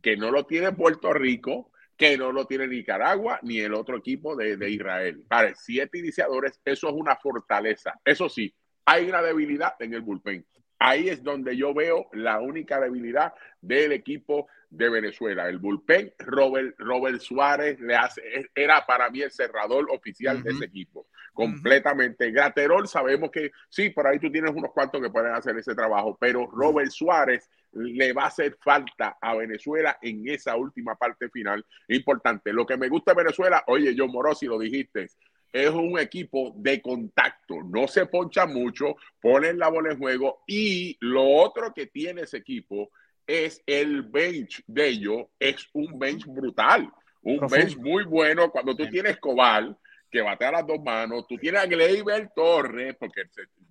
que 0.00 0.16
no 0.16 0.30
lo 0.30 0.46
tiene 0.46 0.72
Puerto 0.72 1.12
Rico, 1.12 1.70
que 2.02 2.18
no 2.18 2.32
lo 2.32 2.48
tiene 2.48 2.66
Nicaragua, 2.66 3.38
ni 3.42 3.60
el 3.60 3.72
otro 3.74 3.96
equipo 3.96 4.34
de, 4.34 4.56
de 4.56 4.70
Israel. 4.70 5.24
Vale, 5.28 5.52
siete 5.54 6.00
iniciadores, 6.00 6.60
eso 6.64 6.88
es 6.88 6.94
una 6.94 7.14
fortaleza. 7.14 7.94
Eso 8.04 8.28
sí, 8.28 8.52
hay 8.84 9.08
una 9.08 9.22
debilidad 9.22 9.74
en 9.78 9.94
el 9.94 10.00
bullpen. 10.00 10.44
Ahí 10.80 11.08
es 11.08 11.22
donde 11.22 11.56
yo 11.56 11.72
veo 11.72 12.08
la 12.12 12.40
única 12.40 12.80
debilidad 12.80 13.32
del 13.60 13.92
equipo 13.92 14.48
de 14.68 14.90
Venezuela. 14.90 15.48
El 15.48 15.58
bullpen, 15.58 16.12
Robert, 16.18 16.74
Robert 16.76 17.20
Suárez 17.20 17.78
le 17.78 17.94
hace, 17.94 18.20
era 18.52 18.84
para 18.84 19.08
mí 19.08 19.20
el 19.20 19.30
cerrador 19.30 19.86
oficial 19.92 20.42
de 20.42 20.50
ese 20.50 20.64
equipo. 20.64 21.06
Completamente. 21.32 22.32
Graterol, 22.32 22.88
sabemos 22.88 23.30
que 23.30 23.52
sí, 23.68 23.90
por 23.90 24.08
ahí 24.08 24.18
tú 24.18 24.28
tienes 24.28 24.50
unos 24.50 24.72
cuantos 24.72 25.00
que 25.00 25.10
pueden 25.10 25.34
hacer 25.34 25.56
ese 25.56 25.76
trabajo, 25.76 26.18
pero 26.20 26.50
Robert 26.50 26.90
Suárez 26.90 27.48
le 27.72 28.12
va 28.12 28.24
a 28.24 28.28
hacer 28.28 28.56
falta 28.60 29.18
a 29.20 29.34
Venezuela 29.34 29.98
en 30.02 30.28
esa 30.28 30.56
última 30.56 30.94
parte 30.96 31.28
final. 31.30 31.64
Importante. 31.88 32.52
Lo 32.52 32.66
que 32.66 32.76
me 32.76 32.88
gusta 32.88 33.12
de 33.12 33.22
Venezuela, 33.22 33.64
oye, 33.66 33.94
yo 33.94 34.06
Morosi 34.08 34.46
lo 34.46 34.58
dijiste, 34.58 35.08
es 35.52 35.70
un 35.70 35.98
equipo 35.98 36.52
de 36.56 36.80
contacto, 36.80 37.62
no 37.62 37.86
se 37.86 38.06
poncha 38.06 38.46
mucho, 38.46 38.96
ponen 39.20 39.58
la 39.58 39.68
bola 39.68 39.92
en 39.92 39.98
juego 39.98 40.42
y 40.46 40.96
lo 41.00 41.28
otro 41.28 41.74
que 41.74 41.86
tiene 41.86 42.22
ese 42.22 42.38
equipo 42.38 42.90
es 43.26 43.62
el 43.66 44.02
bench 44.02 44.62
de 44.66 44.88
ellos, 44.88 45.26
es 45.38 45.68
un 45.74 45.98
bench 45.98 46.26
brutal, 46.26 46.90
un 47.22 47.38
Profundo. 47.38 47.64
bench 47.64 47.76
muy 47.76 48.04
bueno 48.04 48.50
cuando 48.50 48.74
tú 48.74 48.88
tienes 48.88 49.18
Cobal 49.18 49.76
que 50.10 50.20
batea 50.20 50.52
las 50.52 50.66
dos 50.66 50.80
manos, 50.82 51.26
tú 51.26 51.38
tienes 51.38 51.62
a 51.62 51.66
Gleyber 51.66 52.30
Torres, 52.34 52.94
porque 52.98 53.22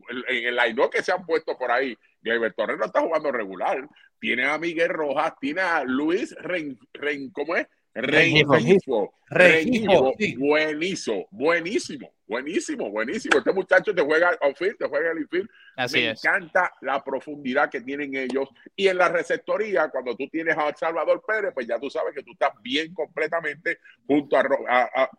en 0.10 0.48
el 0.48 0.56
line 0.56 0.90
que 0.92 1.04
se 1.04 1.12
han 1.12 1.24
puesto 1.24 1.56
por 1.56 1.72
ahí, 1.72 1.96
Gleyber 2.22 2.54
Torres 2.54 2.78
no 2.78 2.86
está 2.86 3.02
jugando 3.02 3.32
regular, 3.32 3.88
tiene 4.20 4.46
a 4.46 4.58
Miguel 4.58 4.90
Rojas, 4.90 5.34
tiene 5.40 5.62
a 5.62 5.84
Luis 5.84 6.36
Ren, 6.40 6.78
Ren- 6.94 7.32
¿cómo 7.32 7.56
es? 7.56 7.68
Rengifo. 7.94 8.54
Rengifo. 8.54 9.14
Rengifo, 9.28 9.92
Rengifo. 9.92 10.14
sí. 10.18 10.36
Buenísimo, 10.38 11.28
buenísimo, 11.32 12.14
buenísimo, 12.26 12.90
buenísimo. 12.90 13.38
Este 13.40 13.52
muchacho 13.52 13.94
te 13.94 14.02
juega 14.02 14.38
outfield, 14.42 14.78
te 14.78 14.88
juega 14.88 15.12
el 15.12 15.18
infield. 15.20 15.50
Así 15.76 15.98
Me 16.00 16.12
es. 16.12 16.24
encanta 16.24 16.72
la 16.82 17.04
profundidad 17.04 17.70
que 17.70 17.82
tienen 17.82 18.16
ellos. 18.16 18.48
Y 18.78 18.88
en 18.88 18.98
la 18.98 19.10
receptoría, 19.10 19.90
cuando 19.90 20.16
tú 20.16 20.28
tienes 20.30 20.58
a 20.58 20.74
Salvador 20.74 21.22
Pérez, 21.28 21.52
pues 21.54 21.68
ya 21.68 21.78
tú 21.80 21.90
sabes 21.90 22.14
que 22.16 22.24
tú 22.24 22.32
estás 22.32 22.52
bien 22.62 22.94
completamente 22.94 23.80
junto 24.08 24.38
a, 24.38 24.44
Ro- 24.44 24.66
a, 24.70 24.84
a- 24.84 25.10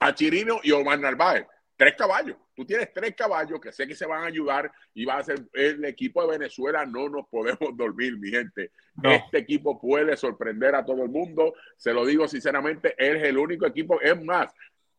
a 0.00 0.14
Chirino 0.14 0.58
y 0.64 0.72
Omar 0.72 0.98
Narváez. 0.98 1.46
Tres 1.76 1.94
caballos. 1.94 2.36
Tú 2.54 2.64
tienes 2.64 2.90
tres 2.92 3.14
caballos 3.14 3.60
que 3.60 3.70
sé 3.70 3.86
que 3.86 3.94
se 3.94 4.06
van 4.06 4.24
a 4.24 4.26
ayudar 4.26 4.72
y 4.94 5.04
va 5.04 5.18
a 5.18 5.22
ser 5.22 5.46
el 5.52 5.84
equipo 5.84 6.22
de 6.22 6.38
Venezuela. 6.38 6.86
No 6.86 7.08
nos 7.08 7.26
podemos 7.28 7.58
dormir, 7.76 8.18
mi 8.18 8.30
gente. 8.30 8.72
No. 8.94 9.12
Este 9.12 9.38
equipo 9.38 9.78
puede 9.78 10.16
sorprender 10.16 10.74
a 10.74 10.84
todo 10.84 11.02
el 11.02 11.10
mundo. 11.10 11.54
Se 11.76 11.92
lo 11.92 12.06
digo 12.06 12.26
sinceramente, 12.26 12.94
es 12.96 13.22
el 13.22 13.36
único 13.36 13.66
equipo. 13.66 14.00
Es 14.00 14.22
más, 14.24 14.52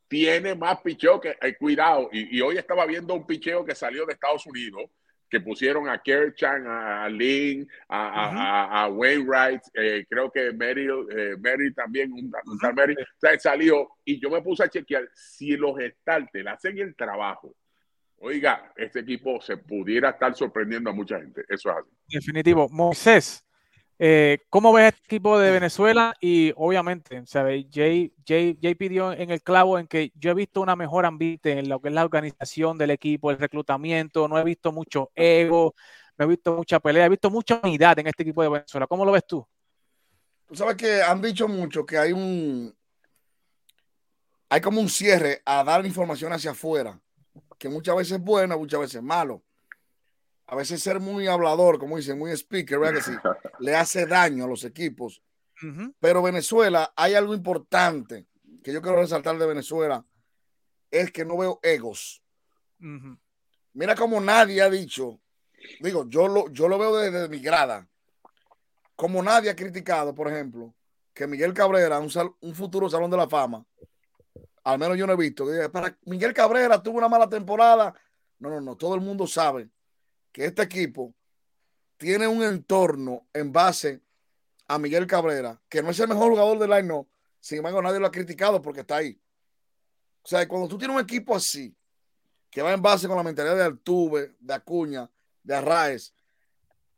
tiene 0.08 0.54
más 0.54 0.80
picheo 0.82 1.20
que 1.20 1.36
eh, 1.42 1.56
cuidado. 1.58 2.10
Y, 2.12 2.38
y 2.38 2.42
hoy 2.42 2.58
estaba 2.58 2.86
viendo 2.86 3.16
un 3.16 3.26
picheo 3.26 3.66
que 3.66 3.74
salió 3.74 4.06
de 4.06 4.14
Estados 4.14 4.46
Unidos, 4.46 4.84
que 5.30 5.42
pusieron 5.42 5.90
a 5.90 6.02
Kerchan, 6.02 6.66
a 6.68 7.10
Lynn, 7.10 7.68
a, 7.90 8.84
a 8.84 8.90
Wainwright, 8.90 9.62
eh, 9.74 10.06
creo 10.10 10.32
que 10.32 10.52
Merrill, 10.54 11.08
eh, 11.16 11.36
Merrill 11.40 11.74
también, 11.74 12.12
un, 12.12 12.32
o 12.34 13.20
sea, 13.20 13.40
salió. 13.40 13.90
Y 14.06 14.20
yo 14.20 14.30
me 14.30 14.42
puse 14.42 14.64
a 14.64 14.70
chequear 14.70 15.10
si 15.14 15.58
los 15.58 15.76
starters 16.02 16.48
hacen 16.48 16.78
el 16.80 16.96
trabajo. 16.96 17.56
Oiga, 18.20 18.74
este 18.76 19.02
equipo 19.02 19.40
se 19.42 19.58
pudiera 19.58 20.10
estar 20.10 20.36
sorprendiendo 20.36 20.90
a 20.90 20.94
mucha 20.94 21.20
gente. 21.20 21.44
Eso 21.48 21.70
es 21.70 21.76
así. 21.78 21.90
Definitivo. 22.08 22.68
Moisés, 22.70 23.46
eh, 24.00 24.46
¿cómo 24.50 24.72
ves 24.74 24.94
este 24.94 25.06
equipo 25.06 25.40
de 25.40 25.52
Venezuela? 25.52 26.14
Y 26.22 26.54
obviamente, 26.56 27.24
¿sabes? 27.26 27.66
Jay, 27.72 28.14
Jay, 28.26 28.58
Jay 28.62 28.76
pidió 28.76 29.12
en 29.12 29.32
el 29.32 29.42
clavo 29.42 29.80
en 29.80 29.88
que 29.88 30.12
yo 30.16 30.32
he 30.32 30.36
visto 30.36 30.62
una 30.62 30.76
mejor 30.76 31.06
ambiente 31.06 31.58
en 31.58 31.68
lo 31.68 31.80
que 31.82 31.90
es 31.90 31.96
la 31.96 32.04
organización 32.04 32.78
del 32.78 32.92
equipo, 32.92 33.32
el 33.32 33.40
reclutamiento, 33.40 34.28
no 34.28 34.38
he 34.38 34.44
visto 34.44 34.72
mucho 34.72 35.12
ego, 35.16 35.74
no 36.18 36.26
he 36.26 36.28
visto 36.28 36.56
mucha 36.56 36.80
pelea, 36.80 37.06
he 37.06 37.10
visto 37.10 37.32
mucha 37.32 37.60
unidad 37.64 37.98
en 37.98 38.08
este 38.08 38.24
equipo 38.24 38.44
de 38.44 38.50
Venezuela. 38.50 38.86
¿Cómo 38.86 39.04
lo 39.04 39.12
ves 39.12 39.26
tú? 39.26 39.48
Tú 40.46 40.56
sabes 40.56 40.76
que 40.76 41.02
han 41.02 41.22
dicho 41.22 41.48
mucho 41.48 41.86
que 41.86 41.98
hay 41.98 42.14
un. 42.14 42.74
Hay 44.50 44.62
como 44.62 44.80
un 44.80 44.90
cierre 44.90 45.42
a 45.44 45.64
dar 45.64 45.86
información 45.86 46.32
hacia 46.32 46.52
afuera, 46.52 46.98
que 47.58 47.68
muchas 47.68 47.98
veces 47.98 48.14
es 48.14 48.24
bueno, 48.24 48.58
muchas 48.58 48.80
veces 48.80 48.96
es 48.96 49.04
malo. 49.04 49.44
A 50.48 50.56
veces 50.56 50.82
ser 50.82 51.00
muy 51.00 51.28
hablador, 51.28 51.78
como 51.78 51.98
dicen, 51.98 52.18
muy 52.18 52.32
speaker, 52.32 52.80
¿verdad 52.80 52.96
que 52.96 53.04
sí? 53.04 53.12
Le 53.60 53.76
hace 53.76 54.06
daño 54.06 54.46
a 54.46 54.48
los 54.48 54.64
equipos. 54.64 55.22
Pero 56.00 56.22
Venezuela, 56.22 56.94
hay 56.96 57.16
algo 57.16 57.34
importante 57.34 58.28
que 58.64 58.72
yo 58.72 58.82
quiero 58.82 58.98
resaltar 59.02 59.38
de 59.38 59.46
Venezuela, 59.48 60.06
es 60.92 61.12
que 61.12 61.26
no 61.26 61.38
veo 61.38 61.60
egos. 61.64 62.22
Mira 63.74 63.96
como 63.96 64.22
nadie 64.22 64.62
ha 64.62 64.70
dicho, 64.70 65.20
digo, 65.82 66.08
yo 66.08 66.28
lo, 66.28 66.50
yo 66.52 66.68
lo 66.68 66.78
veo 66.78 66.96
desde 66.98 67.28
mi 67.30 67.40
grada. 67.40 67.88
como 68.96 69.22
nadie 69.22 69.50
ha 69.50 69.56
criticado, 69.56 70.14
por 70.16 70.28
ejemplo, 70.28 70.74
que 71.14 71.28
Miguel 71.28 71.54
Cabrera, 71.54 72.00
un, 72.00 72.10
sal- 72.10 72.34
un 72.42 72.54
futuro 72.56 72.90
Salón 72.90 73.10
de 73.12 73.18
la 73.18 73.28
Fama, 73.28 73.66
al 74.64 74.80
menos 74.80 74.98
yo 74.98 75.08
no 75.08 75.14
he 75.14 75.18
visto, 75.18 75.46
que 75.46 75.54
diga, 75.54 75.70
para 75.70 75.98
Miguel 76.06 76.34
Cabrera 76.34 76.82
tuvo 76.82 76.98
una 77.00 77.10
mala 77.10 77.28
temporada. 77.30 77.94
No, 78.40 78.50
no, 78.50 78.62
no, 78.62 78.76
todo 78.76 78.94
el 78.96 79.02
mundo 79.02 79.26
sabe 79.28 79.70
que 80.38 80.46
este 80.46 80.62
equipo 80.62 81.16
tiene 81.98 82.28
un 82.28 82.44
entorno 82.44 83.28
en 83.34 83.52
base 83.52 84.04
a 84.68 84.78
Miguel 84.78 85.08
Cabrera, 85.08 85.60
que 85.68 85.82
no 85.82 85.90
es 85.90 86.00
el 86.00 86.08
mejor 86.10 86.30
jugador 86.30 86.60
del 86.60 86.74
año, 86.74 87.08
sin 87.40 87.58
embargo 87.58 87.82
nadie 87.82 88.00
lo 88.00 88.06
ha 88.06 88.12
criticado 88.12 88.62
porque 88.62 88.82
está 88.82 88.98
ahí. 88.98 89.20
O 90.22 90.28
sea, 90.28 90.48
cuando 90.48 90.68
tú 90.68 90.78
tienes 90.78 90.96
un 90.96 91.02
equipo 91.02 91.36
así, 91.36 91.76
que 92.52 92.62
va 92.62 92.72
en 92.72 92.84
base 92.84 93.08
con 93.08 93.18
la 93.18 93.24
mentalidad 93.24 93.56
de 93.56 93.64
Altuve, 93.64 94.36
de 94.40 94.54
Acuña, 94.54 95.10
de 95.42 95.56
Arraez, 95.56 96.14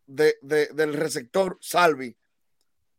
de, 0.05 0.35
de- 0.41 0.67
del 0.73 0.93
receptor 0.93 1.57
Salvi, 1.61 2.17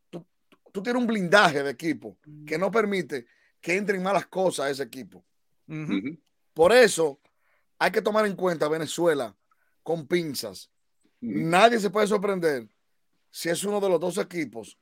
tú, 0.09 0.27
tú 0.73 0.83
tienes 0.83 1.03
un 1.03 1.07
blindaje 1.07 1.63
de 1.63 1.71
equipo 1.71 2.17
que 2.47 2.57
no 2.57 2.71
permite 2.71 3.27
que 3.61 3.77
entren 3.77 4.03
malas 4.03 4.27
cosas 4.29 4.65
a 4.65 4.71
ese 4.71 4.85
equipo. 4.85 5.23
Por 6.55 6.73
eso 6.73 7.21
hay 7.79 7.91
que 7.91 8.01
tomar 8.01 8.25
en 8.25 8.37
cuenta 8.37 8.65
a 8.65 8.71
Venezuela 8.71 9.37
con 9.83 10.07
pinzas. 10.07 10.71
Nadie 11.21 11.79
se 11.79 11.91
puede 11.91 12.07
sorprender 12.07 12.69
si 13.31 13.49
es 13.49 13.63
uno 13.65 13.81
de 13.81 13.89
los 13.89 14.01
dos 14.01 14.19
equipos. 14.19 14.79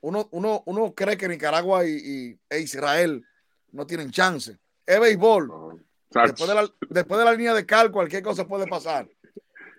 Uno, 0.00 0.28
uno, 0.32 0.62
uno 0.66 0.94
cree 0.94 1.16
que 1.16 1.28
Nicaragua 1.28 1.84
y, 1.86 1.90
y- 1.92 2.40
e 2.48 2.60
Israel 2.60 3.24
no 3.72 3.86
tienen 3.86 4.10
chance. 4.10 4.58
Es 4.86 5.00
béisbol. 5.00 5.84
Después 6.10 6.48
de, 6.48 6.54
la, 6.54 6.68
después 6.88 7.18
de 7.18 7.24
la 7.24 7.32
línea 7.32 7.54
de 7.54 7.64
cal, 7.66 7.90
cualquier 7.90 8.22
cosa 8.22 8.46
puede 8.46 8.66
pasar. 8.66 9.08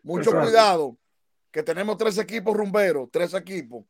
Mucho 0.04 0.32
cuidado, 0.32 0.98
que 1.52 1.62
tenemos 1.64 1.98
tres 1.98 2.18
equipos 2.18 2.56
rumberos, 2.56 3.10
tres 3.12 3.34
equipos, 3.34 3.86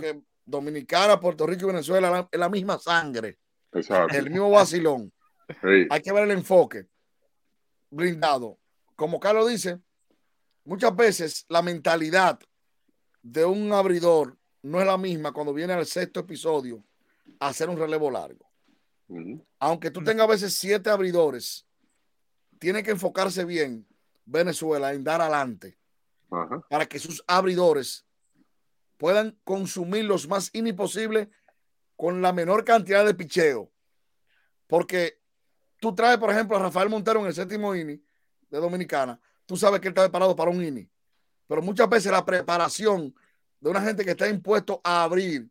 que 0.00 0.20
Dominicana, 0.44 1.18
Puerto 1.20 1.46
Rico 1.46 1.64
y 1.64 1.66
Venezuela 1.68 2.10
la- 2.10 2.28
es 2.30 2.38
la 2.38 2.48
misma 2.48 2.78
sangre, 2.78 3.38
Exacto. 3.72 4.14
el 4.16 4.28
mismo 4.30 4.50
vacilón. 4.50 5.12
Sí. 5.48 5.86
Hay 5.90 6.00
que 6.02 6.12
ver 6.12 6.24
el 6.24 6.32
enfoque 6.32 6.86
blindado. 7.90 8.58
Como 8.96 9.20
Carlos 9.20 9.48
dice, 9.48 9.80
muchas 10.64 10.94
veces 10.94 11.46
la 11.48 11.62
mentalidad 11.62 12.38
de 13.22 13.44
un 13.44 13.72
abridor 13.72 14.36
no 14.62 14.80
es 14.80 14.86
la 14.86 14.98
misma 14.98 15.32
cuando 15.32 15.52
viene 15.52 15.72
al 15.72 15.86
sexto 15.86 16.20
episodio 16.20 16.84
a 17.40 17.48
hacer 17.48 17.68
un 17.68 17.76
relevo 17.76 18.10
largo. 18.10 18.50
Aunque 19.58 19.90
tú 19.90 20.02
tengas 20.02 20.24
a 20.24 20.30
veces 20.30 20.54
siete 20.54 20.90
abridores, 20.90 21.66
tiene 22.58 22.82
que 22.82 22.92
enfocarse 22.92 23.44
bien 23.44 23.86
Venezuela 24.24 24.92
en 24.92 25.04
dar 25.04 25.20
adelante 25.20 25.78
para 26.70 26.86
que 26.86 26.98
sus 26.98 27.22
abridores 27.26 28.06
puedan 28.96 29.38
consumir 29.44 30.04
los 30.04 30.28
más 30.28 30.50
posible 30.76 31.30
con 31.96 32.22
la 32.22 32.32
menor 32.32 32.64
cantidad 32.64 33.04
de 33.04 33.14
picheo. 33.14 33.70
Porque 34.66 35.20
tú 35.80 35.94
traes, 35.94 36.18
por 36.18 36.30
ejemplo, 36.30 36.56
a 36.56 36.60
Rafael 36.60 36.88
Montero 36.88 37.20
en 37.20 37.26
el 37.26 37.34
séptimo 37.34 37.74
inning 37.74 38.02
de 38.52 38.60
Dominicana, 38.60 39.18
tú 39.46 39.56
sabes 39.56 39.80
que 39.80 39.88
él 39.88 39.92
está 39.92 40.02
preparado 40.02 40.36
para 40.36 40.50
un 40.50 40.62
inning. 40.62 40.88
Pero 41.48 41.62
muchas 41.62 41.88
veces 41.88 42.12
la 42.12 42.24
preparación 42.24 43.14
de 43.58 43.70
una 43.70 43.80
gente 43.80 44.04
que 44.04 44.10
está 44.12 44.28
impuesto 44.28 44.80
a 44.84 45.02
abrir 45.02 45.48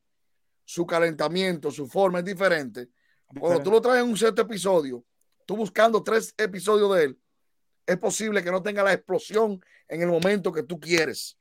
su 0.63 0.85
calentamiento, 0.85 1.71
su 1.71 1.87
forma 1.87 2.19
es 2.19 2.25
diferente. 2.25 2.89
Cuando 3.39 3.63
tú 3.63 3.71
lo 3.71 3.81
traes 3.81 4.03
en 4.03 4.09
un 4.09 4.17
sexto 4.17 4.43
episodio, 4.43 5.03
tú 5.45 5.55
buscando 5.55 6.03
tres 6.03 6.33
episodios 6.37 6.95
de 6.95 7.03
él, 7.05 7.19
es 7.85 7.97
posible 7.97 8.43
que 8.43 8.51
no 8.51 8.61
tenga 8.61 8.83
la 8.83 8.93
explosión 8.93 9.59
en 9.87 10.01
el 10.01 10.07
momento 10.07 10.51
que 10.51 10.63
tú 10.63 10.79
quieres. 10.79 11.37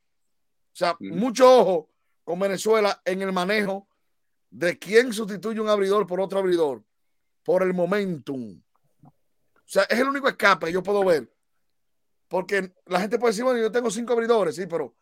O 0.73 0.77
sea, 0.77 0.93
Ujú. 0.93 1.15
mucho 1.15 1.59
ojo 1.59 1.91
con 2.25 2.39
Venezuela 2.39 3.03
en 3.05 3.23
el 3.23 3.33
manejo 3.33 3.87
de 4.49 4.79
quién 4.79 5.13
sustituye 5.13 5.61
un 5.61 5.69
abridor 5.69 6.07
por 6.07 6.21
otro 6.21 6.39
abridor, 6.39 6.83
por 7.45 7.63
el 7.63 7.75
momentum. 7.75 8.61
O 9.03 9.13
sea, 9.65 9.83
es 9.85 9.99
el 9.99 10.09
único 10.09 10.29
escape 10.29 10.67
que 10.67 10.73
yo 10.73 10.83
puedo 10.83 11.05
ver. 11.05 11.31
Porque 12.31 12.73
la 12.87 13.01
gente 13.01 13.19
puede 13.19 13.33
decir, 13.33 13.43
bueno, 13.43 13.59
yo 13.59 13.73
tengo 13.73 13.91
cinco 13.91 14.13
abridores, 14.13 14.55
sí, 14.55 14.69
pero 14.69 14.95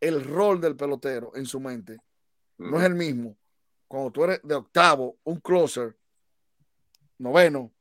el 0.00 0.24
rol 0.24 0.58
del 0.58 0.74
pelotero 0.74 1.30
en 1.34 1.44
su 1.44 1.60
mente 1.60 1.98
no 2.56 2.78
es 2.78 2.86
el 2.86 2.94
mismo. 2.94 3.36
Cuando 3.86 4.10
tú 4.10 4.24
eres 4.24 4.40
de 4.42 4.54
octavo, 4.54 5.18
un 5.24 5.38
closer, 5.40 5.94
noveno, 7.18 7.74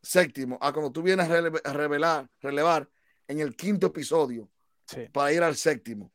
séptimo, 0.00 0.58
a 0.60 0.72
cuando 0.72 0.92
tú 0.92 1.02
vienes 1.02 1.28
a, 1.28 1.72
revelar, 1.72 2.30
relevar 2.40 2.88
en 3.26 3.40
el 3.40 3.56
quinto 3.56 3.88
episodio 3.88 4.48
Sí. 4.86 5.08
para 5.12 5.32
ir 5.32 5.42
al 5.42 5.56
séptimo. 5.56 6.12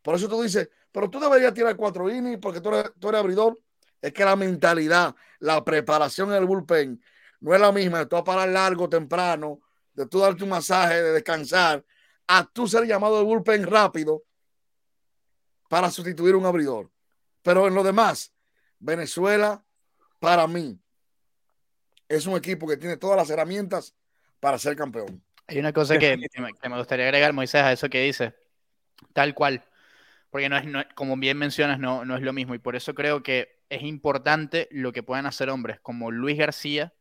Por 0.00 0.14
eso 0.14 0.28
tú 0.28 0.40
dices, 0.40 0.70
pero 0.92 1.10
tú 1.10 1.18
deberías 1.18 1.52
tirar 1.52 1.74
cuatro 1.76 2.08
innings 2.08 2.38
porque 2.38 2.60
tú 2.60 2.68
eres, 2.68 2.92
tú 3.00 3.08
eres 3.08 3.20
abridor. 3.20 3.60
Es 4.00 4.12
que 4.12 4.24
la 4.24 4.36
mentalidad, 4.36 5.16
la 5.40 5.64
preparación 5.64 6.30
en 6.30 6.36
el 6.36 6.44
bullpen 6.44 7.02
no 7.40 7.52
es 7.52 7.60
la 7.60 7.72
misma 7.72 8.06
tú 8.06 8.14
a 8.14 8.22
parar 8.22 8.48
largo 8.48 8.88
temprano, 8.88 9.60
de 9.94 10.06
tú 10.06 10.20
darte 10.20 10.44
un 10.44 10.50
masaje, 10.50 11.02
de 11.02 11.12
descansar, 11.12 11.84
a 12.26 12.44
tú 12.44 12.66
ser 12.66 12.84
llamado 12.86 13.18
de 13.18 13.24
bullpen 13.24 13.66
rápido 13.66 14.22
para 15.68 15.90
sustituir 15.90 16.34
un 16.34 16.46
abridor. 16.46 16.90
Pero 17.42 17.66
en 17.66 17.74
lo 17.74 17.82
demás, 17.82 18.32
Venezuela, 18.78 19.64
para 20.18 20.46
mí, 20.46 20.78
es 22.08 22.26
un 22.26 22.36
equipo 22.36 22.66
que 22.66 22.76
tiene 22.76 22.96
todas 22.96 23.16
las 23.16 23.30
herramientas 23.30 23.94
para 24.40 24.58
ser 24.58 24.76
campeón. 24.76 25.22
Hay 25.46 25.58
una 25.58 25.72
cosa 25.72 25.98
que, 25.98 26.16
que 26.32 26.40
me, 26.40 26.52
que 26.54 26.68
me 26.68 26.78
gustaría 26.78 27.04
agregar, 27.06 27.32
Moisés, 27.32 27.62
a 27.62 27.72
eso 27.72 27.88
que 27.88 28.02
dice, 28.02 28.34
tal 29.12 29.34
cual, 29.34 29.64
porque 30.30 30.48
no 30.48 30.56
es, 30.56 30.64
no 30.66 30.80
es- 30.80 30.86
como 30.94 31.16
bien 31.16 31.36
mencionas, 31.36 31.78
no, 31.78 32.04
no 32.04 32.16
es 32.16 32.22
lo 32.22 32.32
mismo, 32.32 32.54
y 32.54 32.58
por 32.58 32.76
eso 32.76 32.94
creo 32.94 33.22
que 33.22 33.62
es 33.68 33.82
importante 33.82 34.68
lo 34.70 34.92
que 34.92 35.02
puedan 35.02 35.26
hacer 35.26 35.50
hombres 35.50 35.80
como 35.80 36.10
Luis 36.10 36.38
García 36.38 36.94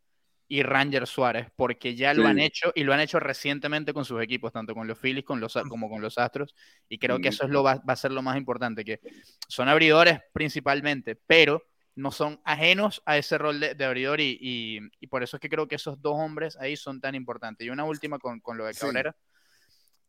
y 0.48 0.62
Ranger 0.62 1.08
Suárez, 1.08 1.48
porque 1.56 1.96
ya 1.96 2.14
lo 2.14 2.24
Sí. 2.24 2.28
han 2.30 2.40
hecho 2.40 2.72
y 2.76 2.84
lo 2.84 2.94
han 2.94 3.00
hecho 3.00 3.20
recientemente 3.20 3.94
con 3.94 4.06
sus 4.06 4.22
equipos, 4.22 4.52
tanto 4.52 4.76
con 4.76 4.88
los 4.88 5.00
Phillies 5.00 5.24
con 5.26 5.40
los, 5.40 5.54
como 5.70 5.90
con 5.90 6.02
los 6.02 6.18
Astros, 6.18 6.54
y 6.90 6.98
creo 7.00 7.20
que 7.20 7.30
eso 7.30 7.46
es 7.46 7.50
lo 7.50 7.64
va, 7.64 7.76
va 7.88 7.94
a 7.94 7.96
ser 7.96 8.12
lo 8.12 8.22
más 8.22 8.38
importante, 8.38 8.84
que 8.86 9.00
son 9.48 9.68
abridores 9.70 10.20
principalmente, 10.34 11.16
pero 11.16 11.64
no 11.96 12.12
son 12.12 12.42
ajenos 12.44 13.02
a 13.06 13.18
ese 13.18 13.38
rol 13.38 13.60
de, 13.60 13.76
de 13.76 13.86
abridor 13.86 14.20
y, 14.20 14.38
y- 14.42 14.80
y 15.00 15.08
por 15.08 15.22
eso 15.24 15.38
es 15.38 15.42
que 15.42 15.50
creo 15.50 15.68
que 15.68 15.76
esos 15.76 16.02
dos 16.02 16.16
hombres 16.18 16.58
ahí 16.58 16.76
son 16.76 17.00
tan 17.00 17.14
importantes. 17.16 17.66
Y 17.66 17.70
una 17.70 17.84
última 17.86 18.18
con, 18.20 18.40
con 18.40 18.58
lo 18.58 18.66
de 18.66 18.74
Sí. 18.74 18.82
Cabrera. 18.82 19.16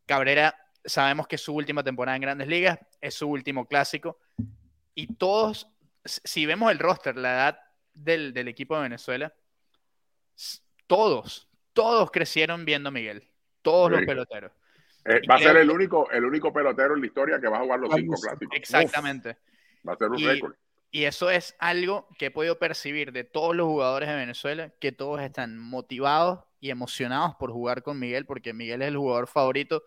Cabrera, 0.06 0.54
sabemos 0.84 1.26
que 1.26 1.36
es 1.36 1.42
su 1.42 1.54
última 1.54 1.82
temporada 1.82 2.16
en 2.16 2.22
Grandes 2.22 2.48
Ligas, 2.48 2.78
es 3.00 3.14
su 3.14 3.28
último 3.28 3.66
clásico 3.66 4.18
y 4.94 5.14
todos, 5.14 5.68
si 6.04 6.46
vemos 6.46 6.70
el 6.72 6.78
roster, 6.78 7.16
la 7.16 7.32
edad 7.34 7.58
del, 7.94 8.32
del 8.34 8.48
equipo 8.48 8.76
de 8.76 8.82
Venezuela, 8.82 9.32
todos, 10.86 11.48
todos 11.72 12.10
crecieron 12.10 12.64
viendo 12.64 12.88
a 12.88 12.92
Miguel, 12.92 13.28
todos 13.62 13.90
los 13.90 14.02
peloteros. 14.02 14.52
Eh, 15.06 15.20
va 15.28 15.34
a 15.34 15.38
ser 15.38 15.50
creo 15.50 15.62
el 15.62 15.70
único, 15.70 16.10
el 16.10 16.24
único 16.24 16.52
pelotero 16.52 16.94
en 16.94 17.00
la 17.00 17.06
historia 17.06 17.40
que 17.40 17.48
va 17.48 17.58
a 17.58 17.60
jugar 17.60 17.80
los 17.80 17.94
cinco 17.94 18.16
clásicos. 18.20 18.56
Exactamente. 18.56 19.36
Va 19.86 19.92
a 19.92 19.96
ser 19.96 20.10
un 20.10 20.18
Y- 20.18 20.26
récord. 20.26 20.54
Y 20.90 21.04
eso 21.06 21.28
es 21.28 21.56
algo 21.58 22.06
que 22.18 22.26
he 22.26 22.30
podido 22.30 22.56
percibir 22.60 23.10
de 23.10 23.24
todos 23.24 23.56
los 23.56 23.66
jugadores 23.66 24.08
de 24.08 24.14
Venezuela, 24.14 24.72
que 24.80 24.92
todos 24.92 25.20
están 25.20 25.58
motivados 25.58 26.44
y 26.60 26.70
emocionados 26.70 27.34
por 27.34 27.50
jugar 27.50 27.82
con 27.82 27.98
Miguel, 27.98 28.26
porque 28.26 28.52
Miguel 28.52 28.80
es 28.80 28.88
el 28.88 28.96
jugador 28.96 29.26
favorito 29.26 29.82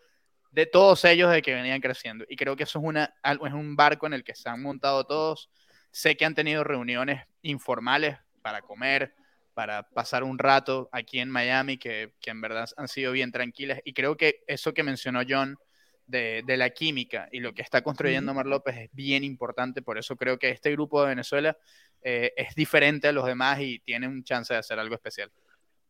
de 0.51 0.65
todos 0.65 1.05
ellos 1.05 1.31
de 1.31 1.41
que 1.41 1.53
venían 1.55 1.79
creciendo. 1.79 2.25
Y 2.27 2.35
creo 2.35 2.57
que 2.57 2.63
eso 2.63 2.79
es, 2.79 2.85
una, 2.85 3.15
es 3.23 3.53
un 3.53 3.77
barco 3.77 4.05
en 4.05 4.13
el 4.13 4.25
que 4.25 4.35
se 4.35 4.49
han 4.49 4.61
montado 4.61 5.05
todos. 5.05 5.49
Sé 5.91 6.17
que 6.17 6.25
han 6.25 6.35
tenido 6.35 6.65
reuniones 6.65 7.25
informales 7.41 8.17
para 8.41 8.61
comer, 8.61 9.15
para 9.57 9.89
pasar 9.89 10.23
un 10.23 10.37
rato 10.37 10.87
aquí 10.91 11.19
en 11.19 11.31
Miami, 11.31 11.79
que, 11.79 12.13
que 12.21 12.29
en 12.29 12.41
verdad 12.41 12.69
han 12.77 12.87
sido 12.87 13.11
bien 13.11 13.31
tranquilas. 13.31 13.81
Y 13.83 13.93
creo 13.93 14.15
que 14.15 14.43
eso 14.45 14.71
que 14.71 14.83
mencionó 14.83 15.21
John 15.27 15.57
de, 16.05 16.43
de 16.45 16.57
la 16.57 16.69
química 16.69 17.27
y 17.31 17.39
lo 17.39 17.55
que 17.55 17.63
está 17.63 17.81
construyendo 17.81 18.33
Omar 18.33 18.45
López 18.45 18.77
es 18.77 18.89
bien 18.93 19.23
importante. 19.23 19.81
Por 19.81 19.97
eso 19.97 20.15
creo 20.15 20.37
que 20.37 20.51
este 20.51 20.71
grupo 20.73 21.01
de 21.01 21.07
Venezuela 21.07 21.57
eh, 22.03 22.33
es 22.37 22.53
diferente 22.53 23.07
a 23.07 23.11
los 23.11 23.25
demás 23.25 23.59
y 23.59 23.79
tiene 23.79 24.07
un 24.07 24.23
chance 24.23 24.53
de 24.53 24.59
hacer 24.59 24.77
algo 24.77 24.93
especial. 24.93 25.31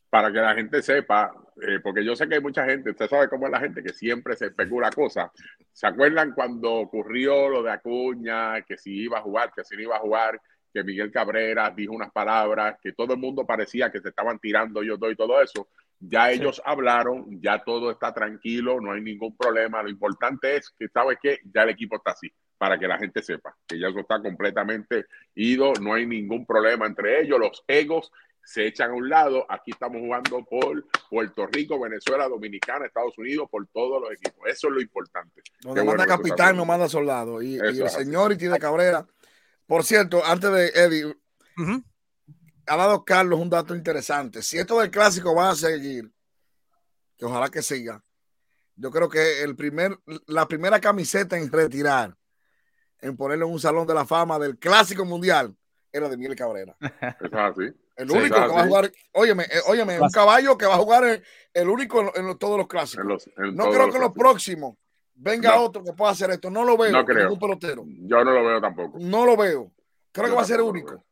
Para 0.09 0.31
que 0.31 0.39
la 0.39 0.55
gente 0.55 0.81
sepa, 0.81 1.33
eh, 1.61 1.81
porque 1.83 2.05
yo 2.05 2.15
sé 2.15 2.29
que 2.29 2.35
hay 2.35 2.41
mucha 2.41 2.63
gente, 2.63 2.91
usted 2.91 3.09
sabe 3.09 3.27
cómo 3.27 3.47
es 3.47 3.51
la 3.51 3.59
gente 3.59 3.83
que 3.83 3.91
siempre 3.91 4.37
se 4.37 4.45
especula 4.45 4.91
cosas. 4.91 5.29
¿Se 5.73 5.87
acuerdan 5.87 6.31
cuando 6.31 6.73
ocurrió 6.73 7.49
lo 7.49 7.61
de 7.63 7.71
Acuña, 7.71 8.61
que 8.61 8.77
si 8.77 8.93
iba 8.93 9.17
a 9.17 9.23
jugar, 9.23 9.51
que 9.53 9.65
si 9.65 9.75
no 9.75 9.81
iba 9.81 9.97
a 9.97 9.99
jugar, 9.99 10.39
que 10.77 10.83
Miguel 10.83 11.11
Cabrera 11.11 11.71
dijo 11.71 11.93
unas 11.93 12.11
palabras, 12.11 12.77
que 12.81 12.93
todo 12.93 13.13
el 13.13 13.19
mundo 13.19 13.45
parecía 13.45 13.91
que 13.91 13.99
se 13.99 14.09
estaban 14.09 14.37
tirando 14.37 14.83
yo 14.83 14.95
doy 14.97 15.15
todo 15.15 15.41
eso? 15.41 15.69
Ya 15.99 16.27
Sí. 16.27 16.35
ellos 16.35 16.61
hablaron, 16.63 17.41
ya 17.41 17.63
todo 17.63 17.89
está 17.89 18.13
tranquilo, 18.13 18.79
no 18.79 18.91
hay 18.91 19.01
ningún 19.01 19.35
problema. 19.35 19.81
Lo 19.81 19.89
importante 19.89 20.55
es 20.57 20.69
que, 20.77 20.87
¿sabe 20.89 21.17
qué? 21.19 21.39
Ya 21.51 21.63
el 21.63 21.69
equipo 21.69 21.95
está 21.95 22.11
así, 22.11 22.31
para 22.55 22.77
que 22.77 22.87
la 22.87 22.99
gente 22.99 23.23
sepa 23.23 23.55
que 23.67 23.79
ya 23.79 23.87
eso 23.87 23.99
está 23.99 24.21
completamente 24.21 25.05
ido, 25.33 25.73
no 25.81 25.95
hay 25.95 26.05
ningún 26.05 26.45
problema 26.45 26.85
entre 26.85 27.21
ellos, 27.21 27.39
los 27.39 27.63
egos 27.67 28.11
se 28.43 28.65
echan 28.67 28.91
a 28.91 28.93
un 28.93 29.09
lado. 29.09 29.45
Aquí 29.49 29.71
estamos 29.71 29.99
jugando 29.99 30.45
por 30.45 30.85
Puerto 31.09 31.47
Rico, 31.47 31.79
Venezuela, 31.79 32.29
Dominicana, 32.29 32.85
Estados 32.85 33.17
Unidos, 33.17 33.49
por 33.51 33.67
todos 33.67 34.01
los 34.01 34.11
equipos. 34.11 34.47
Eso 34.47 34.67
es 34.67 34.73
lo 34.73 34.79
importante. 34.79 35.41
Donde 35.61 35.81
manda 35.81 35.83
bueno 35.83 36.03
que 36.03 36.09
capitán, 36.09 36.55
no 36.55 36.63
manda 36.63 36.87
soldado. 36.87 37.41
Y, 37.41 37.55
y 37.55 37.57
el 37.57 37.89
señor 37.89 38.31
Iti 38.31 38.45
de 38.47 38.57
Cabrera. 38.57 39.05
Por 39.67 39.83
cierto, 39.83 40.23
antes 40.25 40.51
de 40.51 40.67
Eddie, 40.69 41.15
ha 42.67 42.75
dado 42.77 43.03
Carlos 43.05 43.39
un 43.39 43.49
dato 43.49 43.75
interesante. 43.75 44.41
Si 44.41 44.57
esto 44.57 44.79
del 44.79 44.89
clásico 44.91 45.35
va 45.35 45.49
a 45.51 45.55
seguir, 45.55 46.11
que 47.17 47.25
ojalá 47.25 47.49
que 47.49 47.61
siga, 47.61 48.03
yo 48.75 48.91
creo 48.91 49.09
que 49.09 49.41
el 49.43 49.55
primer, 49.55 49.97
la 50.27 50.47
primera 50.47 50.79
camiseta 50.79 51.37
en 51.37 51.51
retirar, 51.51 52.15
en 52.99 53.15
ponerlo 53.17 53.47
en 53.47 53.53
un 53.53 53.59
salón 53.59 53.85
de 53.87 53.93
la 53.93 54.05
fama 54.05 54.39
del 54.39 54.57
clásico 54.57 55.05
mundial, 55.05 55.55
era 55.91 56.09
de 56.09 56.17
Miguel 56.17 56.35
Cabrera. 56.35 56.75
Eso 56.79 56.91
es 57.25 57.33
así. 57.33 57.73
El 57.95 58.11
único 58.11 58.35
que 58.35 58.41
va 58.41 58.61
a 58.61 58.67
jugar, 58.67 58.91
óyeme, 59.13 59.43
eh, 59.45 59.59
óyeme, 59.67 59.99
un 59.99 60.09
caballo 60.11 60.55
que 60.57 60.67
va 60.67 60.75
a 60.75 60.77
jugar 60.77 61.03
el, 61.03 61.23
el 61.53 61.67
único 61.69 62.13
en, 62.15 62.27
en 62.27 62.37
todos 62.37 62.57
los 62.57 62.67
clásicos. 62.67 63.01
En 63.03 63.07
los- 63.09 63.27
en 63.37 63.55
no 63.55 63.69
creo 63.71 63.85
los 63.87 63.89
que 63.89 63.95
en 63.97 64.01
los 64.03 64.13
próximos 64.13 64.75
venga 65.17 65.55
No. 65.55 65.63
otro 65.65 65.83
que 65.83 65.93
pueda 65.93 66.11
hacer 66.11 66.29
esto. 66.31 66.49
No 66.49 66.63
lo 66.63 66.77
veo. 66.77 66.91
No 66.91 67.03
creo. 67.05 67.23
Ningún 67.23 67.39
pelotero. 67.39 67.83
Yo 67.85 68.23
no 68.23 68.31
lo 68.31 68.45
veo 68.45 68.61
tampoco. 68.61 68.97
No 68.99 69.25
lo 69.25 69.35
veo. 69.35 69.71
Creo 70.11 70.27
Yo 70.27 70.31
que 70.31 70.35
va 70.37 70.41
a 70.41 70.45
ser 70.45 70.61
único. 70.61 71.03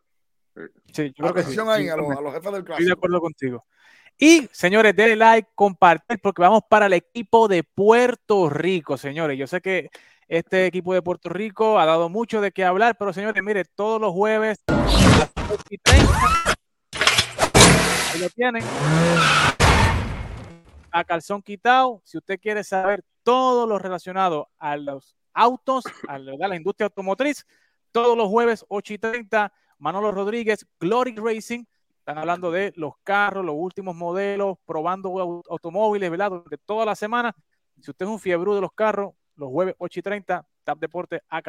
Sí, 0.93 1.13
yo 1.15 1.23
creo 1.23 1.33
que 1.33 1.41
sí. 1.41 1.45
Atención 1.59 1.69
ahí 1.69 1.89
a 1.89 1.97
los, 1.97 2.05
Igualmente. 2.05 2.19
a 2.19 2.21
los 2.23 2.33
jefes 2.33 2.51
del 2.51 2.59
Estoy 2.61 2.61
de 2.61 2.65
clásico. 2.77 2.93
acuerdo 2.93 3.19
contigo. 3.21 3.65
Y, 4.17 4.47
señores, 4.53 4.95
denle 4.95 5.17
like, 5.17 5.49
compartir, 5.53 6.19
porque 6.23 6.41
vamos 6.41 6.61
para 6.69 6.85
el 6.85 6.93
equipo 6.93 7.49
de 7.49 7.63
Puerto 7.63 8.49
Rico, 8.49 8.97
señores. 8.97 9.37
Yo 9.37 9.45
sé 9.47 9.59
que 9.59 9.89
este 10.29 10.65
equipo 10.67 10.93
de 10.93 11.01
Puerto 11.01 11.27
Rico 11.29 11.77
ha 11.77 11.85
dado 11.85 12.07
mucho 12.07 12.39
de 12.39 12.51
qué 12.53 12.63
hablar, 12.63 12.95
pero, 12.97 13.11
señores, 13.11 13.43
mire, 13.43 13.65
todos 13.65 13.99
los 13.99 14.13
jueves 14.13 14.57
a 14.67 14.73
las 14.73 15.31
8 15.51 15.63
y 15.69 15.77
30, 15.79 16.13
ahí 18.13 18.19
lo 18.21 18.29
tienen, 18.29 18.63
a 20.91 21.03
calzón 21.03 21.41
quitado. 21.41 22.01
Si 22.05 22.17
usted 22.17 22.39
quiere 22.39 22.63
saber 22.63 23.03
todo 23.25 23.65
lo 23.65 23.79
relacionado 23.79 24.49
a 24.59 24.77
los 24.77 25.17
autos, 25.33 25.83
a 26.07 26.19
la, 26.19 26.55
industria 26.55 26.85
automotriz, 26.85 27.45
todos 27.91 28.15
los 28.15 28.27
jueves 28.29 28.63
8 28.69 28.93
y 28.93 28.97
30, 28.99 29.51
Manolo 29.79 30.11
Rodríguez, 30.11 30.65
Glory 30.79 31.15
Racing, 31.15 31.65
están 31.97 32.19
hablando 32.19 32.51
de 32.51 32.71
los 32.75 32.93
carros, 33.03 33.43
los 33.43 33.55
últimos 33.57 33.95
modelos, 33.95 34.59
probando 34.63 35.09
au- 35.09 35.43
automóviles, 35.49 36.11
¿verdad? 36.11 36.29
Durante 36.29 36.59
toda 36.59 36.85
la 36.85 36.95
semana. 36.95 37.35
Si 37.81 37.89
usted 37.89 38.05
es 38.05 38.11
un 38.11 38.19
fiebrú 38.19 38.53
de 38.53 38.61
los 38.61 38.71
carros, 38.73 39.13
los 39.35 39.49
jueves 39.49 39.73
8 39.79 39.99
y 39.99 40.03
30, 40.03 40.47
Tap 40.63 40.77
Deporte 40.79 41.23
a. 41.27 41.41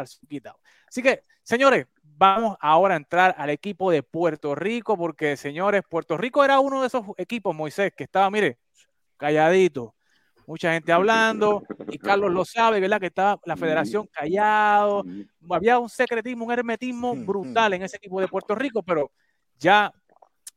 Así 0.89 1.03
que, 1.03 1.24
señores, 1.43 1.87
vamos 2.03 2.57
ahora 2.59 2.95
a 2.95 2.97
entrar 2.97 3.35
al 3.37 3.51
equipo 3.51 3.91
de 3.91 4.03
Puerto 4.03 4.55
Rico, 4.55 4.97
porque, 4.97 5.37
señores, 5.37 5.83
Puerto 5.87 6.16
Rico 6.16 6.43
era 6.43 6.59
uno 6.59 6.81
de 6.81 6.87
esos 6.87 7.05
equipos, 7.18 7.55
Moisés, 7.55 7.93
que 7.95 8.05
estaba, 8.05 8.31
mire, 8.31 8.59
calladito. 9.18 9.95
Mucha 10.47 10.72
gente 10.72 10.92
hablando, 10.92 11.64
y 11.88 11.99
Carlos 11.99 12.32
lo 12.32 12.44
sabe, 12.44 12.78
¿verdad? 12.78 13.01
Que 13.01 13.07
estaba 13.07 13.40
la 13.44 13.57
federación 13.57 14.07
callado, 14.07 15.05
había 15.51 15.78
un 15.78 15.88
secretismo, 15.88 16.44
un 16.44 16.53
hermetismo 16.53 17.16
brutal 17.16 17.72
en 17.74 17.82
ese 17.82 17.97
equipo 17.97 18.20
de 18.20 18.28
Puerto 18.28 18.55
Rico, 18.55 18.82
pero 18.82 19.11
ya 19.59 19.92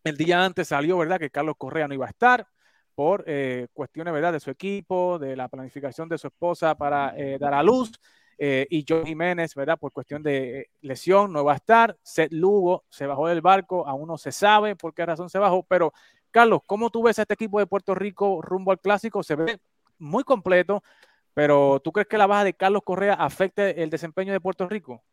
el 0.03 0.15
día 0.15 0.45
antes 0.45 0.67
salió, 0.67 0.97
¿verdad? 0.99 1.19
Que 1.19 1.31
Carlos 1.31 1.55
Correa 1.57 1.87
no 1.87 1.95
iba 1.95 2.05
a 2.05 2.09
estar 2.09 2.45
por 2.93 3.23
eh, 3.27 3.67
cuestiones, 3.73 4.13
¿verdad? 4.13 4.33
De 4.33 4.39
su 4.39 4.51
equipo, 4.51 5.17
de 5.17 5.35
la 5.35 5.47
planificación 5.47 6.07
de 6.07 6.17
su 6.17 6.27
esposa 6.27 6.75
para 6.75 7.13
eh, 7.17 7.37
dar 7.39 7.53
a 7.53 7.63
luz. 7.63 7.91
eh, 8.37 8.67
y 8.69 8.85
John 8.87 9.05
Jiménez, 9.05 9.53
¿verdad? 9.55 9.77
Por 9.77 9.91
cuestión 9.91 10.21
de 10.23 10.69
lesión, 10.81 11.33
no 11.33 11.43
va 11.43 11.53
a 11.53 11.55
estar. 11.55 11.97
Seth 12.03 12.31
Lugo 12.31 12.85
se 12.89 13.05
bajó 13.05 13.27
del 13.27 13.41
barco, 13.41 13.85
aún 13.87 14.07
no 14.07 14.17
se 14.17 14.31
sabe 14.31 14.75
por 14.75 14.93
qué 14.93 15.05
razón 15.05 15.29
se 15.29 15.39
bajó. 15.39 15.63
Pero, 15.63 15.91
Carlos, 16.31 16.61
¿cómo 16.65 16.89
tú 16.89 17.03
ves 17.03 17.19
a 17.19 17.23
este 17.23 17.33
equipo 17.33 17.59
de 17.59 17.67
Puerto 17.67 17.95
Rico 17.95 18.41
rumbo 18.41 18.71
al 18.71 18.79
clásico? 18.79 19.23
Se 19.23 19.35
ve 19.35 19.59
muy 19.99 20.23
completo, 20.23 20.83
pero 21.33 21.79
¿tú 21.83 21.91
crees 21.91 22.07
que 22.07 22.17
la 22.17 22.27
baja 22.27 22.43
de 22.43 22.53
Carlos 22.53 22.81
Correa 22.83 23.13
afecte 23.13 23.83
el 23.83 23.89
desempeño 23.89 24.33
de 24.33 24.41
Puerto 24.41 24.67
Rico? 24.67 25.03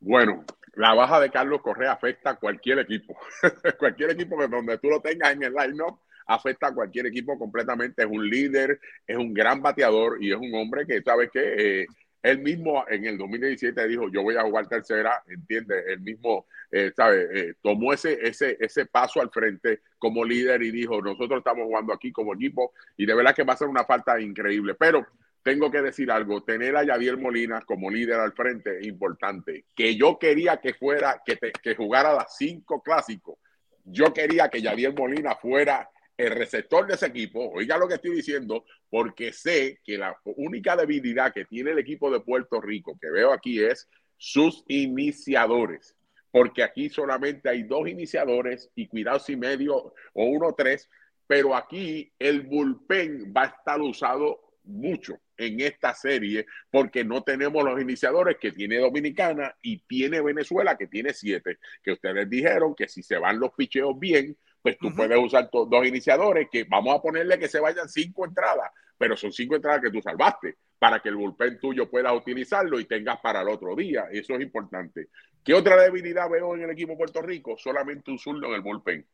Bueno, 0.00 0.44
la 0.74 0.94
baja 0.94 1.20
de 1.20 1.30
Carlos 1.30 1.62
Correa 1.62 1.92
afecta 1.92 2.30
a 2.30 2.36
cualquier 2.36 2.78
equipo. 2.80 3.16
cualquier 3.78 4.10
equipo 4.10 4.38
que 4.38 4.46
donde 4.46 4.78
tú 4.78 4.88
lo 4.88 5.00
tengas 5.00 5.32
en 5.32 5.42
el 5.42 5.54
line-up 5.54 6.00
afecta 6.26 6.68
a 6.68 6.74
cualquier 6.74 7.06
equipo 7.06 7.38
completamente. 7.38 8.02
Es 8.02 8.08
un 8.08 8.28
líder, 8.28 8.78
es 9.06 9.16
un 9.16 9.32
gran 9.32 9.62
bateador 9.62 10.22
y 10.22 10.32
es 10.32 10.38
un 10.38 10.54
hombre 10.54 10.86
que, 10.86 11.02
¿sabes 11.02 11.30
que 11.32 11.82
eh, 11.82 11.86
él 12.26 12.40
mismo 12.40 12.84
en 12.88 13.04
el 13.06 13.16
2017 13.16 13.86
dijo, 13.86 14.10
yo 14.10 14.22
voy 14.22 14.36
a 14.36 14.42
jugar 14.42 14.68
tercera, 14.68 15.22
entiende, 15.28 15.84
él 15.86 16.00
mismo, 16.00 16.46
eh. 16.72 16.92
Eh, 16.98 17.54
tomó 17.62 17.92
ese, 17.92 18.18
ese, 18.20 18.56
ese 18.58 18.86
paso 18.86 19.20
al 19.20 19.30
frente 19.30 19.82
como 19.96 20.24
líder 20.24 20.60
y 20.64 20.72
dijo, 20.72 21.00
nosotros 21.00 21.38
estamos 21.38 21.66
jugando 21.66 21.92
aquí 21.92 22.10
como 22.10 22.34
equipo 22.34 22.72
y 22.96 23.06
de 23.06 23.14
verdad 23.14 23.32
que 23.32 23.44
va 23.44 23.52
a 23.52 23.56
ser 23.56 23.68
una 23.68 23.84
falta 23.84 24.20
increíble. 24.20 24.74
Pero 24.74 25.06
tengo 25.40 25.70
que 25.70 25.80
decir 25.82 26.10
algo, 26.10 26.42
tener 26.42 26.76
a 26.76 26.82
Yadier 26.82 27.16
Molina 27.16 27.60
como 27.60 27.90
líder 27.90 28.18
al 28.18 28.32
frente 28.32 28.80
es 28.80 28.86
importante. 28.88 29.66
Que 29.76 29.94
yo 29.94 30.18
quería 30.18 30.56
que 30.56 30.74
fuera, 30.74 31.22
que, 31.24 31.36
te, 31.36 31.52
que 31.52 31.76
jugara 31.76 32.12
las 32.12 32.36
cinco 32.36 32.82
clásicos. 32.82 33.38
Yo 33.84 34.12
quería 34.12 34.48
que 34.48 34.60
Yadier 34.60 34.92
Molina 34.92 35.36
fuera 35.36 35.88
el 36.16 36.30
receptor 36.30 36.86
de 36.86 36.94
ese 36.94 37.06
equipo. 37.06 37.50
Oiga 37.52 37.76
lo 37.78 37.88
que 37.88 37.94
estoy 37.94 38.14
diciendo, 38.14 38.64
porque 38.88 39.32
sé 39.32 39.80
que 39.84 39.98
la 39.98 40.16
única 40.24 40.76
debilidad 40.76 41.32
que 41.32 41.44
tiene 41.44 41.72
el 41.72 41.78
equipo 41.78 42.10
de 42.10 42.20
Puerto 42.20 42.60
Rico, 42.60 42.98
que 43.00 43.10
veo 43.10 43.32
aquí, 43.32 43.62
es 43.62 43.88
sus 44.16 44.64
iniciadores. 44.68 45.94
Porque 46.30 46.62
aquí 46.62 46.88
solamente 46.88 47.48
hay 47.48 47.62
dos 47.62 47.88
iniciadores 47.88 48.70
y 48.74 48.88
cuidado 48.88 49.18
si 49.18 49.36
medio 49.36 49.94
o 50.12 50.24
uno 50.24 50.54
tres, 50.54 50.88
pero 51.26 51.54
aquí 51.54 52.12
el 52.18 52.42
bullpen 52.42 53.32
va 53.34 53.42
a 53.42 53.46
estar 53.46 53.80
usado 53.80 54.40
mucho 54.64 55.18
en 55.36 55.60
esta 55.60 55.94
serie 55.94 56.46
porque 56.70 57.04
no 57.04 57.22
tenemos 57.22 57.64
los 57.64 57.80
iniciadores 57.80 58.36
que 58.40 58.52
tiene 58.52 58.78
Dominicana 58.78 59.54
y 59.62 59.78
tiene 59.78 60.20
Venezuela 60.20 60.76
que 60.76 60.86
tiene 60.88 61.14
siete, 61.14 61.58
que 61.82 61.92
ustedes 61.92 62.28
dijeron 62.28 62.74
que 62.74 62.88
si 62.88 63.02
se 63.02 63.18
van 63.18 63.38
los 63.38 63.52
picheos 63.52 63.98
bien, 63.98 64.36
pues 64.66 64.78
tú 64.78 64.88
uh 64.88 64.90
-huh. 64.90 64.96
puedes 64.96 65.16
usar 65.16 65.48
dos 65.52 65.86
iniciadores 65.86 66.48
que 66.50 66.64
vamos 66.64 66.92
a 66.92 67.00
ponerle 67.00 67.38
que 67.38 67.46
se 67.46 67.60
vayan 67.60 67.88
cinco 67.88 68.24
entradas, 68.24 68.68
pero 68.98 69.16
son 69.16 69.30
cinco 69.30 69.54
entradas 69.54 69.80
que 69.80 69.92
tú 69.92 70.02
salvaste 70.02 70.56
para 70.76 70.98
que 70.98 71.08
el 71.08 71.14
bullpen 71.14 71.60
tuyo 71.60 71.88
puedas 71.88 72.12
utilizarlo 72.12 72.80
y 72.80 72.84
tengas 72.84 73.20
para 73.20 73.42
el 73.42 73.48
otro 73.48 73.76
día. 73.76 74.08
Eso 74.10 74.34
es 74.34 74.40
importante. 74.40 75.06
¿Qué 75.44 75.54
otra 75.54 75.80
debilidad 75.80 76.28
veo 76.28 76.56
en 76.56 76.62
el 76.62 76.70
equipo 76.70 76.90
de 76.90 76.98
Puerto 76.98 77.22
Rico? 77.22 77.56
Solamente 77.56 78.10
un 78.10 78.18
zurdo 78.18 78.48
en 78.48 78.54
el 78.54 78.60
bullpen. 78.60 79.06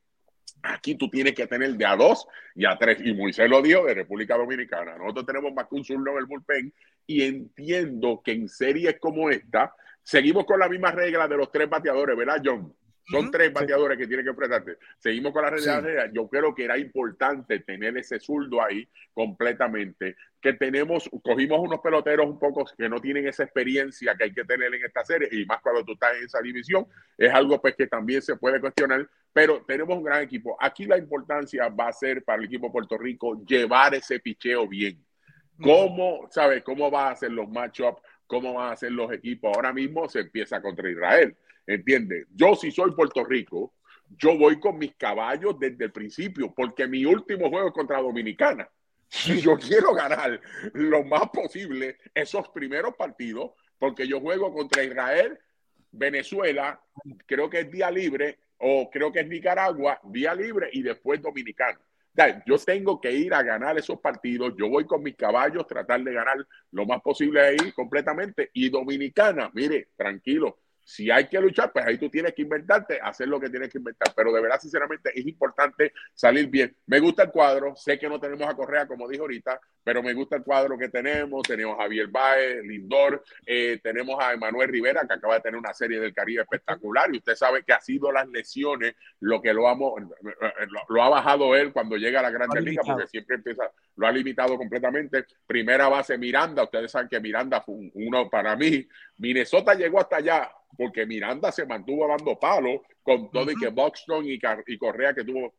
Aquí 0.62 0.94
tú 0.94 1.10
tienes 1.10 1.34
que 1.34 1.46
tener 1.46 1.74
de 1.74 1.84
a 1.84 1.96
dos 1.96 2.26
y 2.54 2.64
a 2.64 2.78
tres. 2.78 3.02
Y 3.04 3.12
Moisés 3.12 3.50
lo 3.50 3.60
dio 3.60 3.84
de 3.84 3.92
República 3.92 4.38
Dominicana. 4.38 4.96
Nosotros 4.96 5.26
tenemos 5.26 5.52
más 5.52 5.68
que 5.68 5.74
un 5.74 5.84
zurdo 5.84 6.12
en 6.12 6.16
el 6.16 6.24
bullpen 6.24 6.72
y 7.06 7.24
entiendo 7.24 8.22
que 8.24 8.32
en 8.32 8.48
series 8.48 8.98
como 8.98 9.28
esta 9.28 9.74
seguimos 10.02 10.46
con 10.46 10.58
la 10.58 10.70
misma 10.70 10.92
regla 10.92 11.28
de 11.28 11.36
los 11.36 11.52
tres 11.52 11.68
bateadores, 11.68 12.16
¿verdad, 12.16 12.40
John? 12.42 12.74
Son 13.04 13.24
uh 13.24 13.28
-huh. 13.28 13.32
tres 13.32 13.52
bateadores 13.52 13.96
sí. 13.96 14.02
que 14.02 14.06
tienen 14.06 14.24
que 14.24 14.30
enfrentarte. 14.30 14.78
Seguimos 14.98 15.32
con 15.32 15.42
la 15.42 15.50
regla. 15.50 15.80
Sí. 15.80 16.10
Yo 16.12 16.28
creo 16.28 16.54
que 16.54 16.64
era 16.64 16.78
importante 16.78 17.58
tener 17.60 17.96
ese 17.96 18.20
zurdo 18.20 18.62
ahí 18.62 18.88
completamente. 19.12 20.16
Que 20.40 20.52
tenemos, 20.54 21.10
cogimos 21.22 21.60
unos 21.60 21.80
peloteros 21.80 22.26
un 22.26 22.38
poco 22.38 22.64
que 22.76 22.88
no 22.88 23.00
tienen 23.00 23.26
esa 23.26 23.44
experiencia 23.44 24.14
que 24.16 24.24
hay 24.24 24.32
que 24.32 24.44
tener 24.44 24.74
en 24.74 24.84
esta 24.84 25.04
serie, 25.04 25.28
y 25.30 25.44
más 25.46 25.60
cuando 25.60 25.84
tú 25.84 25.92
estás 25.92 26.16
en 26.16 26.24
esa 26.24 26.40
división, 26.40 26.86
es 27.16 27.32
algo 27.32 27.60
pues 27.60 27.76
que 27.76 27.86
también 27.86 28.22
se 28.22 28.36
puede 28.36 28.60
cuestionar, 28.60 29.08
pero 29.32 29.64
tenemos 29.66 29.96
un 29.96 30.04
gran 30.04 30.22
equipo. 30.22 30.56
Aquí 30.60 30.84
la 30.84 30.98
importancia 30.98 31.68
va 31.68 31.88
a 31.88 31.92
ser 31.92 32.24
para 32.24 32.38
el 32.38 32.46
equipo 32.46 32.66
de 32.66 32.72
Puerto 32.72 32.98
Rico 32.98 33.42
llevar 33.44 33.94
ese 33.94 34.20
picheo 34.20 34.66
bien. 34.68 35.04
¿Cómo, 35.60 36.28
sabes, 36.30 36.62
cómo 36.62 36.90
va 36.90 37.08
a 37.08 37.12
hacer 37.12 37.30
los 37.30 37.48
matchups? 37.48 38.02
¿Cómo 38.26 38.54
van 38.54 38.70
a 38.70 38.72
hacer 38.72 38.90
los 38.90 39.12
equipos? 39.12 39.52
Ahora 39.54 39.72
mismo 39.72 40.08
se 40.08 40.20
empieza 40.20 40.60
contra 40.60 40.90
Israel. 40.90 41.36
¿Entiendes? 41.66 42.26
Yo 42.34 42.54
si 42.54 42.70
soy 42.70 42.92
Puerto 42.92 43.24
Rico, 43.24 43.74
yo 44.18 44.36
voy 44.36 44.58
con 44.60 44.78
mis 44.78 44.94
caballos 44.94 45.58
desde 45.58 45.84
el 45.84 45.92
principio, 45.92 46.52
porque 46.54 46.86
mi 46.86 47.04
último 47.04 47.48
juego 47.48 47.68
es 47.68 47.74
contra 47.74 48.00
Dominicana. 48.00 48.68
Si 49.12 49.42
yo 49.42 49.58
quiero 49.58 49.92
ganar 49.92 50.40
lo 50.72 51.04
más 51.04 51.28
posible 51.28 51.98
esos 52.14 52.48
primeros 52.48 52.96
partidos, 52.96 53.50
porque 53.78 54.08
yo 54.08 54.20
juego 54.20 54.54
contra 54.54 54.84
Israel, 54.84 55.38
Venezuela, 55.90 56.80
creo 57.26 57.50
que 57.50 57.60
es 57.60 57.70
día 57.70 57.90
libre, 57.90 58.38
o 58.56 58.88
creo 58.90 59.12
que 59.12 59.20
es 59.20 59.28
Nicaragua, 59.28 60.00
día 60.04 60.34
libre, 60.34 60.70
y 60.72 60.80
después 60.80 61.20
Dominicana. 61.20 61.78
Yo 62.46 62.58
tengo 62.58 63.00
que 63.00 63.10
ir 63.10 63.32
a 63.34 63.42
ganar 63.42 63.78
esos 63.78 63.98
partidos. 64.00 64.54
Yo 64.58 64.68
voy 64.68 64.84
con 64.84 65.02
mis 65.02 65.16
caballos, 65.16 65.66
tratar 65.66 66.02
de 66.02 66.12
ganar 66.12 66.46
lo 66.70 66.86
más 66.86 67.00
posible 67.00 67.40
ahí 67.40 67.72
completamente. 67.72 68.50
Y 68.52 68.68
Dominicana, 68.68 69.50
mire, 69.54 69.88
tranquilo, 69.96 70.58
Si 70.84 71.10
hay 71.10 71.28
que 71.28 71.40
luchar, 71.40 71.72
pues 71.72 71.86
ahí 71.86 71.98
tú 71.98 72.08
tienes 72.10 72.34
que 72.34 72.42
inventarte, 72.42 73.00
hacer 73.00 73.28
lo 73.28 73.38
que 73.40 73.48
tienes 73.48 73.70
que 73.70 73.78
inventar. 73.78 74.12
Pero 74.16 74.32
de 74.32 74.40
verdad, 74.40 74.58
sinceramente, 74.60 75.10
es 75.14 75.26
importante 75.26 75.92
salir 76.12 76.48
bien. 76.48 76.76
Me 76.86 76.98
gusta 77.00 77.22
el 77.24 77.30
cuadro, 77.30 77.74
sé 77.76 77.98
que 77.98 78.08
no 78.08 78.18
tenemos 78.18 78.48
a 78.48 78.54
Correa, 78.54 78.86
como 78.86 79.08
dije 79.08 79.20
ahorita, 79.20 79.60
pero 79.84 80.02
me 80.02 80.12
gusta 80.14 80.36
el 80.36 80.42
cuadro 80.42 80.76
que 80.76 80.88
tenemos. 80.88 81.42
Tenemos 81.42 81.78
a 81.78 81.82
Javier 81.82 82.08
Baez, 82.08 82.64
Lindor, 82.64 83.22
eh, 83.46 83.80
tenemos 83.82 84.16
a 84.22 84.32
Emanuel 84.32 84.68
Rivera, 84.68 85.06
que 85.06 85.14
acaba 85.14 85.34
de 85.34 85.40
tener 85.40 85.58
una 85.58 85.72
serie 85.72 86.00
del 86.00 86.12
Caribe 86.14 86.42
espectacular. 86.42 87.12
Y 87.14 87.18
usted 87.18 87.34
sabe 87.34 87.62
que 87.64 87.72
ha 87.72 87.80
sido 87.80 88.10
las 88.10 88.28
lesiones 88.28 88.94
lo 89.20 89.40
que 89.40 89.52
lo, 89.54 89.68
amo, 89.68 89.96
lo, 89.98 90.80
lo 90.88 91.02
ha 91.02 91.08
bajado 91.08 91.54
él 91.54 91.72
cuando 91.72 91.96
llega 91.96 92.20
a 92.20 92.22
la 92.22 92.28
ha 92.28 92.60
Liga, 92.60 92.82
porque 92.84 93.06
siempre 93.08 93.36
empieza, 93.36 93.70
lo 93.96 94.06
ha 94.06 94.12
limitado 94.12 94.56
completamente. 94.56 95.26
Primera 95.46 95.88
base 95.88 96.18
Miranda, 96.18 96.64
ustedes 96.64 96.90
saben 96.90 97.08
que 97.08 97.20
Miranda 97.20 97.60
fue 97.60 97.74
un- 97.76 97.90
uno 97.94 98.28
para 98.28 98.56
mí. 98.56 98.86
Minnesota 99.18 99.74
llegó 99.74 100.00
hasta 100.00 100.16
allá 100.16 100.50
porque 100.76 101.06
Miranda 101.06 101.52
se 101.52 101.66
mantuvo 101.66 102.06
dando 102.08 102.38
palos 102.38 102.80
con 103.02 103.30
todo 103.30 103.50
y 103.50 103.56
que 103.56 103.68
Buxton 103.68 104.24
y, 104.26 104.38
Car- 104.38 104.64
y 104.66 104.78
Correa 104.78 105.12
que 105.14 105.24
tuvo 105.24 105.52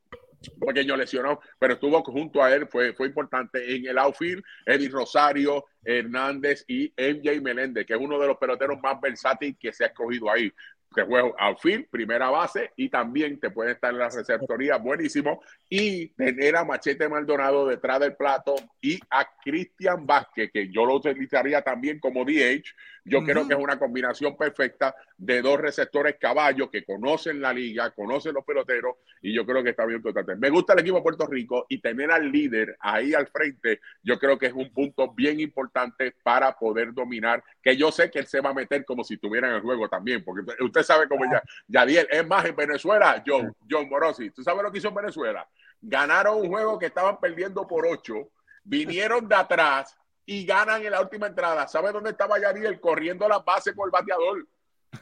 un 0.60 0.60
pequeño 0.68 0.98
lesionado, 0.98 1.40
pero 1.58 1.76
estuvo 1.76 2.02
junto 2.04 2.44
a 2.44 2.54
él, 2.54 2.68
fue, 2.68 2.94
fue 2.94 3.08
importante 3.08 3.76
en 3.76 3.86
el 3.88 3.98
outfield, 3.98 4.44
Eddie 4.66 4.90
Rosario, 4.90 5.66
Hernández 5.84 6.66
y 6.68 6.94
MJ 6.98 7.42
Meléndez, 7.42 7.86
que 7.86 7.94
es 7.94 8.00
uno 8.00 8.20
de 8.20 8.28
los 8.28 8.38
peloteros 8.38 8.80
más 8.82 9.00
versátiles 9.00 9.56
que 9.60 9.72
se 9.72 9.86
ha 9.86 9.88
escogido 9.88 10.30
ahí. 10.30 10.52
Que 10.96 11.02
juega 11.02 11.32
outfield, 11.40 11.90
primera 11.90 12.30
base 12.30 12.70
y 12.76 12.88
también 12.88 13.40
te 13.40 13.50
puede 13.50 13.72
estar 13.72 13.92
en 13.92 13.98
la 13.98 14.10
receptoría, 14.10 14.78
buenísimo. 14.78 15.42
Y 15.68 16.10
tener 16.10 16.56
a 16.56 16.64
Machete 16.66 17.10
Maldonado 17.10 17.66
detrás 17.66 18.00
del 18.00 18.16
plato 18.16 18.54
y 18.80 19.00
a 19.10 19.28
Cristian 19.44 20.06
Vázquez, 20.06 20.52
que 20.54 20.70
yo 20.72 20.86
lo 20.86 20.94
utilizaría 20.96 21.64
también 21.64 22.00
como 22.00 22.24
DH. 22.24 22.76
Yo 23.06 23.24
creo 23.24 23.48
que 23.48 23.54
es 23.54 23.60
una 23.60 23.78
combinación 23.78 24.38
perfecta 24.38 24.96
de 25.18 25.42
dos 25.42 25.60
receptores 25.60 26.16
caballos 26.20 26.70
que 26.72 26.86
conocen 26.86 27.42
la 27.42 27.52
liga, 27.52 27.92
conocen 27.92 28.34
los 28.34 28.46
peloteros 28.46 28.96
y 29.22 29.34
yo 29.34 29.46
creo 29.46 29.62
que 29.62 29.72
está 29.72 29.86
bien 29.86 29.98
importante. 29.98 30.36
Me 30.36 30.50
gusta 30.50 30.74
el 30.74 30.80
equipo 30.80 30.98
de 30.98 31.04
Puerto 31.04 31.28
Rico 31.28 31.66
y 31.68 31.80
tener 31.80 32.12
al 32.12 32.32
líder 32.32 32.78
ahí 32.80 33.14
al 33.14 33.28
frente, 33.28 33.82
yo 34.02 34.18
creo 34.18 34.38
que 34.38 34.48
es 34.48 34.54
un 34.54 34.72
punto 34.72 35.14
bien 35.14 35.40
importante 35.40 36.16
para 36.24 36.58
poder 36.58 36.94
dominar, 36.94 37.44
que 37.62 37.76
yo 37.76 37.92
sé 37.92 38.10
que 38.10 38.20
él 38.20 38.28
se 38.28 38.40
va 38.40 38.52
a 38.52 38.54
meter 38.54 38.86
como 38.86 39.04
si 39.04 39.16
estuviera 39.16 39.50
en 39.50 39.56
el 39.56 39.62
juego 39.62 39.90
también, 39.90 40.24
porque 40.24 40.42
usted- 40.42 40.64
usted 40.64 40.84
sabe 40.84 41.08
cómo 41.08 41.26
ya, 41.26 41.44
Yadiel, 41.68 42.08
es 42.10 42.26
más, 42.26 42.46
en 42.46 42.56
Venezuela, 42.56 43.22
John, 43.26 43.54
John 43.70 43.90
Morosi, 43.90 44.30
¿tú 44.32 44.44
sabes 44.44 44.64
lo 44.64 44.72
que 44.72 44.78
hizo 44.78 44.88
en 44.90 44.96
Venezuela? 44.96 45.48
Ganaron 45.82 46.38
un 46.40 46.48
juego 46.48 46.80
que 46.80 46.86
estaban 46.86 47.20
perdiendo 47.20 47.68
por 47.68 47.86
ocho, 47.86 48.30
vinieron 48.64 49.28
de 49.28 49.36
atrás 49.36 49.98
y 50.26 50.46
ganan 50.46 50.84
en 50.84 50.92
la 50.92 51.02
última 51.02 51.28
entrada. 51.28 51.68
¿Sabe 51.68 51.92
dónde 51.92 52.12
estaba 52.12 52.40
Yadiel? 52.40 52.80
Corriendo 52.80 53.28
las 53.28 53.44
bases 53.44 53.74
con 53.76 53.88
el 53.88 53.92
bateador. 53.92 54.46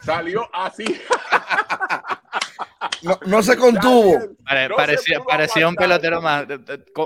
Salió 0.01 0.49
así. 0.53 0.85
No, 3.03 3.19
no 3.25 3.41
se 3.43 3.57
contuvo. 3.57 4.35
Pare- 4.45 4.69
no 4.69 4.75
parecía, 4.75 5.19
parecía 5.23 5.67
un 5.67 5.75
pelotero 5.75 6.21
más. 6.21 6.45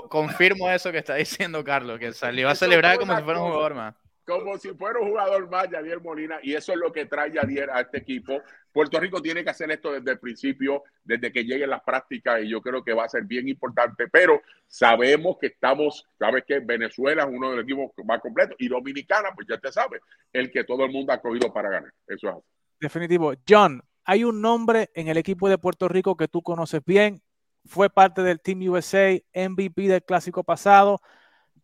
Confirmo 0.09 0.69
eso 0.69 0.91
que 0.91 0.97
está 0.99 1.15
diciendo 1.15 1.63
Carlos, 1.63 1.99
que 1.99 2.13
salió 2.13 2.49
a 2.49 2.55
celebrar 2.55 2.97
como 2.99 3.15
si 3.15 3.23
fuera 3.23 3.39
un 3.41 3.47
jugador 3.47 3.73
más. 3.75 3.95
Como 4.25 4.57
si 4.57 4.69
fuera 4.73 4.99
un 4.99 5.09
jugador 5.09 5.49
más, 5.49 5.69
Yadier 5.69 6.01
Molina, 6.01 6.39
y 6.41 6.53
eso 6.53 6.73
es 6.73 6.79
lo 6.79 6.91
que 6.91 7.05
trae 7.05 7.31
Yadier 7.31 7.69
a 7.69 7.81
este 7.81 7.99
equipo. 7.99 8.41
Puerto 8.71 8.99
Rico 8.99 9.21
tiene 9.21 9.43
que 9.43 9.51
hacer 9.51 9.71
esto 9.71 9.91
desde 9.91 10.11
el 10.11 10.19
principio, 10.19 10.83
desde 11.03 11.31
que 11.31 11.43
lleguen 11.43 11.69
las 11.69 11.83
prácticas, 11.83 12.41
y 12.43 12.49
yo 12.49 12.61
creo 12.61 12.83
que 12.83 12.93
va 12.93 13.05
a 13.05 13.09
ser 13.09 13.23
bien 13.23 13.47
importante, 13.47 14.07
pero 14.09 14.41
sabemos 14.67 15.37
que 15.39 15.47
estamos, 15.47 16.05
sabes 16.17 16.43
que 16.45 16.59
Venezuela 16.59 17.23
es 17.23 17.29
uno 17.31 17.51
de 17.51 17.57
los 17.57 17.63
equipos 17.63 17.91
más 18.03 18.19
completos, 18.19 18.55
y 18.59 18.67
Dominicana, 18.67 19.29
pues 19.35 19.47
ya 19.47 19.57
te 19.57 19.71
sabes, 19.71 20.01
el 20.33 20.51
que 20.51 20.63
todo 20.63 20.85
el 20.85 20.91
mundo 20.91 21.13
ha 21.13 21.21
cogido 21.21 21.53
para 21.53 21.69
ganar. 21.69 21.93
Eso 22.07 22.29
es. 22.29 22.35
Definitivo. 22.79 23.33
John, 23.47 23.81
hay 24.03 24.23
un 24.23 24.41
nombre 24.41 24.89
en 24.93 25.07
el 25.07 25.17
equipo 25.17 25.47
de 25.49 25.57
Puerto 25.57 25.87
Rico 25.87 26.17
que 26.17 26.27
tú 26.27 26.41
conoces 26.41 26.81
bien. 26.85 27.21
Fue 27.65 27.89
parte 27.89 28.21
del 28.21 28.41
Team 28.41 28.61
USA, 28.69 29.19
MVP 29.33 29.83
del 29.83 30.03
clásico 30.03 30.43
pasado, 30.43 31.01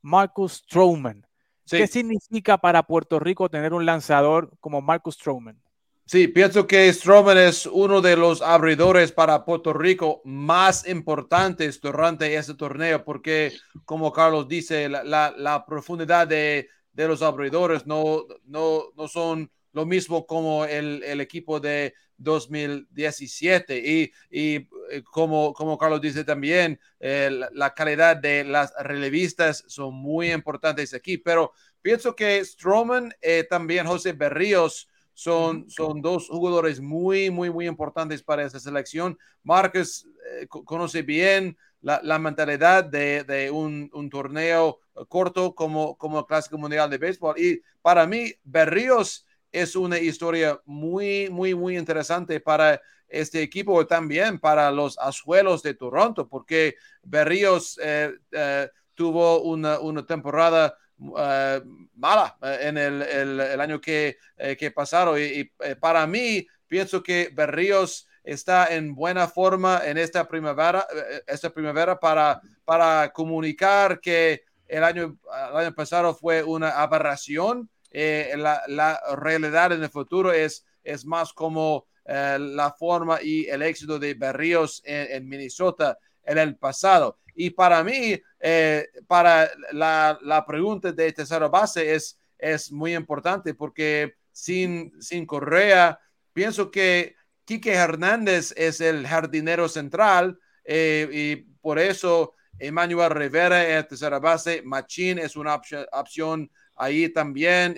Marcus 0.02 0.54
Stroman. 0.54 1.26
Sí. 1.72 1.78
¿Qué 1.78 1.88
significa 1.88 2.58
para 2.60 2.84
Puerto 2.84 3.20
Rico 3.20 3.50
tener 3.50 3.74
un 3.74 3.86
lanzador 3.86 4.52
como 4.60 4.82
Marcus 4.82 5.16
Stroman? 5.16 5.62
Sí, 6.06 6.28
pienso 6.28 6.68
que 6.68 6.92
Stroman 6.92 7.38
es 7.38 7.66
uno 7.66 8.02
de 8.02 8.18
los 8.18 8.42
abridores 8.42 9.14
para 9.14 9.46
Puerto 9.46 9.72
Rico 9.72 10.22
más 10.26 10.86
importantes 10.88 11.80
durante 11.80 12.36
este 12.36 12.54
torneo, 12.56 13.06
porque, 13.06 13.54
como 13.86 14.12
Carlos 14.12 14.48
dice, 14.50 14.90
la, 14.90 15.04
la- 15.06 15.34
la 15.38 15.66
profundidad 15.66 16.28
de, 16.28 16.68
de 16.92 17.08
los 17.08 17.22
abridores 17.22 17.88
no, 17.88 18.26
no, 18.46 18.84
no 18.98 19.08
son 19.08 19.50
lo 19.72 19.86
mismo 19.86 20.26
como 20.26 20.66
el, 20.66 21.02
el 21.04 21.22
equipo 21.22 21.62
de 21.62 21.94
2017. 22.18 23.78
Y, 23.80 24.12
y 24.30 24.68
como, 25.04 25.54
como 25.54 25.78
Carlos 25.78 26.02
dice 26.02 26.24
también, 26.24 26.80
eh, 27.00 27.30
la, 27.32 27.50
la 27.54 27.74
calidad 27.74 28.18
de 28.18 28.44
las 28.44 28.74
relevistas 28.80 29.64
son 29.68 29.94
muy 29.96 30.32
importantes 30.32 30.94
aquí, 30.94 31.18
pero 31.18 31.54
pienso 31.82 32.16
que 32.16 32.44
Stroman, 32.44 33.14
eh, 33.22 33.46
también 33.50 33.88
José 33.88 34.14
Berríos, 34.14 34.88
son, 35.14 35.70
son 35.70 36.02
dos 36.02 36.28
jugadores 36.30 36.80
muy, 36.80 37.30
muy, 37.30 37.50
muy 37.52 37.68
importantes 37.68 38.24
para 38.24 38.44
esta 38.44 38.60
selección. 38.60 39.18
Marcus 39.44 40.08
eh, 40.40 40.48
co- 40.48 40.64
conoce 40.64 41.02
bien 41.04 41.58
la, 41.82 42.00
la 42.04 42.18
mentalidad 42.20 42.84
de, 42.86 43.24
de 43.24 43.52
un, 43.52 43.90
un 43.94 44.10
torneo 44.10 44.80
corto 45.10 45.54
como, 45.56 45.96
como 45.98 46.20
el 46.20 46.26
Clásico 46.26 46.58
Mundial 46.58 46.90
de 46.90 46.98
Béisbol. 46.98 47.40
Y 47.40 47.62
para 47.82 48.06
mí, 48.08 48.34
Berríos 48.44 49.26
es 49.52 49.76
una 49.76 50.00
historia 50.00 50.60
muy, 50.66 51.30
muy, 51.30 51.54
muy 51.56 51.78
interesante 51.78 52.40
para 52.40 52.82
este 53.12 53.42
equipo 53.42 53.86
también 53.88 54.40
para 54.40 54.72
los 54.72 54.98
azuelos 55.00 55.64
de 55.64 55.74
Toronto, 55.76 56.28
porque 56.28 56.76
Berríos 57.04 57.80
eh, 57.84 58.12
eh, 58.32 58.70
tuvo 58.96 59.42
una, 59.44 59.80
una 59.80 60.06
temporada 60.06 60.76
eh, 61.18 61.62
mala 61.96 62.38
eh, 62.42 62.58
en 62.62 62.78
el, 62.78 63.02
el- 63.02 63.40
el 63.40 63.62
año 63.62 63.82
que, 63.82 64.18
eh, 64.38 64.56
que 64.56 64.72
pasaron. 64.72 65.18
Y, 65.20 65.22
y, 65.24 65.52
eh, 65.60 65.76
para 65.76 66.06
mí, 66.08 66.46
pienso 66.68 67.02
que 67.04 67.30
Berríos 67.34 68.08
está 68.24 68.68
en 68.76 68.94
buena 68.96 69.28
forma 69.28 69.82
en 69.84 69.98
esta 69.98 70.28
primavera, 70.28 70.86
esta 71.26 71.50
primavera 71.50 72.00
para, 72.00 72.40
para 72.64 73.12
comunicar 73.14 74.00
que 74.00 74.44
el 74.68 74.84
año, 74.84 75.18
el 75.52 75.58
año 75.58 75.74
pasado 75.74 76.14
fue 76.14 76.44
una 76.44 76.70
aberración. 76.82 77.70
La, 77.92 78.62
la 78.68 79.02
realidad 79.18 79.72
en 79.74 79.84
el 79.84 79.90
futuro 79.90 80.32
es, 80.32 80.66
es 80.84 81.04
más 81.06 81.34
como 81.34 81.88
eh, 82.06 82.38
la 82.40 82.72
forma 82.72 83.22
y 83.22 83.46
el 83.46 83.62
éxito 83.62 84.00
de 84.00 84.16
Berríos 84.16 84.82
en, 84.86 85.28
Minnesota 85.28 85.98
en 86.24 86.38
el 86.38 86.56
pasado. 86.56 87.20
Y 87.36 87.52
para 87.52 87.84
mí, 87.84 88.20
eh, 88.40 88.88
para 89.08 89.50
la, 89.72 90.18
la 90.22 90.46
pregunta 90.46 90.92
de 90.92 91.14
tercera 91.14 91.48
base 91.48 91.94
es, 91.94 92.20
es 92.38 92.72
muy 92.72 92.96
importante 92.96 93.54
porque 93.54 94.16
sin, 94.32 94.92
sin 95.02 95.26
Correa, 95.26 96.00
pienso 96.34 96.72
que 96.72 97.16
Quique 97.46 97.74
Hernández 97.74 98.54
es 98.58 98.82
el 98.82 99.06
jardinero 99.06 99.70
central 99.70 100.40
eh, 100.64 101.08
y 101.12 101.36
por 101.62 101.80
eso 101.80 102.34
Emmanuel 102.58 103.12
Rivera 103.12 103.78
en 103.78 103.88
tercera 103.88 104.20
base, 104.20 104.62
Machín 104.64 105.20
es 105.20 105.36
una 105.36 105.60
opción, 105.92 106.50
ahí 106.76 107.10
también 107.10 107.76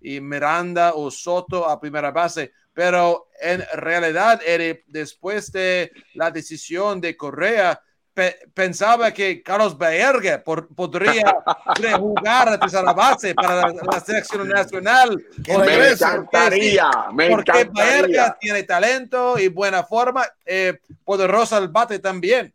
y 0.00 0.20
Miranda 0.20 0.94
o 0.94 1.10
Soto 1.10 1.68
a 1.68 1.80
primera 1.80 2.10
base. 2.10 2.52
Pero 2.74 3.28
en 3.40 3.62
realidad, 3.74 4.40
Eric, 4.44 4.82
después 4.88 5.50
de 5.52 5.92
la 6.14 6.30
decisión 6.30 7.00
de 7.00 7.16
Correa, 7.16 7.80
pe- 8.12 8.36
pensaba 8.52 9.12
que 9.12 9.42
Carlos 9.44 9.78
Baerga 9.78 10.42
por- 10.42 10.68
podría 10.74 11.22
jugar 11.98 12.48
a 12.48 12.58
tercera 12.58 12.92
base 12.92 13.32
para 13.34 13.56
la, 13.68 13.72
la 13.92 14.00
selección 14.00 14.48
nacional. 14.48 15.24
Porque- 15.46 15.68
Me 15.78 15.88
encantaría, 15.90 16.90
me 17.12 17.30
porque 17.30 17.50
encantaría. 17.52 18.00
Baerga 18.02 18.36
tiene 18.40 18.62
talento 18.64 19.38
y 19.38 19.46
buena 19.48 19.84
forma, 19.84 20.24
eh, 20.44 20.78
poderosa 21.04 21.58
el 21.58 21.68
bate 21.68 22.00
también. 22.00 22.52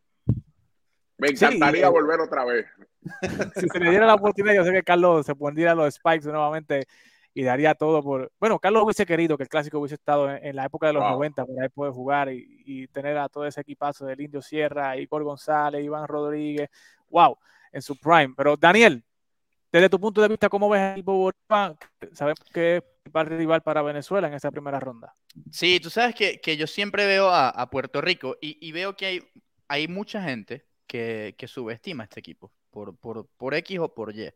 Me 1.17 1.29
Sí, 1.29 1.33
encantaría 1.45 1.87
eh, 1.87 1.89
volver 1.89 2.19
otra 2.19 2.43
vez. 2.45 2.65
si 3.55 3.67
se 3.69 3.79
le 3.79 3.89
diera 3.89 4.05
la 4.05 4.15
oportunidad, 4.15 4.53
yo 4.55 4.65
sé 4.65 4.73
que 4.73 4.83
Carlos 4.83 5.25
se 5.25 5.33
pondría 5.33 5.73
los 5.75 5.93
Spikes 5.93 6.27
nuevamente 6.27 6.87
y 7.33 7.43
daría 7.43 7.75
todo 7.75 8.01
por. 8.03 8.31
Bueno, 8.39 8.59
Carlos 8.59 8.83
hubiese 8.83 9.05
querido 9.05 9.37
que 9.37 9.43
el 9.43 9.49
clásico 9.49 9.79
hubiese 9.79 9.95
estado 9.95 10.29
en, 10.29 10.45
en 10.45 10.55
la 10.55 10.65
época 10.65 10.87
de 10.87 10.93
los 10.93 11.03
Wow. 11.03 11.11
90 11.13 11.45
para 11.45 11.65
él 11.65 11.71
poder 11.71 11.93
jugar 11.93 12.31
y, 12.31 12.63
y 12.65 12.87
tener 12.87 13.17
a 13.17 13.29
todo 13.29 13.45
ese 13.45 13.61
equipazo 13.61 14.05
del 14.05 14.21
Indio 14.21 14.41
Sierra, 14.41 14.97
Igor 14.97 15.23
González, 15.23 15.83
Iván 15.83 16.07
Rodríguez. 16.07 16.69
¡Wow! 17.09 17.37
En 17.71 17.81
su 17.81 17.95
prime. 17.95 18.33
Pero 18.35 18.57
Daniel, 18.57 19.03
desde 19.71 19.89
tu 19.89 19.99
punto 19.99 20.21
de 20.21 20.27
vista, 20.27 20.49
¿cómo 20.49 20.69
ves 20.69 20.81
el 20.81 20.91
equipo 20.93 21.13
Bolívar? 21.13 21.77
Sabemos 22.13 22.39
que 22.51 22.77
es 22.77 22.83
el 23.13 23.25
rival 23.27 23.61
para 23.61 23.81
Venezuela 23.81 24.27
en 24.27 24.33
esta 24.33 24.51
primera 24.51 24.79
ronda. 24.79 25.15
Sí, 25.51 25.79
tú 25.79 25.89
sabes 25.89 26.15
que, 26.15 26.39
que 26.41 26.57
yo 26.57 26.65
siempre 26.67 27.05
veo 27.05 27.29
a, 27.29 27.49
a 27.49 27.69
Puerto 27.69 28.01
Rico 28.01 28.37
y, 28.41 28.57
y 28.67 28.71
veo 28.71 28.95
que 28.95 29.05
hay, 29.05 29.19
hay 29.67 29.87
mucha 29.87 30.23
gente 30.23 30.65
que, 30.87 31.35
que 31.37 31.47
subestima 31.47 32.03
a 32.03 32.05
este 32.05 32.19
equipo 32.19 32.51
por, 32.71 32.97
por, 32.97 33.27
por 33.37 33.53
X 33.53 33.79
o 33.79 33.93
por 33.93 34.15
Y. 34.15 34.31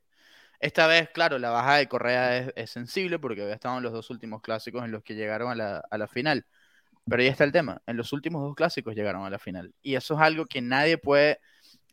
Esta 0.64 0.88
vez, 0.88 1.10
claro, 1.10 1.40
la 1.40 1.50
baja 1.50 1.76
de 1.76 1.90
Correa 1.90 2.38
es, 2.56 2.70
sensible 2.72 3.20
porque 3.20 3.42
había 3.42 3.54
estado 3.56 3.78
en 3.78 3.84
los 3.84 3.92
dos 3.92 4.10
últimos 4.10 4.42
clásicos 4.42 4.86
en 4.86 4.92
los 4.92 5.04
que 5.04 5.14
llegaron 5.14 5.52
a 5.52 5.56
la, 5.56 5.84
a 5.92 5.98
la 5.98 6.08
final. 6.08 6.46
Pero 7.06 7.22
ahí 7.22 7.28
está 7.28 7.44
el 7.44 7.52
tema. 7.52 7.82
En 7.88 7.98
los 7.98 8.14
últimos 8.14 8.44
dos 8.44 8.56
clásicos 8.56 8.96
llegaron 8.96 9.26
a 9.26 9.30
la 9.30 9.40
final. 9.40 9.74
Y 9.82 9.96
eso 9.96 10.16
es 10.16 10.22
algo 10.22 10.46
que 10.46 10.62
nadie 10.62 10.98
puede 10.98 11.40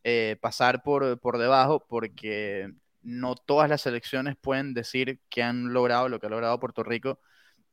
eh, 0.05 0.37
pasar 0.41 0.83
por, 0.85 1.21
por 1.21 1.39
debajo 1.39 1.85
porque 1.89 2.71
no 3.03 3.35
todas 3.35 3.68
las 3.68 3.83
selecciones 3.83 4.37
pueden 4.41 4.75
decir 4.75 5.21
que 5.31 5.43
han 5.43 5.73
logrado 5.73 6.09
lo 6.09 6.21
que 6.21 6.27
ha 6.29 6.31
logrado 6.31 6.61
Puerto 6.61 6.85
Rico 6.85 7.21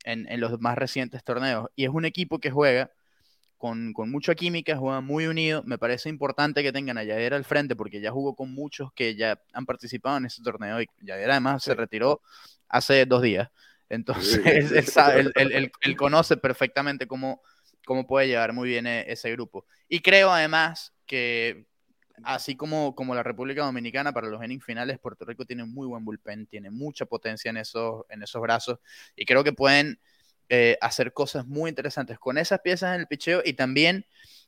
en, 0.03 0.27
en 0.31 0.41
los 0.41 0.59
más 0.61 0.77
recientes 0.79 1.23
torneos. 1.23 1.69
Y 1.75 1.85
es 1.85 1.91
un 1.91 2.05
equipo 2.05 2.39
que 2.39 2.51
juega 2.51 2.91
con, 3.57 3.93
con 3.93 4.09
mucha 4.11 4.35
química, 4.35 4.77
juega 4.77 5.01
muy 5.01 5.27
unido. 5.27 5.63
Me 5.65 5.77
parece 5.77 6.09
importante 6.09 6.63
que 6.63 6.71
tengan 6.71 6.97
a 6.97 7.03
Yadera 7.03 7.35
al 7.37 7.45
frente 7.45 7.75
porque 7.75 8.01
ya 8.01 8.11
jugó 8.11 8.35
con 8.35 8.53
muchos 8.53 8.91
que 8.93 9.15
ya 9.15 9.39
han 9.53 9.65
participado 9.65 10.17
en 10.17 10.25
ese 10.25 10.41
torneo 10.43 10.81
y 10.81 10.87
Yadera 11.01 11.33
además 11.33 11.63
se 11.63 11.75
retiró 11.75 12.21
hace 12.69 13.05
dos 13.05 13.21
días. 13.21 13.49
Entonces, 13.89 14.71
él, 14.71 14.85
sabe- 14.85 15.21
él- 15.21 15.31
él- 15.35 15.51
él- 15.53 15.71
él 15.81 15.95
conoce 15.97 16.37
perfectamente 16.37 17.07
cómo, 17.07 17.41
cómo 17.85 18.05
puede 18.07 18.27
llevar 18.27 18.53
muy 18.53 18.69
bien 18.69 18.85
e- 18.87 19.05
ese 19.11 19.31
grupo. 19.31 19.65
Y 19.87 20.01
creo 20.01 20.31
además 20.31 20.93
que, 21.05 21.65
así 22.23 22.55
como, 22.55 22.95
como 22.95 23.15
la 23.15 23.23
República 23.23 23.63
Dominicana, 23.63 24.11
para 24.13 24.27
los 24.27 24.43
innings 24.43 24.65
finales, 24.65 24.99
Puerto 24.99 25.25
Rico 25.25 25.45
tiene 25.45 25.63
un 25.63 25.73
muy 25.73 25.87
buen 25.87 26.03
bullpen, 26.03 26.47
tiene 26.47 26.69
mucha 26.71 27.05
potencia 27.05 27.49
en 27.49 27.57
esos, 27.57 28.05
en 28.09 28.23
esos 28.23 28.41
brazos 28.41 28.79
y 29.15 29.25
creo 29.25 29.43
que 29.43 29.53
pueden 29.53 29.99
eh, 30.49 30.77
hacer 30.81 31.13
cosas 31.13 31.45
muy 31.45 31.69
interesantes 31.69 32.19
con 32.19 32.37
esas 32.37 32.59
piezas 32.61 32.95
en 32.95 33.01
el 33.01 33.07
picheo 33.07 33.41
y 33.43 33.53
también, 33.53 34.05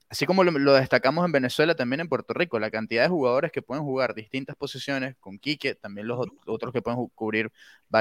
así 0.09 0.25
como 0.25 0.43
lo, 0.43 0.51
lo 0.51 0.73
destacamos 0.73 1.25
en 1.25 1.31
Venezuela, 1.31 1.75
también 1.75 1.99
en 1.99 2.09
Puerto 2.09 2.33
Rico, 2.33 2.59
la 2.59 2.71
cantidad 2.71 3.03
de 3.03 3.09
jugadores 3.09 3.51
que 3.51 3.61
pueden 3.61 3.83
jugar 3.83 4.15
distintas 4.15 4.55
posiciones 4.55 5.15
con 5.19 5.39
Quique, 5.39 5.75
también 5.75 6.07
los 6.07 6.19
ot- 6.19 6.39
otros 6.45 6.73
que 6.73 6.81
pueden 6.81 7.07
cubrir 7.15 7.51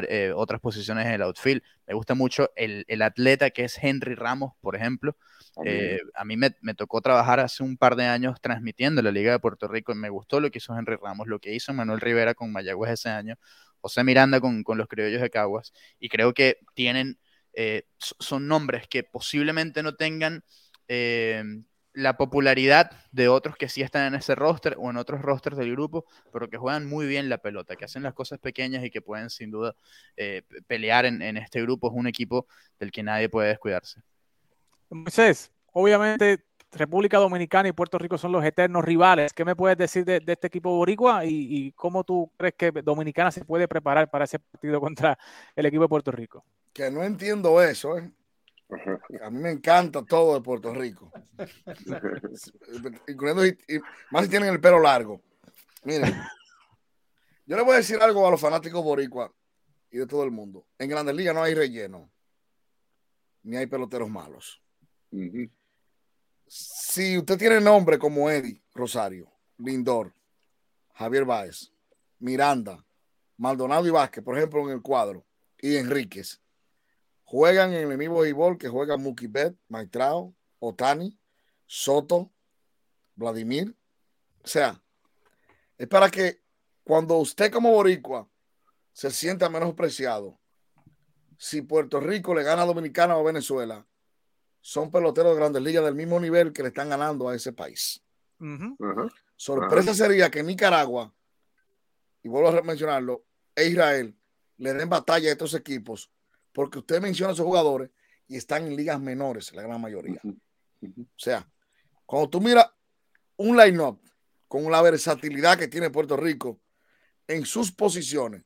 eh, 0.08 0.32
otras 0.34 0.60
posiciones 0.60 1.06
en 1.06 1.12
el 1.12 1.22
outfield. 1.22 1.62
Me 1.86 1.94
gusta 1.94 2.14
mucho 2.14 2.50
el, 2.56 2.84
el 2.88 3.02
atleta 3.02 3.50
que 3.50 3.64
es 3.64 3.78
Henry 3.82 4.14
Ramos, 4.14 4.52
por 4.60 4.76
ejemplo. 4.76 5.16
Eh, 5.64 5.98
a 6.14 6.24
mí 6.24 6.36
me, 6.36 6.54
me 6.60 6.74
tocó 6.74 7.00
trabajar 7.00 7.40
hace 7.40 7.64
un 7.64 7.76
par 7.76 7.96
de 7.96 8.04
años 8.04 8.40
transmitiendo 8.40 9.02
la 9.02 9.10
Liga 9.10 9.32
de 9.32 9.40
Puerto 9.40 9.66
Rico 9.66 9.90
y 9.92 9.96
me 9.96 10.08
gustó 10.08 10.38
lo 10.38 10.50
que 10.50 10.58
hizo 10.58 10.76
Henry 10.78 10.96
Ramos, 11.02 11.26
lo 11.26 11.40
que 11.40 11.52
hizo 11.52 11.72
Manuel 11.72 12.00
Rivera 12.00 12.34
con 12.34 12.52
Mayagüez 12.52 12.92
ese 12.92 13.08
año, 13.08 13.34
José 13.80 14.04
Miranda 14.04 14.40
con, 14.40 14.62
con 14.62 14.78
los 14.78 14.86
criollos 14.86 15.20
de 15.20 15.30
Caguas, 15.30 15.72
y 15.98 16.08
creo 16.08 16.32
que 16.32 16.58
tienen, 16.74 17.18
eh, 17.60 17.88
son 17.98 18.46
nombres 18.46 18.86
que 18.86 19.02
posiblemente 19.02 19.82
no 19.82 19.96
tengan 19.96 20.44
eh, 20.86 21.42
la 21.92 22.16
popularidad 22.16 22.92
de 23.10 23.26
otros 23.26 23.56
que 23.56 23.68
sí 23.68 23.82
están 23.82 24.06
en 24.06 24.14
ese 24.14 24.36
roster 24.36 24.76
o 24.78 24.90
en 24.90 24.96
otros 24.96 25.20
rosters 25.22 25.56
del 25.56 25.72
grupo, 25.72 26.04
pero 26.32 26.48
que 26.48 26.56
juegan 26.56 26.86
muy 26.86 27.08
bien 27.08 27.28
la 27.28 27.38
pelota, 27.38 27.74
que 27.74 27.84
hacen 27.84 28.04
las 28.04 28.14
cosas 28.14 28.38
pequeñas 28.38 28.84
y 28.84 28.90
que 28.90 29.02
pueden 29.02 29.28
sin 29.28 29.50
duda 29.50 29.74
eh, 30.16 30.42
pe- 30.46 30.62
pelear 30.68 31.04
en, 31.04 31.36
este 31.36 31.60
grupo. 31.60 31.88
Es 31.88 31.94
un 31.96 32.06
equipo 32.06 32.46
del 32.78 32.92
que 32.92 33.02
nadie 33.02 33.28
puede 33.28 33.48
descuidarse. 33.48 34.02
Moisés, 34.90 35.50
obviamente 35.72 36.44
República 36.70 37.18
Dominicana 37.18 37.68
y 37.68 37.72
Puerto 37.72 37.98
Rico 37.98 38.18
son 38.18 38.30
los 38.30 38.44
eternos 38.44 38.84
rivales. 38.84 39.32
¿Qué 39.32 39.44
me 39.44 39.56
puedes 39.56 39.76
decir 39.76 40.04
de, 40.04 40.20
de 40.20 40.32
este 40.34 40.46
equipo 40.46 40.70
boricua 40.76 41.24
y, 41.24 41.48
y 41.50 41.72
cómo 41.72 42.04
tú 42.04 42.30
crees 42.36 42.54
que 42.56 42.70
Dominicana 42.70 43.32
se 43.32 43.44
puede 43.44 43.66
preparar 43.66 44.08
para 44.08 44.26
ese 44.26 44.38
partido 44.38 44.80
contra 44.80 45.18
el 45.56 45.66
equipo 45.66 45.82
de 45.82 45.88
Puerto 45.88 46.12
Rico? 46.12 46.44
Que 46.72 46.90
no 46.90 47.02
entiendo 47.02 47.62
eso, 47.62 47.98
¿eh? 47.98 48.12
A 49.22 49.30
mí 49.30 49.38
me 49.38 49.50
encanta 49.50 50.04
todo 50.04 50.34
de 50.34 50.42
Puerto 50.42 50.74
Rico. 50.74 51.10
Incluyendo, 53.06 53.42
más 54.10 54.24
si 54.24 54.30
tienen 54.30 54.50
el 54.50 54.60
pelo 54.60 54.78
largo. 54.78 55.22
Miren, 55.84 56.14
yo 57.46 57.56
le 57.56 57.62
voy 57.62 57.74
a 57.74 57.78
decir 57.78 57.98
algo 58.00 58.26
a 58.26 58.30
los 58.30 58.40
fanáticos 58.40 58.84
boricua 58.84 59.32
y 59.90 59.98
de 59.98 60.06
todo 60.06 60.22
el 60.24 60.30
mundo. 60.30 60.66
En 60.78 60.90
Grandes 60.90 61.14
Ligas 61.14 61.34
no 61.34 61.42
hay 61.42 61.54
relleno, 61.54 62.10
ni 63.42 63.56
hay 63.56 63.66
peloteros 63.66 64.10
malos. 64.10 64.62
Si 66.46 67.16
usted 67.16 67.38
tiene 67.38 67.60
nombre 67.60 67.98
como 67.98 68.30
Eddie 68.30 68.62
Rosario, 68.74 69.32
Lindor, 69.56 70.12
Javier 70.92 71.24
Báez, 71.24 71.72
Miranda, 72.18 72.84
Maldonado 73.38 73.86
y 73.86 73.90
Vázquez, 73.90 74.22
por 74.22 74.36
ejemplo, 74.36 74.62
en 74.68 74.74
el 74.74 74.82
cuadro, 74.82 75.24
y 75.60 75.76
Enríquez, 75.76 76.40
juegan 77.28 77.74
en 77.74 77.90
el 77.90 77.98
mismo 77.98 78.20
béisbol 78.20 78.56
que 78.56 78.70
juegan 78.70 79.02
Mookie 79.02 79.26
Bet, 79.26 79.54
Maitrao, 79.68 80.34
Otani, 80.60 81.20
Soto, 81.66 82.32
Vladimir. 83.14 83.76
O 84.42 84.48
sea, 84.48 84.82
es 85.76 85.86
para 85.88 86.10
que 86.10 86.42
cuando 86.82 87.18
usted 87.18 87.52
como 87.52 87.70
boricua 87.70 88.26
se 88.94 89.10
sienta 89.10 89.50
menospreciado, 89.50 90.40
si 91.36 91.60
Puerto 91.60 92.00
Rico 92.00 92.34
le 92.34 92.44
gana 92.44 92.62
a 92.62 92.66
Dominicana 92.66 93.18
o 93.18 93.24
Venezuela, 93.24 93.86
son 94.62 94.90
peloteros 94.90 95.32
de 95.32 95.38
grandes 95.38 95.62
ligas 95.62 95.84
del 95.84 95.94
mismo 95.94 96.18
nivel 96.18 96.54
que 96.54 96.62
le 96.62 96.68
están 96.68 96.88
ganando 96.88 97.28
a 97.28 97.34
ese 97.34 97.52
país. 97.52 98.02
Sorpresa 99.36 99.92
sería 99.92 100.30
que 100.30 100.42
Nicaragua, 100.42 101.14
y 102.22 102.28
vuelvo 102.30 102.48
a 102.48 102.62
mencionarlo, 102.62 103.26
e 103.54 103.66
Israel 103.66 104.16
le 104.56 104.72
den 104.72 104.88
batalla 104.88 105.28
a 105.28 105.32
estos 105.32 105.52
equipos, 105.52 106.10
porque 106.58 106.80
usted 106.80 107.00
menciona 107.00 107.30
a 107.30 107.34
esos 107.34 107.46
jugadores 107.46 107.88
y 108.26 108.36
están 108.36 108.66
en 108.66 108.74
ligas 108.74 109.00
menores, 109.00 109.54
la 109.54 109.62
gran 109.62 109.80
mayoría. 109.80 110.20
O 110.24 111.04
sea, 111.16 111.48
cuando 112.04 112.30
tú 112.30 112.40
miras 112.40 112.68
un 113.36 113.56
line-up 113.56 114.00
con 114.48 114.68
la 114.68 114.82
versatilidad 114.82 115.56
que 115.56 115.68
tiene 115.68 115.88
Puerto 115.88 116.16
Rico 116.16 116.60
en 117.28 117.46
sus 117.46 117.70
posiciones, 117.70 118.42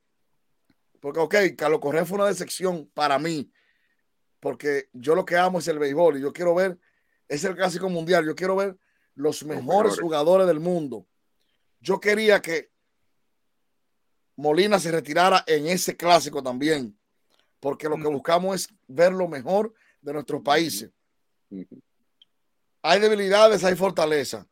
porque, 1.00 1.20
ok, 1.20 1.34
Carlos 1.56 1.80
Correa 1.80 2.04
fue 2.04 2.18
una 2.18 2.26
decepción 2.26 2.90
para 2.92 3.18
mí, 3.18 3.50
porque 4.40 4.90
yo 4.92 5.14
lo 5.14 5.24
que 5.24 5.38
amo 5.38 5.60
es 5.60 5.68
el 5.68 5.78
béisbol 5.78 6.18
y 6.18 6.20
yo 6.20 6.34
quiero 6.34 6.54
ver, 6.54 6.78
es 7.28 7.42
el 7.44 7.56
clásico 7.56 7.88
mundial, 7.88 8.26
yo 8.26 8.34
quiero 8.34 8.56
ver 8.56 8.76
los 9.14 9.42
mejores 9.42 9.64
mejores. 9.64 10.00
jugadores 10.00 10.46
del 10.46 10.60
mundo. 10.60 11.06
Yo 11.80 11.98
quería 11.98 12.42
que 12.42 12.72
Molina 14.36 14.78
se 14.78 14.90
retirara 14.90 15.44
en 15.46 15.66
ese 15.66 15.96
clásico 15.96 16.42
también, 16.42 16.98
porque 17.62 17.88
lo 17.88 17.96
que 17.96 18.08
buscamos 18.08 18.56
es 18.56 18.74
ver 18.88 19.12
lo 19.12 19.28
mejor 19.28 19.72
de 20.00 20.12
nuestros 20.12 20.42
países. 20.42 20.90
Hay 22.82 22.98
debilidades, 22.98 23.62
hay 23.62 23.76
fortaleza, 23.76 24.48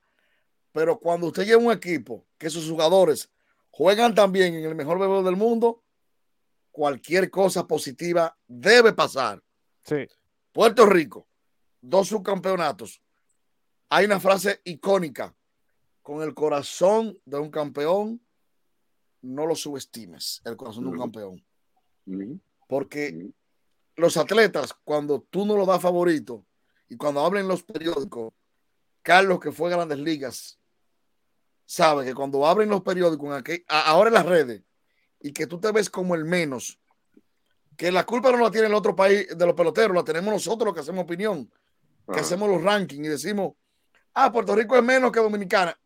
pero 0.70 0.96
cuando 1.00 1.26
usted 1.26 1.44
lleva 1.44 1.60
un 1.60 1.72
equipo 1.72 2.24
que 2.38 2.48
sus 2.48 2.70
jugadores 2.70 3.28
juegan 3.72 4.14
también 4.14 4.54
en 4.54 4.64
el 4.64 4.76
mejor 4.76 5.00
béisbol 5.00 5.24
del 5.24 5.34
mundo, 5.34 5.82
cualquier 6.70 7.28
cosa 7.30 7.66
positiva 7.66 8.38
debe 8.46 8.92
pasar. 8.92 9.42
Sí. 9.82 10.06
Puerto 10.52 10.86
Rico, 10.86 11.26
dos 11.80 12.06
subcampeonatos. 12.06 13.02
Hay 13.88 14.04
una 14.04 14.20
frase 14.20 14.60
icónica, 14.62 15.34
con 16.00 16.22
el 16.22 16.32
corazón 16.32 17.18
de 17.24 17.38
un 17.38 17.50
campeón, 17.50 18.24
no 19.22 19.46
lo 19.46 19.56
subestimes, 19.56 20.42
el 20.44 20.56
corazón 20.56 20.84
de 20.84 20.90
un 20.90 20.98
campeón. 20.98 21.44
Porque 22.70 23.32
los 23.96 24.16
atletas, 24.16 24.72
cuando 24.84 25.26
tú 25.28 25.44
no 25.44 25.56
lo 25.56 25.66
das 25.66 25.82
favorito 25.82 26.46
y 26.88 26.96
cuando 26.96 27.18
hablan 27.26 27.42
en 27.42 27.48
los 27.48 27.64
periódicos, 27.64 28.32
Carlos, 29.02 29.40
que 29.40 29.50
fue 29.50 29.72
a 29.72 29.76
grandes 29.76 29.98
ligas, 29.98 30.60
sabe 31.66 32.04
que 32.04 32.14
cuando 32.14 32.46
abren 32.46 32.68
los 32.68 32.82
periódicos, 32.82 33.26
en 33.26 33.32
aquel- 33.32 33.64
a- 33.66 33.90
ahora 33.90 34.06
en 34.08 34.14
las 34.14 34.24
redes, 34.26 34.62
y 35.18 35.32
que 35.32 35.48
tú 35.48 35.58
te 35.58 35.72
ves 35.72 35.90
como 35.90 36.14
el 36.14 36.24
menos, 36.24 36.78
que 37.76 37.90
la 37.90 38.06
culpa 38.06 38.30
no 38.30 38.38
la 38.38 38.52
tiene 38.52 38.68
el 38.68 38.74
otro 38.74 38.94
país 38.94 39.26
de 39.36 39.46
los 39.46 39.54
peloteros, 39.56 39.96
la 39.96 40.04
tenemos 40.04 40.32
nosotros 40.32 40.66
los 40.66 40.74
que 40.74 40.80
hacemos 40.82 41.02
opinión, 41.02 41.46
que 42.06 42.12
Ajá. 42.12 42.20
hacemos 42.20 42.48
los 42.48 42.62
rankings 42.62 43.04
y 43.04 43.08
decimos, 43.08 43.54
ah, 44.14 44.30
Puerto 44.30 44.54
Rico 44.54 44.76
es 44.76 44.82
menos 44.84 45.10
que 45.10 45.18
Dominicana. 45.18 45.76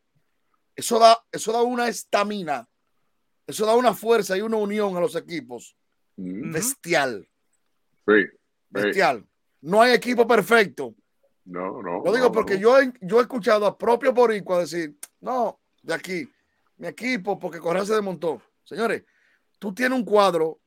Eso 0.77 0.99
da, 0.99 1.25
eso 1.33 1.51
da 1.51 1.63
una 1.63 1.89
estamina, 1.89 2.69
eso 3.47 3.65
da 3.65 3.75
una 3.75 3.95
fuerza 3.95 4.37
y 4.37 4.43
una 4.43 4.59
unión 4.59 4.95
a 4.99 5.01
los 5.01 5.17
equipos. 5.17 5.75
Bestial, 6.17 7.29
Sí. 8.07 8.13
Bestial. 8.71 9.27
No 9.63 9.81
hay 9.81 9.93
equipo 9.95 10.27
perfecto. 10.27 10.95
No, 11.45 11.81
no. 11.83 12.03
Lo 12.05 12.13
digo 12.13 12.27
no, 12.27 12.33
porque 12.33 12.55
no. 12.55 12.61
yo, 12.61 12.81
he- 12.81 12.93
yo 13.01 13.19
he 13.19 13.23
escuchado 13.23 13.67
a 13.67 13.77
propios 13.79 14.13
boricuas 14.15 14.71
decir, 14.71 14.97
no, 15.21 15.61
de 15.83 15.95
aquí, 15.95 16.29
mi 16.77 16.87
equipo, 16.89 17.39
porque 17.39 17.59
Correa 17.61 17.85
se 17.85 17.95
desmontó. 17.95 18.43
Señores, 18.65 19.05
tú 19.59 19.73
tienes 19.75 19.99
un 19.99 20.05
cuadro 20.05 20.61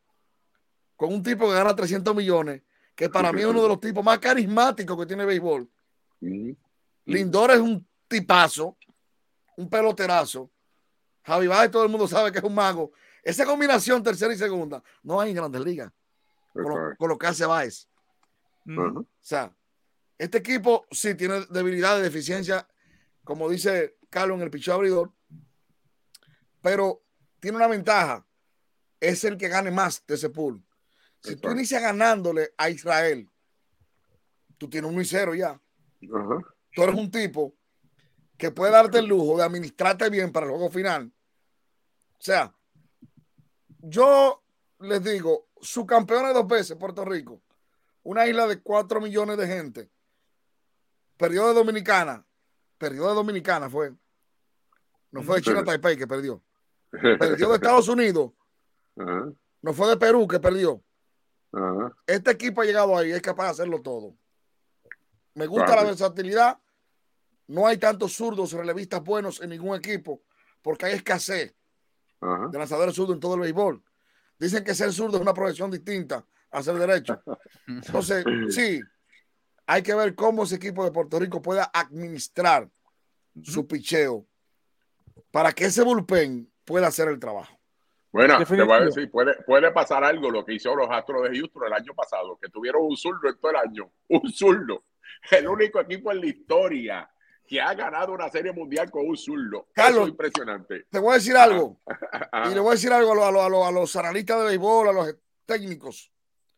con 0.95 1.13
un 1.13 1.21
tipo 1.21 1.47
que 1.47 1.53
gana 1.53 1.75
300 1.75 2.15
millones, 2.15 2.61
que 2.95 3.09
para 3.09 3.31
mí 3.31 3.41
es 3.41 3.47
uno 3.47 3.61
de 3.61 3.67
los 3.67 3.79
tipos 3.79 4.03
más 4.03 4.17
carismáticos 4.19 4.97
que 4.97 5.05
tiene 5.05 5.25
béisbol. 5.25 5.69
Ujú. 6.21 6.57
Lindor 7.05 7.51
es 7.51 7.59
un 7.59 7.87
tipazo, 8.07 8.77
un 9.57 9.69
peloterazo. 9.69 10.49
Javi 11.23 11.47
Baez, 11.47 11.69
todo 11.71 11.83
el 11.83 11.89
mundo 11.89 12.07
sabe 12.07 12.31
que 12.31 12.37
es 12.39 12.43
un 12.43 12.55
mago. 12.55 12.91
Esa 13.23 13.45
combinación 13.45 14.03
tercera 14.03 14.33
y 14.33 14.37
segunda 14.37 14.81
no 15.03 15.19
hay 15.19 15.31
en 15.31 15.35
grandes 15.37 15.61
ligas 15.61 15.91
con 16.53 16.63
lo, 16.63 16.71
Exacto. 16.75 16.95
con 16.97 17.09
lo 17.09 17.17
que 17.17 17.27
hace 17.27 17.45
Baez. 17.45 17.89
Ajá. 18.67 18.99
O 18.99 19.05
sea, 19.21 19.55
este 20.17 20.39
equipo 20.39 20.85
sí 20.91 21.15
tiene 21.15 21.45
debilidades, 21.49 22.03
deficiencia, 22.03 22.67
como 23.23 23.49
dice 23.49 23.97
Carlos 24.09 24.37
en 24.37 24.43
el 24.43 24.49
picheo 24.49 24.73
abridor, 24.75 25.11
pero 26.61 27.03
tiene 27.39 27.57
una 27.57 27.67
ventaja. 27.67 28.25
es 28.99 29.23
el 29.23 29.37
que 29.37 29.47
gane 29.47 29.69
más 29.69 30.03
de 30.07 30.15
ese 30.15 30.29
pool. 30.29 30.63
Si 31.21 31.35
tú 31.35 31.51
inicias 31.51 31.81
ganándole 31.81 32.53
a 32.57 32.69
Israel, 32.69 33.29
tú 34.57 34.67
tienes 34.69 34.89
uno 34.89 35.01
y 35.01 35.05
cero 35.05 35.35
ya. 35.35 35.49
Ajá. 35.49 36.37
Tú 36.73 36.83
eres 36.83 36.95
un 36.95 37.11
tipo 37.11 37.53
que 38.37 38.49
puede 38.51 38.71
darte 38.71 38.99
el 38.99 39.05
lujo 39.05 39.37
de 39.37 39.43
administrarte 39.43 40.09
bien 40.09 40.31
para 40.31 40.45
el 40.47 40.51
juego 40.51 40.69
final. 40.71 41.11
O 42.13 42.23
sea, 42.23 42.55
yo 43.79 44.43
les 44.79 45.03
digo, 45.03 45.47
su 45.61 45.85
campeón 45.85 46.25
de 46.27 46.33
dos 46.33 46.47
veces, 46.47 46.77
Puerto 46.77 47.03
Rico, 47.05 47.41
una 48.03 48.27
isla 48.27 48.47
de 48.47 48.61
cuatro 48.61 49.01
millones 49.01 49.37
de 49.37 49.47
gente, 49.47 49.89
perdió 51.17 51.47
de 51.47 51.53
Dominicana, 51.53 52.25
perdió 52.77 53.07
de 53.07 53.15
Dominicana 53.15 53.69
fue, 53.69 53.93
no 55.11 55.23
fue 55.23 55.37
de 55.37 55.41
China 55.41 55.63
Taipei 55.63 55.97
que 55.97 56.07
perdió, 56.07 56.41
perdió 56.91 57.49
de 57.49 57.55
Estados 57.55 57.87
Unidos, 57.87 58.31
no 58.95 59.73
fue 59.73 59.89
de 59.89 59.97
Perú 59.97 60.27
que 60.27 60.39
perdió. 60.39 60.83
Este 62.05 62.31
equipo 62.31 62.61
ha 62.61 62.65
llegado 62.65 62.95
ahí, 62.97 63.11
es 63.11 63.21
capaz 63.21 63.45
de 63.45 63.51
hacerlo 63.51 63.81
todo. 63.81 64.15
Me 65.33 65.47
gusta 65.47 65.65
Claro. 65.65 65.81
la 65.81 65.87
versatilidad. 65.87 66.59
No 67.47 67.65
hay 67.65 67.77
tantos 67.77 68.13
zurdos 68.13 68.51
relevistas 68.51 69.01
buenos 69.03 69.39
en 69.41 69.49
ningún 69.51 69.75
equipo 69.75 70.21
porque 70.61 70.85
hay 70.87 70.93
escasez 70.93 71.55
Ajá. 72.19 72.47
de 72.51 72.57
lanzadores 72.57 72.95
zurdos 72.95 73.15
en 73.15 73.19
todo 73.19 73.35
el 73.35 73.41
béisbol. 73.41 73.83
Dicen 74.39 74.63
que 74.63 74.75
ser 74.75 74.91
zurdo 74.93 75.17
es 75.17 75.21
una 75.21 75.33
profesión 75.33 75.71
distinta 75.71 76.25
a 76.51 76.63
ser 76.63 76.75
derecho. 76.75 77.21
Entonces, 77.67 78.23
sí, 78.49 78.81
hay 79.65 79.83
que 79.83 79.95
ver 79.95 80.15
cómo 80.15 80.43
ese 80.43 80.55
equipo 80.55 80.83
de 80.83 80.91
Puerto 80.91 81.19
Rico 81.19 81.41
pueda 81.41 81.69
administrar 81.73 82.69
su 83.43 83.67
picheo 83.67 84.25
para 85.31 85.51
que 85.51 85.65
ese 85.65 85.83
bullpen 85.83 86.51
pueda 86.63 86.87
hacer 86.87 87.07
el 87.09 87.19
trabajo. 87.19 87.57
Bueno, 88.11 88.43
te 88.43 88.63
voy 88.63 88.71
a 88.71 88.85
decir, 88.85 89.11
puede, 89.11 89.35
puede 89.43 89.71
pasar 89.71 90.03
algo 90.03 90.31
lo 90.31 90.43
que 90.43 90.53
hizo 90.53 90.73
los 90.75 90.89
Astros 90.89 91.29
de 91.29 91.37
Houston 91.37 91.63
el 91.67 91.73
año 91.73 91.93
pasado, 91.93 92.39
que 92.41 92.49
tuvieron 92.49 92.83
un 92.83 92.97
zurdo 92.97 93.29
en 93.29 93.37
todo 93.37 93.51
el 93.51 93.57
año, 93.57 93.91
un 94.07 94.31
zurdo. 94.31 94.85
El 95.29 95.47
único 95.47 95.79
equipo 95.79 96.11
en 96.11 96.21
la 96.21 96.25
historia 96.25 97.09
que 97.47 97.61
ha 97.61 97.73
ganado 97.73 98.13
una 98.13 98.29
serie 98.29 98.51
mundial 98.51 98.91
con 98.91 99.07
un 99.07 99.15
zurdo. 99.17 99.67
Carlos. 99.73 99.95
Eso 99.99 100.03
es 100.03 100.09
impresionante. 100.11 100.85
Te 100.91 100.99
voy 100.99 101.11
a 101.11 101.15
decir 101.15 101.35
algo, 101.37 101.79
Ajá. 102.11 102.51
y 102.51 102.53
le 102.53 102.59
voy 102.59 102.69
a 102.69 102.73
decir 102.73 102.91
algo 102.91 103.11
a, 103.13 103.31
los- 103.31 103.95
a 103.95 103.99
a 103.99 104.01
analistas 104.03 104.39
de 104.39 104.45
béisbol, 104.45 104.89
a 104.89 104.91
los 104.93 105.15
técnicos. 105.45 106.11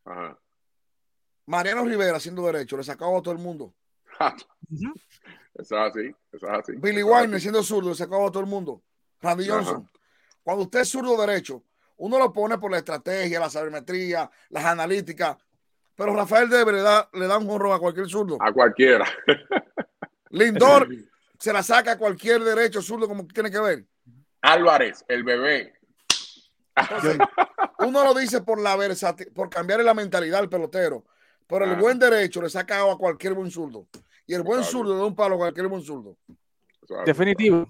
Ajá. 0.06 0.38
Mariano 1.46 1.84
Rivera, 1.86 2.20
siendo 2.20 2.46
derecho, 2.46 2.76
le 2.78 2.84
sacaba 2.84 3.18
a 3.18 3.22
todo 3.22 3.34
el 3.34 3.40
mundo. 3.40 3.74
Eso 5.56 5.76
es 5.76 5.92
así, 5.92 6.16
eso 6.32 6.46
es 6.48 6.52
así. 6.60 6.72
Billy 6.78 7.04
Wagner, 7.04 7.42
siendo 7.42 7.62
zurdo, 7.64 7.90
le 7.90 7.96
sacaba 7.96 8.28
a 8.28 8.32
todo 8.32 8.40
el 8.42 8.46
mundo. 8.50 8.82
Randy. 9.20 9.48
Johnson. 9.50 9.90
Cuando 10.42 10.64
usted 10.64 10.80
es 10.82 10.90
zurdo 10.90 11.18
derecho, 11.20 11.64
uno 11.98 12.18
lo 12.18 12.32
pone 12.32 12.58
por 12.58 12.72
la 12.72 12.78
estrategia, 12.78 13.40
la 13.42 13.50
sabermetría, 13.50 14.30
las 14.50 14.64
analíticas. 14.66 15.36
Pero 15.96 16.16
Rafael 16.16 16.50
Debe 16.50 16.72
le 16.72 16.82
da, 16.82 17.10
le 17.12 17.28
da 17.28 17.38
un 17.38 17.46
jonrón 17.48 17.74
a 17.74 17.80
cualquier 17.80 18.08
zurdo. 18.08 18.38
A 18.40 18.54
cualquiera. 18.54 19.06
Lindor 20.30 20.88
se 21.40 21.54
la 21.54 21.64
saca 21.64 21.94
a 21.94 21.98
cualquier 21.98 22.44
derecho 22.44 22.82
zurdo 22.82 23.08
como 23.08 23.26
tiene 23.28 23.50
que 23.52 23.60
ver. 23.60 23.86
Álvarez, 24.42 25.04
el 25.08 25.24
bebé. 25.24 25.74
Entonces, 26.76 27.18
uno 27.80 28.04
lo 28.04 28.14
dice 28.14 28.42
por 28.42 28.60
la 28.62 28.78
por 29.34 29.50
cambiar 29.50 29.84
la 29.84 29.94
mentalidad 29.94 30.40
al 30.40 30.50
pelotero. 30.50 31.06
Pero 31.48 31.66
el 31.66 31.72
Ah. 31.72 31.80
buen 31.80 31.98
derecho 31.98 32.42
le 32.42 32.50
saca 32.50 32.80
a 32.90 32.96
cualquier 32.96 33.34
buen 33.34 33.50
zurdo. 33.50 33.88
Y 34.28 34.34
el 34.36 34.44
buen 34.44 34.60
Claro. 34.60 34.72
zurdo 34.72 34.94
le 34.94 35.00
da 35.00 35.06
un 35.06 35.16
palo 35.16 35.36
a 35.36 35.40
cualquier 35.40 35.68
buen 35.68 35.82
zurdo. 35.82 36.16
Definitivo. 37.06 37.68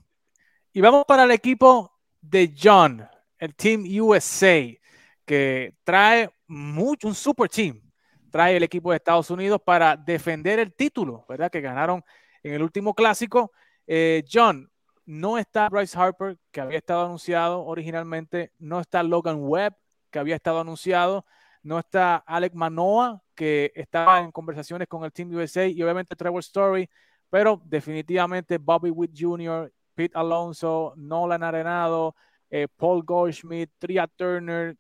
Y 0.74 0.82
vamos 0.82 1.06
para 1.08 1.24
el 1.24 1.32
equipo 1.32 1.92
de 2.22 2.54
John, 2.62 3.08
el 3.38 3.56
Team 3.56 3.84
USA, 4.02 4.78
que 5.26 5.76
trae 5.84 6.30
mucho, 6.48 7.08
un 7.08 7.16
super 7.16 7.50
team. 7.50 7.82
Trae 8.30 8.58
el 8.58 8.64
equipo 8.64 8.92
de 8.92 8.98
Estados 8.98 9.30
Unidos 9.32 9.62
para 9.66 9.96
defender 9.96 10.60
el 10.60 10.74
título, 10.74 11.26
¿verdad? 11.28 11.50
Que 11.50 11.62
ganaron 11.62 12.04
en 12.44 12.54
el 12.54 12.64
último 12.64 12.94
clásico. 12.94 13.52
Eh, 13.88 14.24
John, 14.32 14.70
no 15.06 15.38
está 15.38 15.70
Bryce 15.70 15.98
Harper, 15.98 16.38
que 16.52 16.62
había 16.62 16.78
estado 16.78 17.06
anunciado 17.06 17.66
originalmente. 17.66 18.54
No 18.60 18.80
está 18.80 19.02
Logan 19.04 19.40
Webb, 19.42 19.74
que 20.12 20.20
había 20.20 20.36
estado 20.36 20.60
anunciado. 20.60 21.26
No 21.64 21.80
está 21.80 22.18
Alec 22.18 22.54
Manoa, 22.54 23.22
que 23.36 23.72
estaba 23.76 24.20
en 24.20 24.32
conversaciones 24.32 24.88
con 24.88 25.04
el 25.04 25.12
Team 25.12 25.34
USA. 25.34 25.66
Y 25.66 25.82
obviamente 25.82 26.16
Trevor 26.16 26.42
Story. 26.42 26.90
Pero 27.30 27.62
definitivamente 27.66 28.58
Bobby 28.58 28.92
Witt 28.92 29.12
Jr., 29.18 29.72
Pete 29.94 30.18
Alonso, 30.18 30.94
Nolan 30.96 31.44
Arenado, 31.44 32.16
eh, 32.50 32.68
Paul 32.68 33.04
Goldschmidt, 33.04 33.72
Tria 33.78 34.08
Turner, 34.08 34.78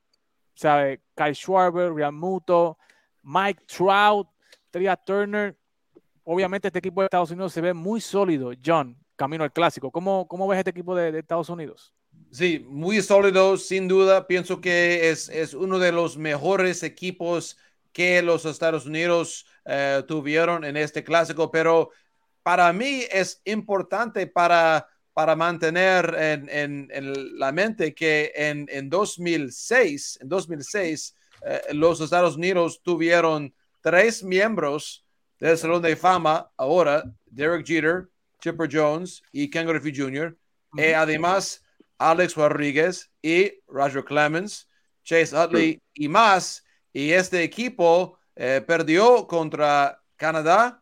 ¿sabe? 0.55 1.01
Kyle 1.15 1.35
Schwarber, 1.35 1.93
Realmuto, 1.93 2.77
Mike 3.23 3.65
Trout, 3.65 4.27
Tria 4.71 4.95
Turner. 4.95 5.57
Obviamente 6.31 6.67
este 6.67 6.77
equipo 6.77 7.01
de 7.01 7.05
Estados 7.05 7.31
Unidos 7.31 7.51
se 7.53 7.59
ve 7.59 7.73
muy 7.73 7.99
sólido, 7.99 8.51
John, 8.63 8.95
camino 9.15 9.43
al 9.43 9.51
clásico. 9.51 9.89
¿Cómo, 9.89 10.27
cómo 10.27 10.47
ves 10.47 10.59
este 10.59 10.69
equipo 10.69 10.93
de, 10.93 11.17
Estados 11.17 11.49
Unidos? 11.49 11.91
Sí, 12.31 12.63
muy 12.69 13.01
sólido, 13.01 13.57
sin 13.57 13.87
duda. 13.87 14.27
Pienso 14.27 14.61
que 14.61 15.09
es, 15.09 15.29
es 15.29 15.55
uno 15.55 15.79
de 15.79 15.91
los 15.91 16.19
mejores 16.19 16.83
equipos 16.83 17.57
que 17.91 18.21
los 18.21 18.45
Estados 18.45 18.85
Unidos 18.85 19.47
eh, 19.65 20.03
tuvieron 20.07 20.63
en 20.65 20.77
este 20.77 21.03
clásico, 21.03 21.49
pero 21.49 21.89
para 22.43 22.71
mí 22.73 23.01
es 23.11 23.41
importante 23.45 24.27
para, 24.27 24.87
para 25.13 25.35
mantener 25.35 26.15
en, 26.15 26.47
en- 26.49 26.87
en 26.91 27.39
la 27.39 27.51
mente 27.51 27.95
que 27.95 28.31
en, 28.35 28.67
en 28.69 28.87
2006, 28.87 30.19
en 30.21 30.29
2006 30.29 31.15
eh, 31.41 31.61
los 31.73 31.99
Estados 32.01 32.35
Unidos 32.35 32.81
tuvieron 32.83 33.51
tres 33.81 34.23
miembros 34.23 35.03
del 35.39 35.57
Salón 35.57 35.81
de 35.81 35.95
Fama 35.95 36.49
ahora, 36.57 37.03
Derek 37.25 37.65
Jeter, 37.65 38.09
Chipper 38.41 38.69
Jones 38.71 39.21
y 39.31 39.49
Ken 39.49 39.67
Griffey 39.67 39.93
Jr. 39.95 40.35
Eh, 40.77 40.93
además, 40.95 41.63
Alex 41.97 42.35
Rodríguez 42.35 43.09
y 43.21 43.53
Roger 43.67 44.03
Clemens, 44.03 44.67
Chase 45.03 45.35
Utley 45.37 45.81
y 45.93 46.07
más. 46.07 46.63
Y 46.93 47.11
este 47.11 47.43
equipo 47.43 48.17
eh, 48.35 48.61
perdió 48.65 49.27
contra 49.27 50.01
Canadá 50.15 50.81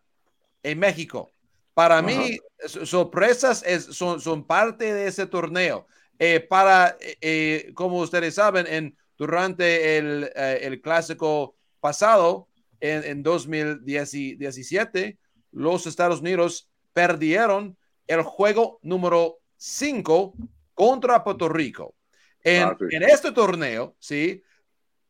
en 0.64 0.80
México. 0.80 1.32
Para 1.74 2.01
mí, 2.01 2.38
so- 2.66 2.86
sorpresas 2.86 3.64
es- 3.66 3.86
son, 3.86 4.20
son 4.20 4.45
parte 4.45 4.93
de 4.93 5.08
ese 5.08 5.26
torneo. 5.28 5.88
Eh, 6.20 6.39
para, 6.39 6.97
eh, 6.99 7.18
eh, 7.22 7.72
como 7.76 7.99
ustedes 7.99 8.36
saben, 8.36 8.66
en, 8.68 8.97
durante 9.18 9.97
el, 9.97 10.32
el 10.36 10.82
clásico 10.82 11.55
pasado, 11.80 12.47
en, 12.80 13.03
en 13.03 13.23
2017, 13.23 15.17
los 15.51 15.88
Estados 15.88 16.21
Unidos 16.21 16.69
perdieron 16.93 17.78
el 18.07 18.21
juego 18.21 18.80
número 18.82 19.39
5 19.57 20.34
contra 20.73 21.23
Puerto 21.23 21.49
Rico. 21.49 21.95
En, 22.43 22.63
Ah, 22.63 22.78
sí. 22.80 22.95
en 22.95 23.03
este 23.03 23.32
torneo, 23.32 23.95
¿sí? 23.99 24.43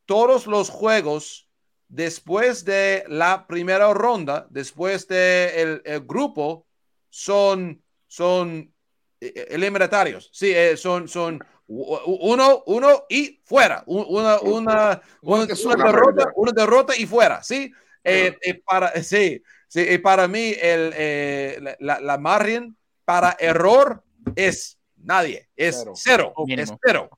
Todos 0.06 0.48
los 0.48 0.70
juegos 0.70 1.50
después 1.88 2.66
de 2.66 3.04
la 3.08 3.46
primera 3.48 3.94
ronda, 3.94 4.48
después 4.50 5.08
del 5.08 5.82
el 5.86 6.02
grupo, 6.02 6.66
son, 7.10 7.82
son 8.08 8.74
eh, 9.22 9.48
eliminatorios. 9.50 10.30
Sí, 10.34 10.52
eh, 10.54 10.78
son, 10.78 11.08
son 11.08 11.40
uno, 11.68 12.64
uno 12.66 13.06
y 13.10 13.40
fuera. 13.44 13.84
Una, 13.86 14.06
una, 14.08 14.40
una, 14.42 15.02
una 15.22 15.48
una 15.66 15.86
derrota, 15.86 16.32
una 16.36 16.52
derrota 16.52 16.96
y 16.98 17.06
fuera. 17.06 17.44
Sí, 17.44 17.72
Eh, 18.10 18.38
eh, 18.42 18.62
para, 18.66 19.04
sí, 19.04 19.44
sí, 19.68 19.82
y 19.82 19.98
para 19.98 20.30
mí 20.30 20.54
el, 20.62 20.94
eh, 20.96 21.76
la, 21.80 22.00
la- 22.00 22.18
margen 22.18 22.78
para 23.04 23.36
error 23.38 24.02
es 24.34 24.78
nadie, 24.96 25.50
es 25.58 25.76
Cero. 25.78 25.94
cero, 25.96 26.34
es 26.48 26.74
cero 26.86 27.10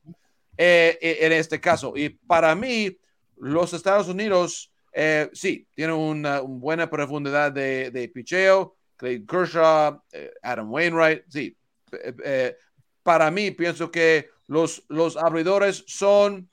eh, 0.58 0.98
eh, 1.00 1.18
en 1.20 1.32
este 1.32 1.60
caso. 1.60 1.92
Y 1.96 2.08
para 2.08 2.54
mí, 2.56 2.96
los 3.36 3.72
Estados 3.72 4.08
Unidos, 4.08 4.72
eh, 4.92 5.30
sí, 5.32 5.64
tienen 5.76 5.94
una, 5.94 6.42
una 6.42 6.58
buena 6.58 6.90
profundidad 6.90 7.52
de, 7.52 7.92
de 7.92 8.08
picheo. 8.08 8.74
Clay 8.96 9.24
Kershaw, 9.24 10.02
eh, 10.12 10.32
Adam 10.42 10.72
Wainwright, 10.72 11.22
sí. 11.28 11.56
Eh, 11.92 12.14
eh, 12.24 12.56
para 13.04 13.30
mí, 13.30 13.52
pienso 13.52 13.90
que 13.92 14.28
los, 14.50 14.82
los 14.88 15.16
abridores 15.16 15.84
son, 15.86 16.50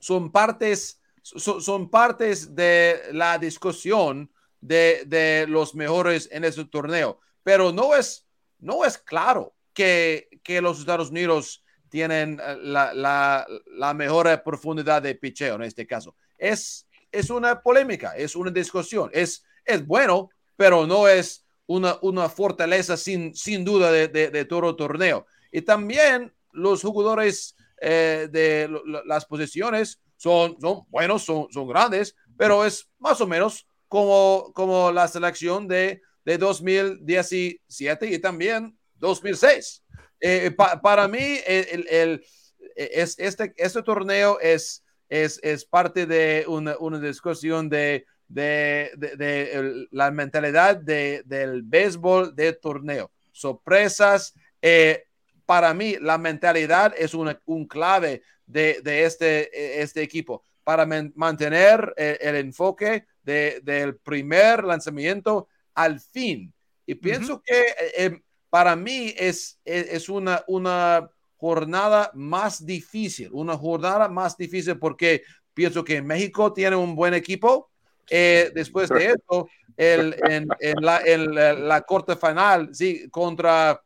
son 0.00 0.32
partes, 0.32 1.00
son, 1.22 1.88
partes 1.88 2.52
de 2.52 3.00
la 3.12 3.38
discusión 3.38 4.28
de, 4.60 5.04
de 5.06 5.46
los 5.46 5.76
mejores 5.76 6.28
en 6.32 6.42
ese 6.42 6.64
torneo. 6.64 7.20
Pero 7.44 7.70
no 7.70 7.94
es, 7.94 8.26
no 8.58 8.84
es 8.84 8.98
claro 8.98 9.54
que, 9.72 10.30
que 10.42 10.60
los 10.60 10.80
Estados 10.80 11.10
Unidos 11.10 11.64
tienen 11.88 12.40
eh, 12.44 12.56
la, 12.60 12.92
la, 12.92 13.94
mejor 13.94 14.42
profundidad 14.42 15.00
de 15.00 15.14
picheo 15.14 15.54
en 15.54 15.62
este 15.62 15.86
caso. 15.86 16.16
Es, 16.36 16.88
es 17.12 17.30
una 17.30 17.62
polémica, 17.62 18.16
es 18.16 18.34
una 18.34 18.50
discusión. 18.50 19.10
Es, 19.12 19.44
es 19.64 19.86
bueno, 19.86 20.28
pero 20.56 20.88
no 20.88 21.06
es 21.06 21.46
una, 21.66 21.98
una 22.02 22.28
fortaleza 22.28 22.96
sin, 22.96 23.32
sin 23.32 23.64
duda 23.64 23.92
de, 23.92 24.08
de, 24.08 24.30
de 24.30 24.44
todo 24.44 24.74
torneo. 24.74 25.24
Y 25.52 25.62
también 25.62 26.32
los 26.52 26.82
jugadores 26.82 27.56
eh, 27.80 28.28
de 28.30 28.70
las 29.06 29.24
posiciones 29.26 30.00
son, 30.16 30.56
son 30.60 30.82
buenos, 30.88 31.24
son, 31.24 31.48
son 31.50 31.66
grandes, 31.66 32.14
pero 32.36 32.64
es 32.64 32.88
más 32.98 33.20
o 33.20 33.26
menos 33.26 33.66
como, 33.88 34.52
como 34.54 34.90
la 34.92 35.08
selección 35.08 35.66
de, 35.68 36.00
de 36.24 36.38
2017 36.38 38.06
y 38.06 38.18
también 38.18 38.76
2006. 38.96 39.82
Eh, 40.20 40.50
pa- 40.56 40.80
para 40.80 41.08
mí, 41.08 41.38
el, 41.46 41.86
el- 41.88 42.24
es, 42.76 43.18
este, 43.18 43.52
este 43.56 43.82
torneo 43.82 44.38
es, 44.40 44.82
es, 45.08 45.38
es 45.42 45.64
parte 45.64 46.06
de 46.06 46.44
una, 46.48 46.76
una 46.78 46.98
discusión 47.00 47.68
de, 47.68 48.06
de, 48.28 48.90
de- 48.96 49.86
la 49.90 50.10
mentalidad 50.10 50.76
de, 50.76 51.22
del 51.26 51.62
béisbol 51.62 52.34
de 52.34 52.52
torneo. 52.54 53.10
Sorpresas. 53.32 54.32
eh, 54.62 55.04
para 55.46 55.74
mí, 55.74 55.96
la 56.00 56.18
mentalidad 56.18 56.94
es 56.96 57.14
una, 57.14 57.40
un 57.46 57.66
clave 57.66 58.22
de, 58.46 58.80
de 58.82 59.04
este, 59.04 59.42
eh, 59.52 59.82
este 59.82 60.02
equipo 60.02 60.44
para 60.64 60.86
man- 60.86 61.12
mantener 61.16 61.92
eh, 61.96 62.18
el 62.20 62.36
enfoque 62.36 63.06
de- 63.22 63.60
del 63.62 63.96
primer 63.96 64.64
lanzamiento 64.64 65.48
al 65.74 66.00
fin. 66.00 66.52
Y 66.86 66.94
pienso 66.94 67.40
que 67.42 67.60
eh, 67.60 67.92
eh, 67.96 68.20
para 68.50 68.76
mí 68.76 69.14
es, 69.16 69.58
es, 69.64 69.86
es 69.88 70.08
una, 70.08 70.44
una 70.46 71.08
jornada 71.36 72.10
más 72.14 72.64
difícil, 72.64 73.30
una 73.32 73.56
jornada 73.56 74.08
más 74.08 74.36
difícil 74.36 74.78
porque 74.78 75.22
pienso 75.54 75.82
que 75.82 76.02
México 76.02 76.52
tiene 76.52 76.76
un 76.76 76.94
buen 76.94 77.14
equipo. 77.14 77.70
Eh, 78.10 78.50
después 78.54 78.88
de 78.90 79.06
esto, 79.06 79.48
el, 79.76 80.14
en, 80.28 80.48
en 80.60 80.76
la, 80.80 81.00
en 81.04 81.34
la, 81.34 81.52
la 81.54 81.80
corte 81.82 82.16
final, 82.16 82.74
sí, 82.74 83.08
contra 83.10 83.80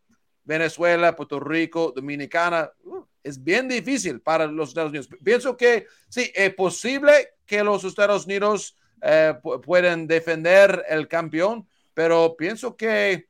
Venezuela, 0.46 1.14
Puerto 1.14 1.38
Rico, 1.40 1.92
Dominicana, 1.94 2.70
uh, 2.84 3.04
es 3.22 3.42
bien 3.42 3.68
difícil 3.68 4.20
para 4.20 4.46
los 4.46 4.68
Estados 4.70 4.90
Unidos. 4.90 5.08
Pienso 5.22 5.56
que 5.56 5.86
sí, 6.08 6.30
es 6.34 6.54
posible 6.54 7.34
que 7.44 7.62
los 7.62 7.84
Estados 7.84 8.24
Unidos 8.24 8.76
eh, 9.02 9.34
pu- 9.42 9.60
pueden 9.60 10.06
defender 10.06 10.84
el 10.88 11.06
campeón, 11.08 11.66
pero 11.92 12.36
pienso 12.36 12.76
que 12.76 13.26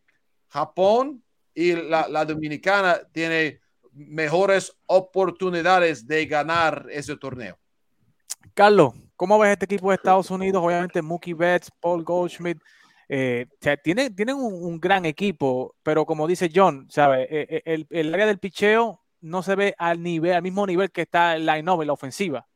Japón 0.49 1.23
y 1.55 1.73
la, 1.73 2.07
la 2.09 2.25
Dominicana 2.25 3.01
tiene 3.11 3.61
mejores 3.93 4.77
oportunidades 4.85 6.07
de 6.07 6.27
ganar 6.27 6.87
ese 6.91 7.17
torneo. 7.17 7.59
Carlos, 8.53 8.93
¿cómo 9.17 9.39
ves 9.39 9.53
este 9.53 9.65
equipo 9.65 9.89
de 9.89 9.97
Estados 9.97 10.31
Unidos? 10.31 10.63
Obviamente 10.63 11.01
Mookie 11.01 11.33
Betts, 11.33 11.71
Paul 11.81 12.05
Goldschmidt, 12.05 12.59
eh, 13.09 13.47
o 13.51 13.57
sea, 13.61 13.77
tienen, 13.77 14.15
tienen 14.15 14.37
un, 14.37 14.53
un 14.65 14.81
gran 14.81 15.05
equipo, 15.05 15.75
pero 15.83 16.05
como 16.07 16.27
dice 16.27 16.51
John, 16.55 16.87
¿sabe? 16.91 17.23
Eh, 17.31 17.47
eh, 17.51 17.63
El, 17.65 17.87
el 17.91 18.13
área 18.15 18.27
del 18.27 18.39
picheo 18.39 19.01
no 19.21 19.43
se 19.43 19.55
ve 19.55 19.75
al 19.79 20.03
nivel, 20.03 20.33
al 20.35 20.43
mismo 20.43 20.67
nivel 20.67 20.91
que 20.91 21.03
está 21.03 21.35
el 21.37 21.47
line-up, 21.47 21.83
la 21.83 21.93
ofensiva. 21.93 22.47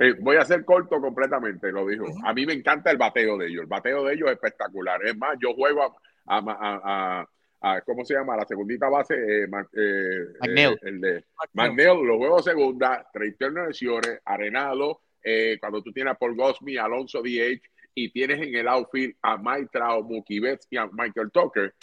Eh, 0.00 0.14
voy 0.20 0.36
a 0.36 0.44
ser 0.44 0.64
corto 0.64 1.00
completamente, 1.00 1.70
lo 1.70 1.86
dijo. 1.86 2.04
A 2.24 2.32
mí 2.34 2.44
me 2.46 2.52
encanta 2.52 2.90
el 2.90 2.96
bateo 2.98 3.36
de 3.38 3.46
ellos. 3.48 3.62
El 3.62 3.68
bateo 3.68 4.04
de 4.04 4.14
ellos 4.14 4.28
es 4.28 4.34
espectacular. 4.34 5.04
Es 5.04 5.16
más, 5.16 5.36
yo 5.40 5.54
juego 5.54 5.82
a, 5.82 5.94
a, 6.26 6.38
a- 6.38 6.80
a- 7.20 7.28
a- 7.60 7.80
¿cómo 7.82 8.04
se 8.04 8.14
llama? 8.14 8.36
La 8.36 8.44
segundita 8.46 8.88
base, 8.88 9.14
eh, 9.14 9.46
Ma- 9.48 9.68
eh, 9.72 10.26
McNeil. 10.40 10.72
eh, 10.72 10.78
el 10.82 11.00
de 11.00 11.24
McNeil, 11.54 12.02
lo 12.04 12.16
juego 12.18 12.42
segunda, 12.42 13.06
31 13.12 13.66
lesiones, 13.66 14.20
Arenado, 14.24 15.00
eh, 15.22 15.56
cuando 15.60 15.82
tú 15.82 15.92
tienes 15.92 16.12
a 16.12 16.18
Paul 16.18 16.36
Gosmi, 16.36 16.76
Alonso 16.76 17.20
DH, 17.22 17.60
y 18.04 18.10
tienes 18.10 18.40
en 18.40 18.54
el 18.54 18.68
outfield 18.68 19.14
a 19.22 19.36
Mike 19.36 19.70
Trout, 19.72 20.06
Mookie 20.08 20.40
Betts 20.40 20.66
y 20.70 20.76
a 20.76 20.86
Michael 20.86 21.30
Tucker, 21.32 21.74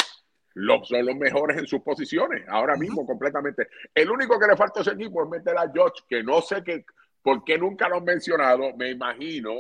los, 0.56 0.88
son 0.88 1.06
los 1.06 1.16
mejores 1.16 1.58
en 1.58 1.68
sus 1.68 1.82
posiciones, 1.82 2.46
ahora 2.48 2.76
mismo 2.78 3.06
completamente. 3.06 3.68
El 3.94 4.10
único 4.10 4.40
que 4.40 4.48
le 4.48 4.56
falta 4.56 4.80
a 4.80 4.82
ese 4.82 4.92
equipo 4.92 5.24
es 5.24 5.30
meter 5.30 5.58
a 5.58 5.70
George, 5.72 6.04
que 6.08 6.24
no 6.24 6.42
sé 6.42 6.64
qué, 6.64 6.86
por 7.22 7.44
qué 7.44 7.58
nunca 7.58 7.90
lo 7.90 7.98
han 7.98 8.06
mencionado, 8.06 8.76
me 8.78 8.92
imagino 8.92 9.52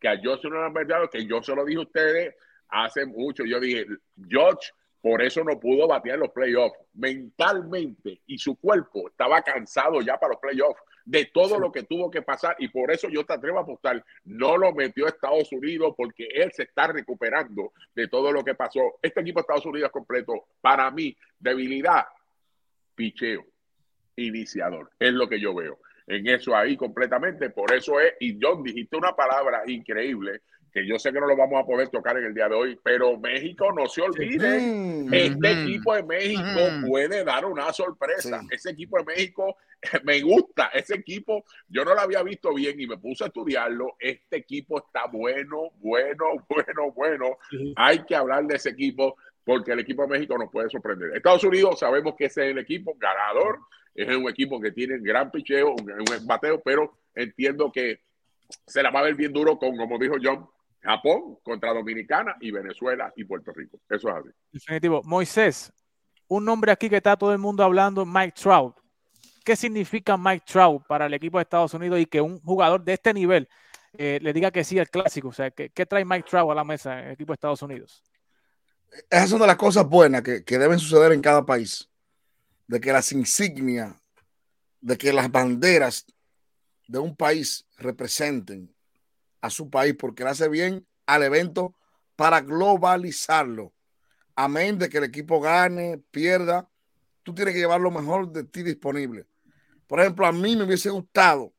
que 0.00 0.08
a 0.08 0.16
George 0.16 0.48
no 0.48 0.56
lo 0.56 0.66
han 0.66 0.72
mencionado, 0.72 1.10
que 1.10 1.26
yo 1.26 1.42
se 1.42 1.54
lo 1.54 1.64
dije 1.64 1.78
a 1.78 1.82
ustedes 1.82 2.34
hace 2.68 3.04
mucho, 3.06 3.44
yo 3.44 3.60
dije, 3.60 3.84
George 4.28 4.70
por 5.00 5.22
eso 5.22 5.44
no 5.44 5.58
pudo 5.60 5.86
batear 5.86 6.18
los 6.18 6.30
playoffs. 6.30 6.78
Mentalmente 6.94 8.20
y 8.26 8.38
su 8.38 8.56
cuerpo 8.56 9.08
estaba 9.08 9.42
cansado 9.42 10.00
ya 10.00 10.18
para 10.18 10.32
los 10.32 10.40
playoffs 10.40 10.82
de 11.08 11.24
todo 11.32 11.58
lo 11.58 11.72
que 11.72 11.84
tuvo 11.84 12.10
que 12.10 12.20
pasar 12.20 12.54
y 12.58 12.68
por 12.68 12.90
eso 12.90 13.08
yo 13.08 13.24
te 13.24 13.32
atrevo 13.32 13.58
a 13.58 13.62
apostar, 13.62 14.04
no 14.24 14.58
lo 14.58 14.74
metió 14.74 15.06
a 15.06 15.08
Estados 15.08 15.50
Unidos 15.52 15.94
porque 15.96 16.28
él 16.34 16.52
se 16.52 16.64
está 16.64 16.86
recuperando 16.88 17.72
de 17.94 18.08
todo 18.08 18.30
lo 18.30 18.44
que 18.44 18.54
pasó. 18.54 18.98
Este 19.00 19.22
equipo 19.22 19.38
de 19.38 19.42
Estados 19.42 19.64
Unidos 19.64 19.90
completo, 19.90 20.48
para 20.60 20.90
mí, 20.90 21.16
debilidad, 21.38 22.04
picheo, 22.94 23.46
iniciador, 24.16 24.90
es 24.98 25.14
lo 25.14 25.26
que 25.30 25.40
yo 25.40 25.54
veo. 25.54 25.78
En 26.06 26.28
eso 26.28 26.54
ahí 26.54 26.76
completamente, 26.76 27.48
por 27.48 27.72
eso 27.72 27.98
es, 28.00 28.12
y 28.20 28.38
John, 28.40 28.62
dijiste 28.62 28.98
una 28.98 29.16
palabra 29.16 29.62
increíble 29.66 30.42
que 30.72 30.86
yo 30.86 30.98
sé 30.98 31.12
que 31.12 31.20
no 31.20 31.26
lo 31.26 31.36
vamos 31.36 31.60
a 31.62 31.66
poder 31.66 31.88
tocar 31.88 32.16
en 32.18 32.24
el 32.26 32.34
día 32.34 32.48
de 32.48 32.54
hoy, 32.54 32.78
pero 32.82 33.18
México 33.18 33.72
no 33.72 33.86
se 33.86 34.02
olvide. 34.02 34.60
Mm. 34.60 35.14
Este 35.14 35.52
Ujú. 35.52 35.62
equipo 35.62 35.94
de 35.94 36.02
México 36.02 36.42
Ujú. 36.42 36.88
puede 36.88 37.24
dar 37.24 37.44
una 37.46 37.72
sorpresa. 37.72 38.40
Sí. 38.40 38.46
Ese 38.50 38.70
equipo 38.70 38.98
de 38.98 39.04
México 39.04 39.56
me 40.04 40.20
gusta. 40.22 40.66
Ese 40.74 40.96
equipo, 40.96 41.44
yo 41.68 41.84
no 41.84 41.94
lo 41.94 42.00
había 42.00 42.22
visto 42.22 42.52
bien 42.54 42.80
y 42.80 42.86
me 42.86 42.98
puse 42.98 43.24
a 43.24 43.28
estudiarlo. 43.28 43.96
Este 43.98 44.36
equipo 44.36 44.78
está 44.78 45.06
bueno, 45.06 45.70
bueno, 45.76 46.24
bueno, 46.48 46.92
bueno. 46.94 47.38
Hay 47.76 48.04
que 48.04 48.14
hablar 48.14 48.44
de 48.46 48.56
ese 48.56 48.70
equipo 48.70 49.16
porque 49.44 49.72
el 49.72 49.80
equipo 49.80 50.02
de 50.02 50.08
México 50.08 50.36
nos 50.36 50.50
puede 50.50 50.68
sorprender. 50.68 51.16
Estados 51.16 51.42
Unidos 51.44 51.78
sabemos 51.80 52.14
que 52.16 52.26
ese 52.26 52.44
es 52.46 52.50
el 52.52 52.58
equipo 52.58 52.94
ganador. 52.98 53.60
Es 53.94 54.14
un 54.14 54.28
equipo 54.28 54.60
que 54.60 54.70
tiene 54.70 54.98
gran 55.00 55.30
picheo, 55.30 55.70
un, 55.72 55.90
un 55.90 56.26
bateo, 56.26 56.60
pero 56.60 56.98
entiendo 57.14 57.72
que 57.72 58.00
se 58.66 58.82
la 58.82 58.90
va 58.90 59.00
a 59.00 59.04
ver 59.04 59.14
bien 59.14 59.32
duro 59.32 59.58
con, 59.58 59.76
como 59.76 59.98
dijo 59.98 60.14
John, 60.22 60.46
Japón 60.80 61.38
contra 61.42 61.72
Dominicana 61.72 62.36
y 62.40 62.50
Venezuela 62.50 63.12
y 63.16 63.24
Puerto 63.24 63.52
Rico. 63.52 63.80
Eso 63.88 64.08
es 64.08 64.14
así. 64.14 64.28
Definitivo. 64.52 65.02
Moisés, 65.04 65.72
un 66.28 66.44
nombre 66.44 66.72
aquí 66.72 66.88
que 66.88 66.96
está 66.96 67.16
todo 67.16 67.32
el 67.32 67.38
mundo 67.38 67.64
hablando, 67.64 68.04
Mike 68.06 68.34
Trout. 68.40 68.76
¿Qué 69.44 69.56
significa 69.56 70.16
Mike 70.16 70.44
Trout 70.46 70.86
para 70.86 71.06
el 71.06 71.14
equipo 71.14 71.38
de 71.38 71.42
Estados 71.42 71.74
Unidos 71.74 72.00
y 72.00 72.06
que 72.06 72.20
un 72.20 72.40
jugador 72.40 72.84
de 72.84 72.92
este 72.92 73.14
nivel 73.14 73.48
eh, 73.96 74.18
le 74.22 74.32
diga 74.32 74.50
que 74.50 74.62
sí 74.62 74.78
al 74.78 74.90
clásico? 74.90 75.28
O 75.28 75.32
sea, 75.32 75.50
¿qué, 75.50 75.70
qué 75.70 75.86
trae 75.86 76.04
Mike 76.04 76.28
Trout 76.28 76.50
a 76.50 76.54
la 76.54 76.64
mesa 76.64 77.00
en 77.00 77.06
el 77.06 77.12
equipo 77.12 77.32
de 77.32 77.34
Estados 77.34 77.62
Unidos? 77.62 78.02
Esas 79.10 79.30
son 79.30 79.40
de 79.40 79.46
las 79.46 79.56
cosas 79.56 79.86
buenas 79.86 80.22
que, 80.22 80.44
que 80.44 80.58
deben 80.58 80.78
suceder 80.78 81.12
en 81.12 81.20
cada 81.20 81.44
país. 81.44 81.88
De 82.66 82.80
que 82.80 82.92
las 82.92 83.10
insignias, 83.12 83.94
de 84.80 84.98
que 84.98 85.12
las 85.12 85.30
banderas 85.30 86.06
de 86.86 86.98
un 86.98 87.16
país 87.16 87.66
representen 87.76 88.74
a 89.40 89.50
su 89.50 89.70
país 89.70 89.94
porque 89.98 90.24
le 90.24 90.30
hace 90.30 90.48
bien 90.48 90.86
al 91.06 91.22
evento 91.22 91.74
para 92.16 92.40
globalizarlo. 92.40 93.72
Amén 94.34 94.78
de 94.78 94.88
que 94.88 94.98
el 94.98 95.04
equipo 95.04 95.40
gane, 95.40 95.98
pierda. 96.10 96.68
Tú 97.22 97.34
tienes 97.34 97.54
que 97.54 97.60
llevar 97.60 97.80
lo 97.80 97.90
mejor 97.90 98.30
de 98.32 98.44
ti 98.44 98.62
disponible. 98.62 99.26
Por 99.86 100.00
ejemplo, 100.00 100.26
a 100.26 100.32
mí 100.32 100.56
me 100.56 100.64
hubiese 100.64 100.90
gustado 100.90 101.52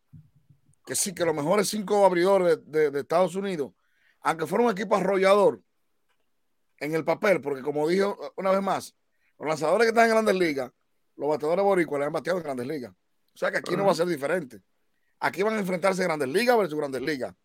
que 0.85 0.95
sí, 0.95 1.13
que 1.13 1.25
los 1.25 1.35
mejores 1.35 1.67
cinco 1.69 2.05
abridores 2.05 2.59
de, 2.65 2.79
de- 2.79 2.91
de 2.91 2.99
Estados 3.01 3.35
Unidos, 3.35 3.73
aunque 4.21 4.47
fuera 4.47 4.65
un 4.65 4.71
equipo 4.71 4.95
arrollador, 4.95 5.61
en 6.79 6.95
el 6.95 7.03
papel, 7.03 7.41
porque 7.41 7.61
como 7.61 7.87
dijo 7.87 8.17
una 8.37 8.51
vez 8.51 8.61
más, 8.61 8.95
los 9.37 9.47
lanzadores 9.47 9.85
que 9.85 9.89
están 9.89 10.05
en 10.05 10.11
grandes 10.11 10.35
ligas, 10.35 10.71
los 11.17 11.27
bateadores 11.29 11.63
boricuas 11.63 11.99
le 11.99 12.05
han 12.05 12.13
bateado 12.13 12.39
en 12.39 12.43
grandes 12.43 12.67
ligas. 12.67 12.93
O 13.33 13.37
sea 13.37 13.51
que 13.51 13.57
aquí 13.57 13.75
no 13.75 13.85
va 13.85 13.91
a 13.91 13.95
ser 13.95 14.07
diferente. 14.07 14.61
Aquí 15.19 15.43
van 15.43 15.55
a 15.55 15.59
enfrentarse 15.59 16.03
grandes 16.03 16.29
ligas 16.29 16.57
versus 16.57 16.77
grandes 16.77 17.01
ligas. 17.01 17.35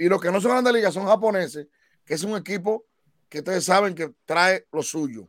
Y 0.00 0.08
los 0.08 0.20
que 0.20 0.30
no 0.32 0.40
son 0.40 0.52
grandes 0.52 0.72
ligas 0.72 0.94
son 0.94 1.04
japoneses, 1.06 1.66
que 2.04 2.14
es 2.14 2.24
un 2.24 2.34
equipo 2.36 2.86
que 3.28 3.40
ustedes 3.40 3.64
saben 3.64 3.94
que 3.94 4.14
trae 4.24 4.66
lo 4.72 4.82
suyo. 4.82 5.28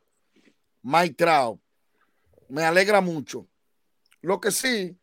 Mike 0.83 1.15
Trout. 1.15 1.59
Me 2.47 2.63
alegra 2.63 3.01
mucho. 3.01 3.47
Lo 4.21 4.39
que 4.39 4.49
sí, 4.51 4.97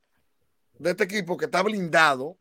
de 0.78 0.90
este 0.90 1.04
equipo 1.04 1.36
que 1.36 1.44
está 1.44 1.62
blindado, 1.62 2.38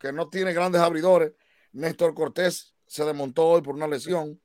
que 0.00 0.12
no 0.12 0.28
tiene 0.30 0.52
grandes 0.54 0.80
abridores, 0.80 1.32
Néstor 1.72 2.14
Cortés 2.14 2.74
se 2.86 3.04
desmontó 3.04 3.46
hoy 3.48 3.62
por 3.62 3.74
una 3.74 3.86
lesión 3.86 4.40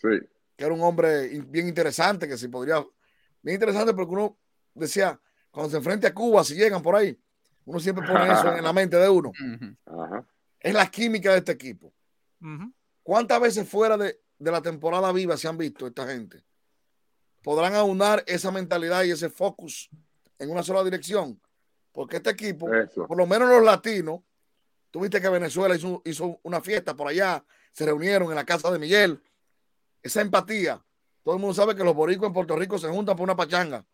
Sí. 0.00 0.08
que 0.56 0.64
era 0.64 0.74
un 0.74 0.80
hombre 0.82 1.32
in- 1.32 1.50
bien 1.50 1.68
interesante, 1.68 2.26
que 2.28 2.36
si 2.36 2.48
podría, 2.48 2.84
bien 3.42 3.54
interesante 3.54 3.94
porque 3.94 4.12
uno 4.14 4.38
decía, 4.74 5.20
cuando 5.50 5.70
se 5.70 5.76
enfrente 5.76 6.06
a 6.08 6.14
Cuba, 6.14 6.42
si 6.44 6.54
llegan 6.54 6.82
por 6.82 6.94
ahí, 6.96 7.16
uno 7.66 7.78
siempre 7.80 8.06
pone 8.06 8.32
eso 8.32 8.54
en 8.56 8.64
la 8.64 8.72
mente 8.72 8.96
de 8.96 9.08
uno. 9.08 9.32
Ajá. 9.86 10.26
Es 10.60 10.74
la 10.74 10.90
química 10.90 11.32
de 11.32 11.38
este 11.38 11.52
equipo. 11.52 11.92
¿Cuántas 13.02 13.40
veces 13.40 13.68
fuera 13.68 13.96
de, 13.96 14.20
de 14.38 14.50
la 14.50 14.60
temporada 14.62 15.12
viva 15.12 15.36
se 15.36 15.48
han 15.48 15.56
visto 15.58 15.86
esta 15.86 16.06
gente? 16.06 16.42
Podrán 17.42 17.74
aunar 17.74 18.22
esa 18.26 18.50
mentalidad 18.50 19.04
y 19.04 19.10
ese 19.12 19.30
focus 19.30 19.88
en 20.38 20.50
una 20.50 20.62
sola 20.62 20.84
dirección. 20.84 21.40
Porque 21.92 22.16
este 22.18 22.30
equipo, 22.30 22.72
Eso. 22.72 23.06
por 23.06 23.16
lo 23.16 23.26
menos 23.26 23.48
los 23.48 23.64
latinos, 23.64 24.20
tuviste 24.90 25.20
que 25.20 25.28
Venezuela 25.28 25.74
hizo, 25.74 26.02
hizo 26.04 26.38
una 26.42 26.60
fiesta 26.60 26.94
por 26.94 27.08
allá, 27.08 27.44
se 27.72 27.86
reunieron 27.86 28.28
en 28.28 28.34
la 28.36 28.44
casa 28.44 28.70
de 28.70 28.78
Miguel. 28.78 29.20
Esa 30.02 30.20
empatía. 30.20 30.82
Todo 31.24 31.34
el 31.34 31.40
mundo 31.40 31.54
sabe 31.54 31.74
que 31.74 31.84
los 31.84 31.94
boricuas 31.94 32.28
en 32.28 32.34
Puerto 32.34 32.56
Rico 32.56 32.78
se 32.78 32.88
juntan 32.88 33.16
por 33.16 33.24
una 33.24 33.36
pachanga. 33.36 33.84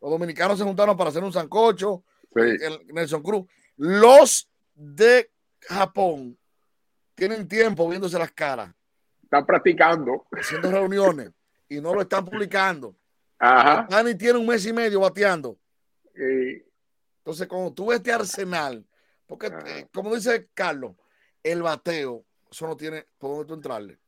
Los 0.00 0.10
dominicanos 0.10 0.58
se 0.58 0.64
juntaron 0.64 0.96
para 0.96 1.10
hacer 1.10 1.22
un 1.24 1.32
sancocho, 1.32 2.04
Sí. 2.34 2.42
el 2.42 2.86
Nelson 2.94 3.22
Cruz. 3.22 3.46
Los 3.76 4.48
de 4.74 5.30
Japón 5.62 6.38
tienen 7.14 7.46
tiempo 7.48 7.88
viéndose 7.88 8.18
las 8.18 8.32
caras, 8.32 8.74
Están 9.22 9.44
practicando. 9.46 10.26
haciendo 10.32 10.70
reuniones 10.70 11.30
y 11.68 11.80
no 11.80 11.94
lo 11.94 12.02
están 12.02 12.24
publicando. 12.24 12.96
Ajá. 13.38 13.86
Dani 13.88 14.14
tiene 14.16 14.38
un 14.38 14.46
mes 14.46 14.64
y 14.66 14.72
medio 14.72 15.00
bateando. 15.00 15.58
Y- 16.14 16.62
Entonces, 17.18 17.46
cuando 17.46 17.72
tú 17.72 17.86
ves 17.86 17.98
este 17.98 18.12
arsenal, 18.12 18.84
porque 19.26 19.46
Ajá. 19.48 19.62
eh, 19.78 19.88
como 19.92 20.14
dice 20.14 20.48
Carlos, 20.54 20.96
el 21.42 21.62
bateo, 21.62 22.24
eso 22.50 22.66
no 22.66 22.76
tiene 22.76 23.06
por 23.18 23.30
dónde 23.30 23.46
tú 23.46 23.54
entrarle. 23.54 23.98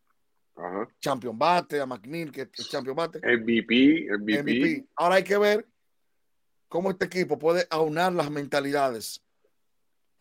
ajá. 0.56 0.88
Champion 1.00 1.38
bate, 1.38 1.80
a 1.80 1.86
McNeil, 1.86 2.30
que 2.32 2.42
es 2.42 2.68
champion 2.68 2.96
bate, 2.96 3.18
MVP, 3.20 4.08
MVP. 4.18 4.42
MVP. 4.42 4.86
Ahora 4.96 5.14
hay 5.16 5.24
que 5.24 5.38
ver 5.38 5.66
cómo 6.68 6.90
este 6.90 7.04
equipo 7.06 7.38
puede 7.38 7.66
aunar 7.70 8.12
las 8.12 8.30
mentalidades 8.30 9.22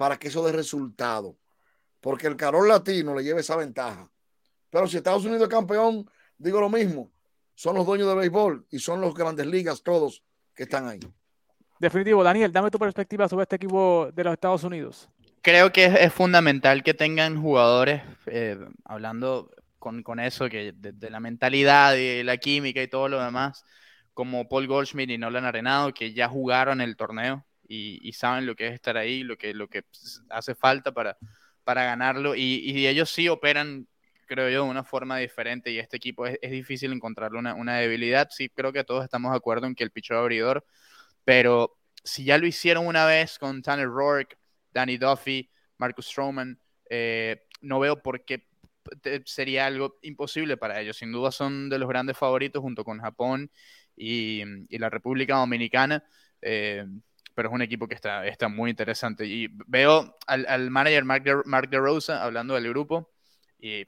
para 0.01 0.17
que 0.17 0.29
eso 0.29 0.43
dé 0.43 0.51
resultado. 0.51 1.37
Porque 1.99 2.25
el 2.25 2.35
carol 2.35 2.67
latino 2.67 3.13
le 3.13 3.23
lleve 3.23 3.41
esa 3.41 3.55
ventaja. 3.55 4.09
Pero 4.71 4.87
si 4.87 4.97
Estados 4.97 5.25
Unidos 5.25 5.43
es 5.43 5.47
campeón, 5.47 6.09
digo 6.39 6.59
lo 6.59 6.69
mismo. 6.69 7.11
Son 7.53 7.75
los 7.75 7.85
dueños 7.85 8.07
del 8.07 8.17
béisbol 8.17 8.65
y 8.71 8.79
son 8.79 8.99
los 8.99 9.13
grandes 9.13 9.45
ligas 9.45 9.83
todos 9.83 10.23
que 10.55 10.63
están 10.63 10.87
ahí. 10.87 11.01
Definitivo, 11.79 12.23
Daniel, 12.23 12.51
dame 12.51 12.71
tu 12.71 12.79
perspectiva 12.79 13.29
sobre 13.29 13.43
este 13.43 13.57
equipo 13.57 14.09
de 14.11 14.23
los 14.23 14.33
Estados 14.33 14.63
Unidos. 14.63 15.07
Creo 15.43 15.71
que 15.71 15.85
es, 15.85 15.93
es 15.93 16.11
fundamental 16.11 16.81
que 16.81 16.95
tengan 16.95 17.39
jugadores, 17.39 18.01
eh, 18.25 18.57
hablando 18.85 19.51
con, 19.77 20.01
con 20.01 20.19
eso, 20.19 20.49
que 20.49 20.71
de, 20.71 20.93
de 20.93 21.09
la 21.11 21.19
mentalidad 21.19 21.93
y 21.93 22.23
la 22.23 22.37
química 22.37 22.81
y 22.81 22.87
todo 22.87 23.07
lo 23.07 23.23
demás, 23.23 23.63
como 24.15 24.49
Paul 24.49 24.65
Goldschmidt 24.65 25.11
y 25.11 25.19
Nolan 25.19 25.45
Arenado, 25.45 25.93
que 25.93 26.11
ya 26.11 26.27
jugaron 26.27 26.81
el 26.81 26.95
torneo 26.95 27.45
y, 27.71 27.99
y 28.07 28.13
saben 28.13 28.45
lo 28.45 28.55
que 28.55 28.67
es 28.67 28.73
estar 28.73 28.97
ahí, 28.97 29.23
lo 29.23 29.37
que, 29.37 29.53
lo 29.53 29.67
que 29.67 29.83
hace 30.29 30.55
falta 30.55 30.91
para, 30.91 31.17
para 31.63 31.83
ganarlo. 31.83 32.35
Y, 32.35 32.61
y 32.65 32.87
ellos 32.87 33.09
sí 33.09 33.29
operan, 33.29 33.87
creo 34.27 34.49
yo, 34.49 34.63
de 34.65 34.69
una 34.69 34.83
forma 34.83 35.17
diferente. 35.17 35.71
Y 35.71 35.79
este 35.79 35.97
equipo 35.97 36.25
es, 36.27 36.37
es 36.41 36.51
difícil 36.51 36.91
encontrarle 36.91 37.39
una, 37.39 37.53
una 37.55 37.77
debilidad. 37.77 38.29
Sí, 38.31 38.49
creo 38.49 38.73
que 38.73 38.83
todos 38.83 39.03
estamos 39.03 39.31
de 39.31 39.37
acuerdo 39.37 39.67
en 39.67 39.75
que 39.75 39.83
el 39.83 39.91
picheo 39.91 40.19
abridor, 40.19 40.65
pero 41.25 41.77
si 42.03 42.23
ya 42.25 42.37
lo 42.37 42.47
hicieron 42.47 42.87
una 42.87 43.05
vez 43.05 43.39
con 43.39 43.61
Tanner 43.61 43.87
Rourke, 43.87 44.37
Danny 44.73 44.97
Duffy, 44.97 45.49
Marcus 45.77 46.07
Stroman, 46.07 46.59
eh, 46.89 47.43
no 47.61 47.79
veo 47.79 48.01
por 48.01 48.25
qué 48.25 48.47
sería 49.25 49.67
algo 49.67 49.97
imposible 50.01 50.57
para 50.57 50.79
ellos. 50.81 50.97
Sin 50.97 51.11
duda 51.11 51.31
son 51.31 51.69
de 51.69 51.77
los 51.79 51.87
grandes 51.87 52.17
favoritos 52.17 52.61
junto 52.61 52.83
con 52.83 52.99
Japón 52.99 53.51
y, 53.95 54.41
y 54.69 54.77
la 54.79 54.89
República 54.89 55.35
Dominicana, 55.35 56.03
eh, 56.41 56.85
pero 57.35 57.49
es 57.49 57.53
un 57.55 57.61
equipo 57.61 57.87
que 57.87 57.95
está, 57.95 58.25
está 58.27 58.47
muy 58.47 58.69
interesante. 58.69 59.25
Y 59.25 59.47
veo 59.67 60.17
al, 60.27 60.45
al 60.47 60.69
manager 60.69 61.03
Mark 61.05 61.23
de, 61.23 61.41
Mark 61.45 61.69
DeRosa 61.69 62.23
hablando 62.23 62.53
del 62.55 62.69
grupo 62.69 63.09
y 63.59 63.85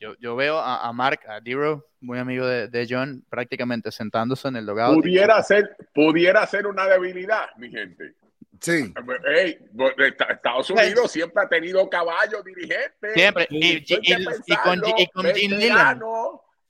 yo, 0.00 0.14
yo 0.18 0.34
veo 0.34 0.58
a, 0.58 0.88
a 0.88 0.92
Mark, 0.92 1.20
a 1.28 1.40
Dero, 1.40 1.86
muy 2.00 2.18
amigo 2.18 2.44
de, 2.46 2.66
de 2.68 2.86
John, 2.90 3.24
prácticamente 3.28 3.92
sentándose 3.92 4.48
en 4.48 4.56
el 4.56 4.66
logout. 4.66 4.96
Pudiera 4.96 5.40
ser, 5.44 5.76
pudiera 5.94 6.44
ser 6.46 6.66
una 6.66 6.86
debilidad, 6.86 7.46
mi 7.56 7.70
gente. 7.70 8.14
Sí. 8.60 8.92
Ey, 9.36 9.58
bo- 9.72 9.90
esta- 9.96 10.24
Estados 10.24 10.68
Unidos 10.70 11.12
siempre 11.12 11.42
ha 11.44 11.48
tenido 11.48 11.88
caballos 11.88 12.44
dirigentes. 12.44 13.12
Siempre. 13.14 13.46
Y, 13.50 13.58
y- 13.58 13.76
y- 13.76 13.84
y 13.86 14.56
con, 14.56 14.80
pensarlo, 14.80 14.94
y 14.98 15.06
con 15.06 15.26
Jim 15.34 15.50
Dillon. 15.58 16.02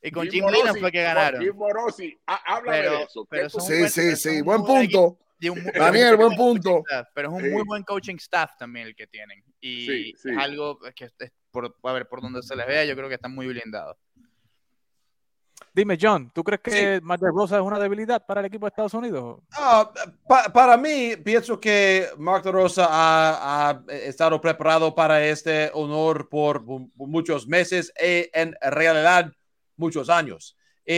Y 0.03 0.11
con 0.11 0.23
Jim 0.29 0.45
Jim 0.45 0.53
Dillon 0.55 0.77
fue 0.79 0.93
que 0.93 1.03
ganaron. 1.03 1.41
Jim 1.43 1.57
Morosi, 1.57 2.19
há- 2.27 2.43
háblame 2.55 2.79
Pero- 2.79 2.93
de 2.99 3.03
eso. 3.05 3.27
pero 3.29 3.43
¿Qué 3.47 3.51
tú- 3.51 3.59
son 3.61 3.69
Sí, 3.69 3.79
buen- 3.79 3.91
sí, 3.91 4.17
sí. 4.17 4.43
Buen 4.43 4.63
buen 4.63 4.89
punto. 4.91 5.19
Y 5.41 5.49
un 5.49 5.63
muy- 5.63 5.73
Daniel, 5.73 6.17
buen 6.17 6.37
punto. 6.37 6.83
Pero 7.15 7.29
es 7.29 7.35
un 7.35 7.43
Sí. 7.43 7.49
muy 7.51 7.63
buen 7.65 7.83
coaching 7.83 8.17
staff 8.17 8.53
también 8.59 8.87
el 8.89 8.95
que 8.95 9.07
tienen. 9.07 9.43
Y 9.61 9.87
Sí, 9.87 10.15
sí. 10.17 10.31
es 10.31 10.37
algo 10.39 10.79
que, 10.95 11.07
es 11.07 11.33
por, 11.51 11.75
a 11.83 11.93
ver, 11.93 12.07
por 12.09 12.21
donde 12.21 12.43
se 12.43 12.55
les 12.55 12.67
vea, 12.67 12.85
yo 12.85 12.95
creo 12.95 13.09
que 13.09 13.15
están 13.17 13.35
muy 13.35 13.47
blindados. 13.47 13.97
Dime, 15.73 15.97
John, 16.01 16.31
¿tú 16.35 16.43
crees 16.43 16.61
que 16.63 17.01
Mark 17.03 17.21
Rosa 17.23 17.57
es 17.57 17.63
una 17.63 17.79
debilidad 17.79 18.25
para 18.27 18.41
el 18.41 18.47
equipo 18.47 18.67
de 18.67 18.71
Estados 18.71 18.95
Unidos? 18.95 19.41
Ah, 19.53 19.91
pa- 20.27 20.53
para 20.53 20.77
mí, 20.77 21.15
pienso 21.25 21.61
que 21.61 22.09
Mark 22.19 22.43
de 22.43 22.51
Rosa 22.51 22.89
ha, 22.91 23.71
ha 23.71 23.85
estado 23.93 24.41
preparado 24.41 24.93
para 24.95 25.25
este 25.25 25.71
honor 25.75 26.29
por, 26.29 26.65
por 26.65 26.81
muchos 27.09 27.47
meses 27.47 27.93
y 28.01 28.29
en 28.33 28.57
realidad 28.61 29.33
muchos 29.77 30.11
años. 30.11 30.57
Y, 30.85 30.95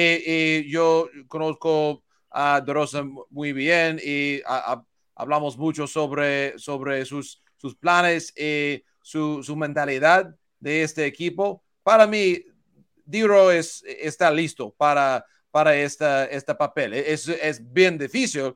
y 0.65 0.71
yo 0.71 1.09
conozco 1.29 2.03
a 2.33 2.61
De 2.61 2.73
Rosa 2.73 3.05
muy 3.31 3.53
bien 3.53 4.01
y 4.03 4.41
a- 4.47 4.73
a- 4.75 4.87
hablamos 5.15 5.57
mucho 5.57 5.87
sobre, 5.87 6.59
sobre 6.59 7.05
sus, 7.05 7.43
sus 7.57 7.75
planes 7.77 8.33
y 8.37 8.83
su, 9.03 9.43
su 9.43 9.57
mentalidad 9.57 10.35
de 10.59 10.83
este 10.83 11.07
equipo. 11.07 11.63
Para 11.83 12.07
mí, 12.07 12.45
Diro 13.05 13.51
es, 13.51 13.83
está 13.87 14.31
listo 14.31 14.71
para, 14.71 15.25
para 15.51 15.75
esta, 15.77 16.25
este 16.27 16.55
papel. 16.55 16.95
Es, 16.95 17.29
es 17.29 17.61
bien 17.73 17.99
difícil, 17.99 18.55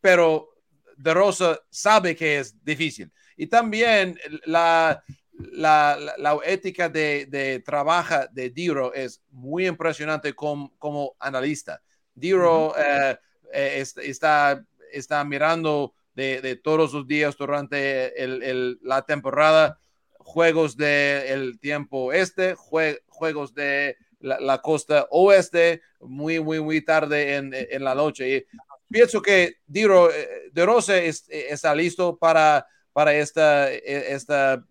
pero 0.00 0.48
De 0.96 1.12
Rosa 1.14 1.60
sabe 1.70 2.14
que 2.16 2.38
es 2.38 2.54
difícil. 2.64 3.10
Y 3.36 3.46
también 3.46 4.18
la, 4.46 5.02
la, 5.32 5.96
la, 6.00 6.14
la 6.16 6.38
ética 6.44 6.88
de, 6.88 7.26
de 7.26 7.60
trabajo 7.60 8.16
de 8.32 8.50
Diro 8.50 8.92
es 8.94 9.22
muy 9.30 9.66
impresionante 9.66 10.32
como, 10.34 10.72
como 10.78 11.14
analista. 11.20 11.80
Diro 12.18 12.74
eh, 12.76 13.16
eh, 13.52 13.74
es- 13.80 13.96
está, 13.98 14.64
está 14.92 15.24
mirando 15.24 15.94
de, 16.14 16.40
de 16.40 16.56
todos 16.56 16.92
los 16.92 17.06
días 17.06 17.36
durante 17.36 18.22
el- 18.22 18.42
el- 18.42 18.78
la 18.82 19.02
temporada 19.02 19.78
juegos 20.18 20.76
del 20.76 21.58
tiempo 21.58 22.12
este, 22.12 22.54
jue- 22.54 23.00
juegos 23.08 23.54
de 23.54 23.96
la, 24.20 24.38
la 24.40 24.60
costa 24.60 25.06
oeste, 25.10 25.80
muy, 26.00 26.40
muy, 26.40 26.60
muy 26.60 26.84
tarde 26.84 27.36
en, 27.36 27.52
en 27.54 27.84
la 27.84 27.94
noche. 27.94 28.28
Y 28.36 28.46
pienso 28.90 29.22
que 29.22 29.56
Diro, 29.66 30.10
eh, 30.12 30.50
De 30.52 30.66
Rosa 30.66 30.98
es- 30.98 31.24
está 31.28 31.74
listo 31.74 32.16
para, 32.16 32.66
para 32.92 33.14
esta, 33.14 33.72
eh, 33.72 33.82
esta, 34.12 34.62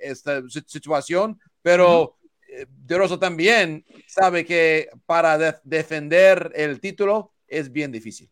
esta 0.00 0.42
si- 0.48 0.64
situación, 0.66 1.40
pero 1.62 2.16
De 2.68 2.98
Rosa 2.98 3.18
también 3.18 3.84
sabe 4.06 4.44
que 4.44 4.88
para 5.06 5.38
de- 5.38 5.54
defender 5.64 6.52
el 6.54 6.80
título 6.80 7.32
es 7.46 7.70
bien 7.70 7.90
difícil. 7.92 8.30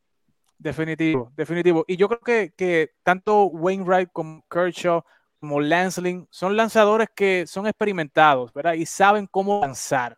Definitivo, 0.58 1.32
definitivo. 1.36 1.84
Y 1.88 1.96
yo 1.96 2.08
creo 2.08 2.20
que, 2.20 2.54
que 2.56 2.92
tanto 3.02 3.46
Wainwright 3.46 4.10
como 4.12 4.44
Kershaw 4.48 5.02
como 5.40 5.60
Lansling 5.60 6.28
son 6.30 6.56
lanzadores 6.56 7.08
que 7.16 7.48
son 7.48 7.66
experimentados, 7.66 8.52
¿verdad? 8.52 8.74
Y 8.74 8.86
saben 8.86 9.26
cómo 9.26 9.60
lanzar. 9.60 10.16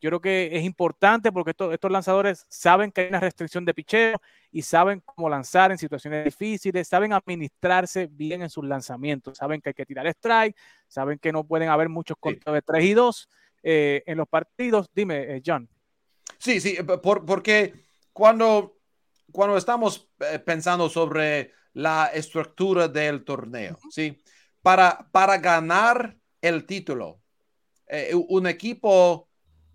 Yo 0.00 0.08
creo 0.08 0.20
que 0.22 0.48
es 0.50 0.64
importante 0.64 1.30
porque 1.30 1.50
estos, 1.50 1.74
estos 1.74 1.90
lanzadores 1.90 2.46
saben 2.48 2.90
que 2.90 3.02
hay 3.02 3.08
una 3.08 3.20
restricción 3.20 3.66
de 3.66 3.74
picheo 3.74 4.16
y 4.50 4.62
saben 4.62 5.02
cómo 5.04 5.28
lanzar 5.28 5.70
en 5.72 5.78
situaciones 5.78 6.24
difíciles, 6.24 6.88
saben 6.88 7.12
administrarse 7.12 8.08
bien 8.10 8.40
en 8.40 8.48
sus 8.48 8.64
lanzamientos, 8.64 9.36
saben 9.36 9.60
que 9.60 9.68
hay 9.68 9.74
que 9.74 9.84
tirar 9.84 10.06
strike, 10.06 10.56
saben 10.88 11.18
que 11.18 11.32
no 11.32 11.44
pueden 11.44 11.68
haber 11.68 11.90
muchos 11.90 12.16
conteos 12.18 12.54
de 12.54 12.62
3 12.62 12.84
y 12.84 12.94
2 12.94 13.28
eh, 13.62 14.02
en 14.06 14.18
los 14.18 14.28
partidos. 14.28 14.88
Dime, 14.94 15.36
eh, 15.36 15.42
John. 15.44 15.68
Sí, 16.38 16.60
sí, 16.60 16.76
eh, 16.78 16.84
por- 16.84 17.24
porque 17.24 17.72
cuando, 18.12 18.78
cuando 19.30 19.56
estamos 19.56 20.10
eh, 20.20 20.38
pensando 20.38 20.88
sobre 20.88 21.52
la 21.74 22.06
estructura 22.06 22.88
del 22.88 23.24
torneo, 23.24 23.78
¿sí? 23.90 24.22
Para, 24.60 25.08
para 25.10 25.38
ganar 25.38 26.16
el 26.40 26.66
título, 26.66 27.22
eh, 27.86 28.12
un 28.14 28.46
equipo, 28.46 29.28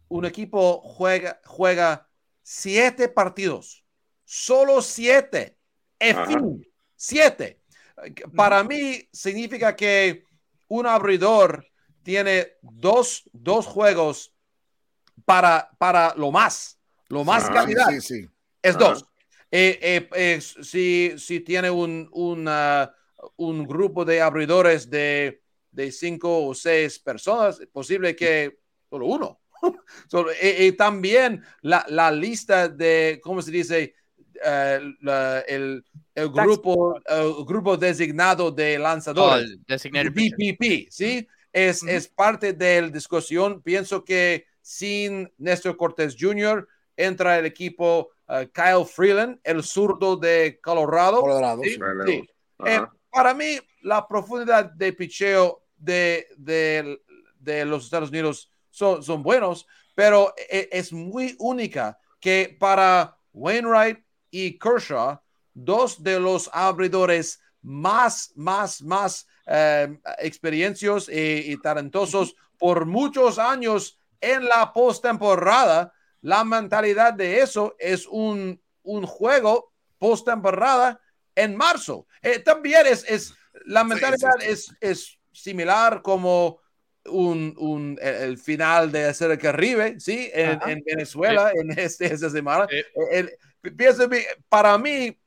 un 0.09 0.25
equipo 0.25 0.81
juega, 0.81 1.39
juega 1.45 2.07
siete 2.43 3.09
partidos, 3.09 3.85
solo 4.23 4.81
siete, 4.81 5.57
en 5.99 6.25
fin, 6.27 6.67
siete. 6.95 7.61
Para 8.35 8.63
mí 8.63 9.07
significa 9.11 9.75
que 9.75 10.23
un 10.67 10.85
abridor 10.85 11.65
tiene 12.07 12.53
dos, 12.61 13.29
dos 13.33 13.65
juegos 13.65 14.33
para, 15.25 15.69
para 15.77 16.15
lo 16.15 16.31
más, 16.31 16.79
lo 17.09 17.25
más 17.25 17.43
Ajá, 17.43 17.53
calidad 17.53 17.89
Sí, 17.89 17.99
sí. 17.99 18.29
es 18.61 18.77
Ajá. 18.77 18.79
dos. 18.79 19.05
Eh, 19.51 19.77
eh, 19.81 20.09
eh, 20.15 20.39
si, 20.41 21.13
si 21.17 21.41
tiene 21.41 21.69
un, 21.69 22.07
un, 22.13 22.45
ah, 22.47 22.93
un 23.35 23.67
grupo 23.67 24.05
de 24.05 24.21
abridores 24.21 24.89
de, 24.89 25.41
de 25.69 25.91
cinco 25.91 26.45
o 26.45 26.53
seis 26.53 26.97
personas, 26.97 27.59
es 27.59 27.67
posible 27.67 28.15
que 28.15 28.57
solo 28.89 29.07
uno. 29.07 29.41
Y, 30.41 30.67
y 30.67 30.71
también 30.73 31.43
la, 31.61 31.85
la 31.89 32.09
lista 32.09 32.69
de, 32.69 33.19
¿cómo 33.21 33.41
se 33.41 33.51
dice? 33.51 33.95
Eh, 34.45 34.79
la- 35.01 35.41
el, 35.41 35.83
el 36.15 36.29
grupo, 36.29 36.95
el 37.05 37.33
grupo 37.45 37.75
designado 37.75 38.49
de 38.51 38.77
Oh, 38.77 38.81
lanzadores. 38.83 39.49
el 39.51 39.59
designated 39.67 40.13
pitcher. 40.13 40.37
DPP, 40.39 40.87
¿sí? 40.89 41.27
Es, 41.57 41.83
es 41.83 42.07
parte 42.07 42.53
de 42.53 42.81
la 42.81 42.89
discusión. 42.89 43.61
Pienso 43.61 44.03
que 44.05 44.45
sin 44.61 45.31
Néstor 45.37 45.75
Cortés 45.77 46.15
Jr. 46.19 46.67
entra 46.95 47.39
el 47.39 47.45
equipo 47.45 48.11
uh, 48.27 48.45
Kyle 48.53 48.85
Freeland, 48.85 49.39
el 49.43 49.63
zurdo 49.63 50.17
de 50.17 50.59
Colorado. 50.61 51.21
Colorado, 51.21 51.61
Sí, 51.63 51.71
sí. 51.71 51.77
sí. 52.05 52.29
Ajá. 52.59 52.71
Eh, 52.93 52.97
para 53.09 53.33
mí, 53.33 53.57
la 53.81 54.07
profundidad 54.07 54.65
de 54.65 54.93
picheo 54.93 55.63
de, 55.77 56.27
de, 56.37 56.99
de 57.39 57.65
los 57.65 57.85
Estados 57.85 58.09
Unidos 58.09 58.51
son, 58.69 59.01
son 59.01 59.23
buenos, 59.23 59.65
pero 59.95 60.33
e- 60.49 60.69
es 60.71 60.91
muy 60.91 61.35
única 61.39 61.97
que 62.19 62.55
para 62.59 63.17
Wainwright 63.33 63.99
y 64.29 64.57
Kershaw, 64.59 65.19
dos 65.53 66.03
de 66.03 66.19
los 66.19 66.49
abridores 66.53 67.39
más, 67.61 68.31
más, 68.35 68.81
más 68.81 69.27
eh, 69.47 69.97
experiencios 70.19 71.09
y, 71.09 71.51
y 71.51 71.57
talentosos 71.61 72.35
por 72.57 72.85
muchos 72.85 73.39
años 73.39 73.97
en 74.21 74.45
la 74.45 74.73
postemporada, 74.73 75.93
la 76.21 76.43
mentalidad 76.43 77.13
de 77.13 77.39
eso 77.41 77.75
es 77.79 78.07
un, 78.07 78.59
un 78.83 79.05
juego 79.05 79.71
postemporada 79.99 80.99
en 81.35 81.55
marzo. 81.55 82.07
Eh, 82.21 82.39
también 82.39 82.85
es, 82.87 83.05
es 83.07 83.33
la 83.65 83.83
mentalidad 83.83 84.31
sí, 84.39 84.45
sí. 84.45 84.51
Es, 84.51 84.75
es 84.81 85.19
similar 85.31 86.01
como 86.01 86.59
un, 87.05 87.53
un- 87.57 87.97
el, 88.01 88.15
el 88.15 88.37
final 88.37 88.91
de 88.91 89.05
Hacer 89.05 89.31
el 89.31 89.37
Caribe, 89.37 89.99
¿sí? 89.99 90.29
En, 90.33 90.59
en 90.67 90.83
Venezuela, 90.83 91.51
en 91.53 91.77
este, 91.79 92.11
esta 92.11 92.29
semana. 92.29 92.67
Sí. 92.69 92.83
El- 93.11 93.31
para 94.49 94.77
mí, 94.77 95.17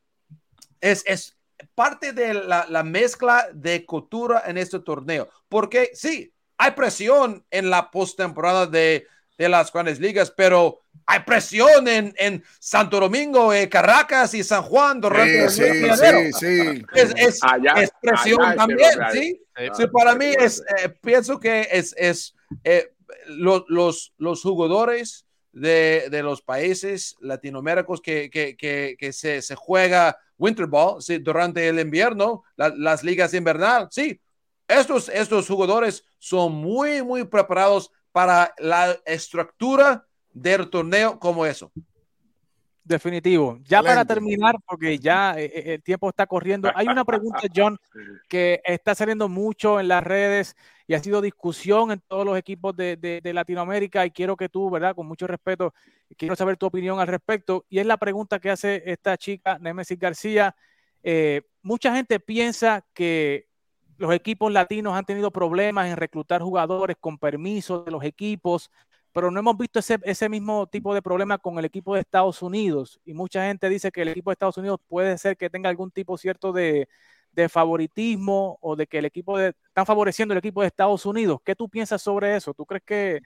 es, 0.81 1.03
es 1.07 1.37
parte 1.81 2.13
de 2.13 2.35
la, 2.35 2.67
la 2.69 2.83
mezcla 2.83 3.49
de 3.55 3.87
cultura 3.87 4.43
en 4.47 4.59
este 4.59 4.81
torneo. 4.81 5.31
Porque 5.49 5.91
sí, 5.95 6.31
hay 6.59 6.73
presión 6.73 7.43
en 7.51 7.71
la 7.71 7.91
postemporada 7.91 8.67
de, 8.67 9.07
de 9.39 9.49
las 9.49 9.73
grandes 9.73 9.99
ligas, 9.99 10.31
pero 10.31 10.81
hay 11.07 11.21
presión 11.21 11.89
en, 11.89 12.13
en 12.19 12.45
Santo 12.59 13.01
Domingo, 13.01 13.51
eh, 13.55 13.67
Caracas 13.71 14.35
y 14.35 14.45
San 14.45 14.63
Juan 14.63 15.01
durante 15.01 15.49
Sí, 15.49 15.61
el 15.63 15.97
sí, 15.97 16.33
sí, 16.33 16.33
sí. 16.35 16.85
Es, 16.95 17.15
es, 17.17 17.39
Allá- 17.43 17.73
es 17.83 17.91
presión 18.03 18.43
allá 18.43 18.57
también, 18.57 19.03
hay. 19.03 19.41
¿sí? 19.75 19.87
Para 19.91 20.15
mí 20.15 20.27
es, 20.39 20.63
eh, 20.77 20.91
pienso 21.01 21.41
que 21.41 21.67
es, 21.73 21.95
es 21.97 22.35
eh, 22.63 22.93
lo- 23.29 23.65
los, 23.69 24.13
los 24.19 24.43
jugadores 24.43 25.25
de, 25.53 26.09
de 26.11 26.23
los 26.23 26.43
países 26.43 27.17
latinoamericanos 27.21 28.01
que, 28.01 28.31
que, 28.31 28.57
que, 28.57 28.97
que 28.99 29.13
se, 29.13 29.43
se 29.43 29.55
juega 29.55 30.17
winter 30.39 30.67
ball 30.67 31.03
sí, 31.03 31.19
durante 31.19 31.67
el 31.69 31.79
invierno, 31.81 32.43
la- 32.57 32.73
las 32.77 33.03
ligas 33.03 33.35
invernal, 33.35 33.89
sí, 33.91 34.21
estos, 34.69 35.09
estos 35.09 35.49
jugadores 35.49 36.05
son 36.19 36.53
muy, 36.53 37.03
muy 37.03 37.25
preparados 37.25 37.91
para 38.13 38.55
la 38.59 38.97
estructura 39.05 40.07
del 40.33 40.71
torneo 40.71 41.19
como 41.19 41.45
eso. 41.45 41.73
Definitivo. 42.83 43.59
Ya 43.65 43.83
para 43.83 44.05
terminar, 44.05 44.57
porque 44.67 44.99
ya 44.99 45.39
eh, 45.39 45.45
eh, 45.55 45.75
el 45.75 45.83
tiempo 45.83 46.09
está 46.09 46.27
corriendo, 46.27 46.71
hay 46.75 46.89
una 46.89 47.05
pregunta, 47.05 47.41
John, 47.55 47.79
que 48.29 48.61
está 48.65 48.95
saliendo 48.95 49.29
mucho 49.29 49.79
en 49.79 49.89
las 49.89 50.03
redes 50.03 50.57
y 50.91 50.95
ha 50.95 50.99
sido 51.01 51.21
discusión 51.21 51.93
en 51.93 52.01
todos 52.01 52.27
los 52.27 52.37
equipos 52.37 52.75
de, 52.75 52.97
de- 52.97 53.33
Latinoamérica 53.33 54.05
y 54.05 54.11
quiero 54.11 54.37
que 54.37 54.49
tú, 54.49 54.69
¿verdad? 54.71 54.93
Con 54.97 55.07
mucho 55.07 55.29
respeto, 55.29 55.73
quiero 56.17 56.35
saber 56.35 56.57
tu 56.57 56.67
opinión 56.67 56.99
al 56.99 57.07
respecto. 57.07 57.65
Y 57.69 57.79
es 57.79 57.87
la 57.87 57.97
pregunta 57.97 58.41
que 58.41 58.51
hace 58.51 58.83
esta 58.85 59.17
chica, 59.17 59.57
Nemesis 59.61 59.97
García. 59.97 60.57
Eh, 61.05 61.43
mucha 61.63 61.95
gente 61.95 62.19
piensa 62.19 62.85
que 62.93 63.47
los 63.99 64.13
equipos 64.13 64.51
latinos 64.51 64.95
han 64.95 65.05
tenido 65.05 65.31
problemas 65.31 65.87
en 65.87 65.97
reclutar 65.97 66.43
jugadores 66.43 66.97
con 66.99 67.19
permiso 67.19 67.85
de 67.85 67.93
los 67.93 68.03
equipos, 68.03 68.69
pero 69.13 69.31
no 69.31 69.39
hemos 69.39 69.57
visto 69.57 69.79
ese, 69.79 70.01
ese 70.03 70.29
mismo 70.29 70.67
tipo 70.67 70.93
de 70.93 71.03
problema 71.03 71.39
con 71.39 71.57
el 71.61 71.67
equipo 71.67 71.95
de 71.95 72.01
Estados 72.01 72.43
Unidos. 72.43 72.99
Y 73.05 73.15
mucha 73.15 73.47
gente 73.47 73.69
dice 73.69 73.93
que 73.93 74.03
el 74.03 74.09
equipo 74.09 74.31
de 74.31 74.33
Estados 74.33 74.59
Unidos 74.59 74.81
puede 74.89 75.17
ser 75.19 75.37
que 75.37 75.51
tenga 75.51 75.71
algún 75.71 75.93
tipo 75.93 76.19
cierto 76.19 76.53
de, 76.53 76.89
de 77.33 77.49
favoritismo 77.49 78.59
o 78.61 78.77
de 78.77 78.87
que 78.87 78.99
el 78.99 79.05
equipo 79.05 79.39
de, 79.39 79.55
están 79.69 79.87
favoreciendo 79.87 80.35
el 80.35 80.39
equipo 80.39 80.61
de 80.63 80.69
Estados 80.69 81.07
Unidos. 81.07 81.41
¿Qué 81.45 81.55
tú 81.55 81.69
piensas 81.69 82.03
sobre 82.03 82.37
eso? 82.37 82.55
¿Tú 82.55 82.67
crees 82.67 82.83
que, 82.85 83.21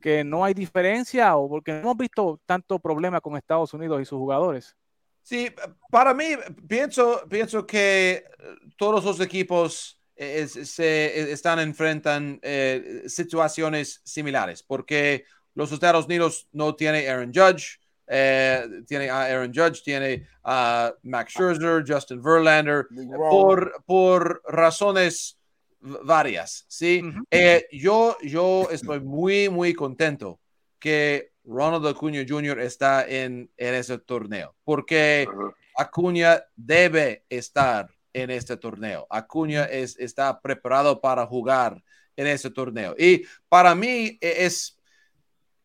que 0.00 0.24
no 0.24 0.44
hay 0.44 0.54
diferencia 0.54 1.36
o 1.36 1.48
porque 1.48 1.72
no 1.72 1.78
hemos 1.80 1.96
visto 1.96 2.40
tanto 2.46 2.78
problema 2.78 3.20
con 3.20 3.36
Estados 3.36 3.74
Unidos 3.74 4.00
y 4.02 4.04
sus 4.04 4.18
jugadores? 4.18 4.76
Sí, 5.22 5.50
para 5.90 6.14
mí, 6.14 6.24
pienso, 6.68 7.22
pienso 7.28 7.64
que 7.66 8.24
eh, 8.40 8.54
todos 8.76 9.04
los 9.04 9.20
equipos 9.20 10.00
eh, 10.16 10.42
es- 10.42 10.70
se 10.70 11.06
eh, 11.06 11.32
están 11.32 11.60
enfrentan 11.60 12.40
eh, 12.42 13.04
situaciones 13.06 14.00
similares, 14.04 14.62
porque 14.64 15.24
los 15.54 15.70
Estados 15.70 16.06
Unidos 16.06 16.48
no 16.52 16.74
tiene 16.74 17.08
Aaron 17.08 17.32
Judge, 17.32 17.78
eh, 18.06 18.82
tiene 18.86 19.10
a 19.10 19.22
Aaron 19.22 19.52
Judge, 19.54 19.82
tiene 19.82 20.26
a 20.44 20.92
Max 21.02 21.32
Scherzer, 21.32 21.84
Justin 21.86 22.22
Verlander, 22.22 22.86
por, 23.30 23.82
por 23.84 24.42
razones 24.48 25.38
varias, 25.80 26.64
¿sí? 26.68 27.02
Eh, 27.30 27.66
yo, 27.72 28.16
yo 28.22 28.68
estoy 28.70 29.00
muy, 29.00 29.48
muy 29.48 29.74
contento 29.74 30.40
que 30.78 31.32
Ronald 31.44 31.86
Acuña 31.86 32.24
Jr. 32.28 32.60
está 32.60 33.06
en, 33.06 33.50
en 33.56 33.74
ese 33.74 33.98
torneo, 33.98 34.54
porque. 34.64 35.26
Acuña 35.74 36.44
debe 36.54 37.24
estar 37.28 37.88
en 38.12 38.30
este 38.30 38.56
torneo. 38.56 39.06
Acuña 39.10 39.64
es, 39.64 39.98
está 39.98 40.40
preparado 40.40 41.00
para 41.00 41.26
jugar 41.26 41.82
en 42.16 42.26
este 42.26 42.50
torneo. 42.50 42.94
Y 42.98 43.24
para 43.48 43.74
mí 43.74 44.18
e- 44.20 44.44
es, 44.44 44.78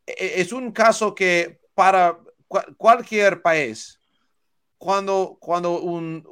es 0.06 0.52
un 0.54 0.72
caso 0.72 1.14
que 1.14 1.60
para 1.74 2.18
cualquier 2.48 3.42
país, 3.42 4.00
cuando, 4.78 5.38
cuando 5.40 5.80
un, 5.82 6.24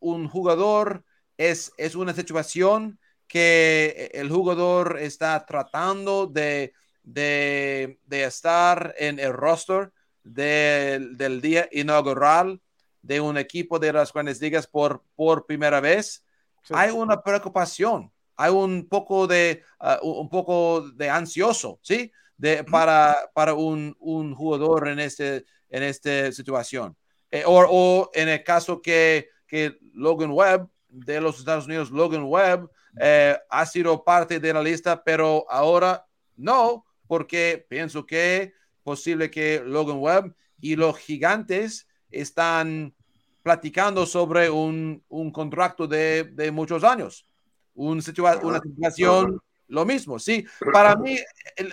un 0.00 0.28
jugador 0.28 1.04
es, 1.36 1.72
es 1.76 1.94
una 1.94 2.14
situación 2.14 2.98
que 3.26 4.10
el 4.14 4.30
jugador 4.30 4.98
está 5.00 5.44
tratando 5.44 6.26
de, 6.26 6.72
de, 7.02 7.98
de 8.06 8.24
estar 8.24 8.94
en 8.98 9.18
el 9.18 9.32
roster 9.32 9.92
del- 10.22 11.16
del 11.16 11.40
día 11.40 11.68
inaugural 11.72 12.60
de 13.02 13.20
un 13.20 13.36
equipo 13.38 13.78
de 13.78 13.92
las 13.92 14.12
grandes 14.12 14.40
ligas 14.40 14.66
por, 14.66 15.02
por 15.14 15.46
primera 15.46 15.80
vez, 15.80 16.22
Sí. 16.62 16.74
hay 16.76 16.90
una 16.90 17.22
preocupación, 17.22 18.12
hay 18.36 18.50
un 18.50 18.88
poco 18.88 19.28
de, 19.28 19.62
un 20.02 20.18
un 20.22 20.28
poco 20.28 20.82
de 20.90 21.08
ansioso, 21.08 21.78
¿sí? 21.80 22.10
De, 22.36 22.64
para, 22.64 23.30
para 23.34 23.54
un, 23.54 23.96
un 24.00 24.34
jugador 24.34 24.88
en, 24.88 24.98
este, 24.98 25.44
en 25.70 25.82
esta 25.82 26.30
situación. 26.32 26.96
Eh, 27.30 27.42
o, 27.46 27.64
o 27.68 28.10
en 28.14 28.28
el 28.28 28.42
caso 28.44 28.80
que, 28.80 29.28
que 29.46 29.78
Logan 29.94 30.30
Webb 30.30 30.68
de 30.88 31.20
los 31.20 31.38
Estados 31.38 31.66
Unidos, 31.66 31.90
Logan 31.90 32.24
Webb, 32.24 32.68
eh, 33.00 33.36
ha 33.50 33.66
sido 33.66 34.02
parte 34.04 34.40
de 34.40 34.52
la 34.54 34.62
lista, 34.62 35.02
pero 35.04 35.44
ahora 35.50 36.06
no, 36.36 36.86
porque 37.06 37.66
pienso 37.68 38.06
que 38.06 38.54
posible 38.82 39.30
que 39.30 39.62
Logan 39.64 39.98
Webb 39.98 40.34
y 40.60 40.76
los 40.76 40.96
gigantes 40.98 41.86
están 42.10 42.94
platicando 43.42 44.06
sobre 44.06 44.48
un, 44.48 45.04
un 45.08 45.30
contrato 45.30 45.86
de, 45.86 46.24
de 46.24 46.50
muchos 46.50 46.82
años. 46.84 47.28
Un 47.74 48.00
situa- 48.00 48.40
una 48.42 48.60
situación, 48.60 49.40
lo 49.68 49.84
mismo, 49.84 50.18
sí. 50.18 50.46
Para 50.72 50.96
mí, 50.96 51.18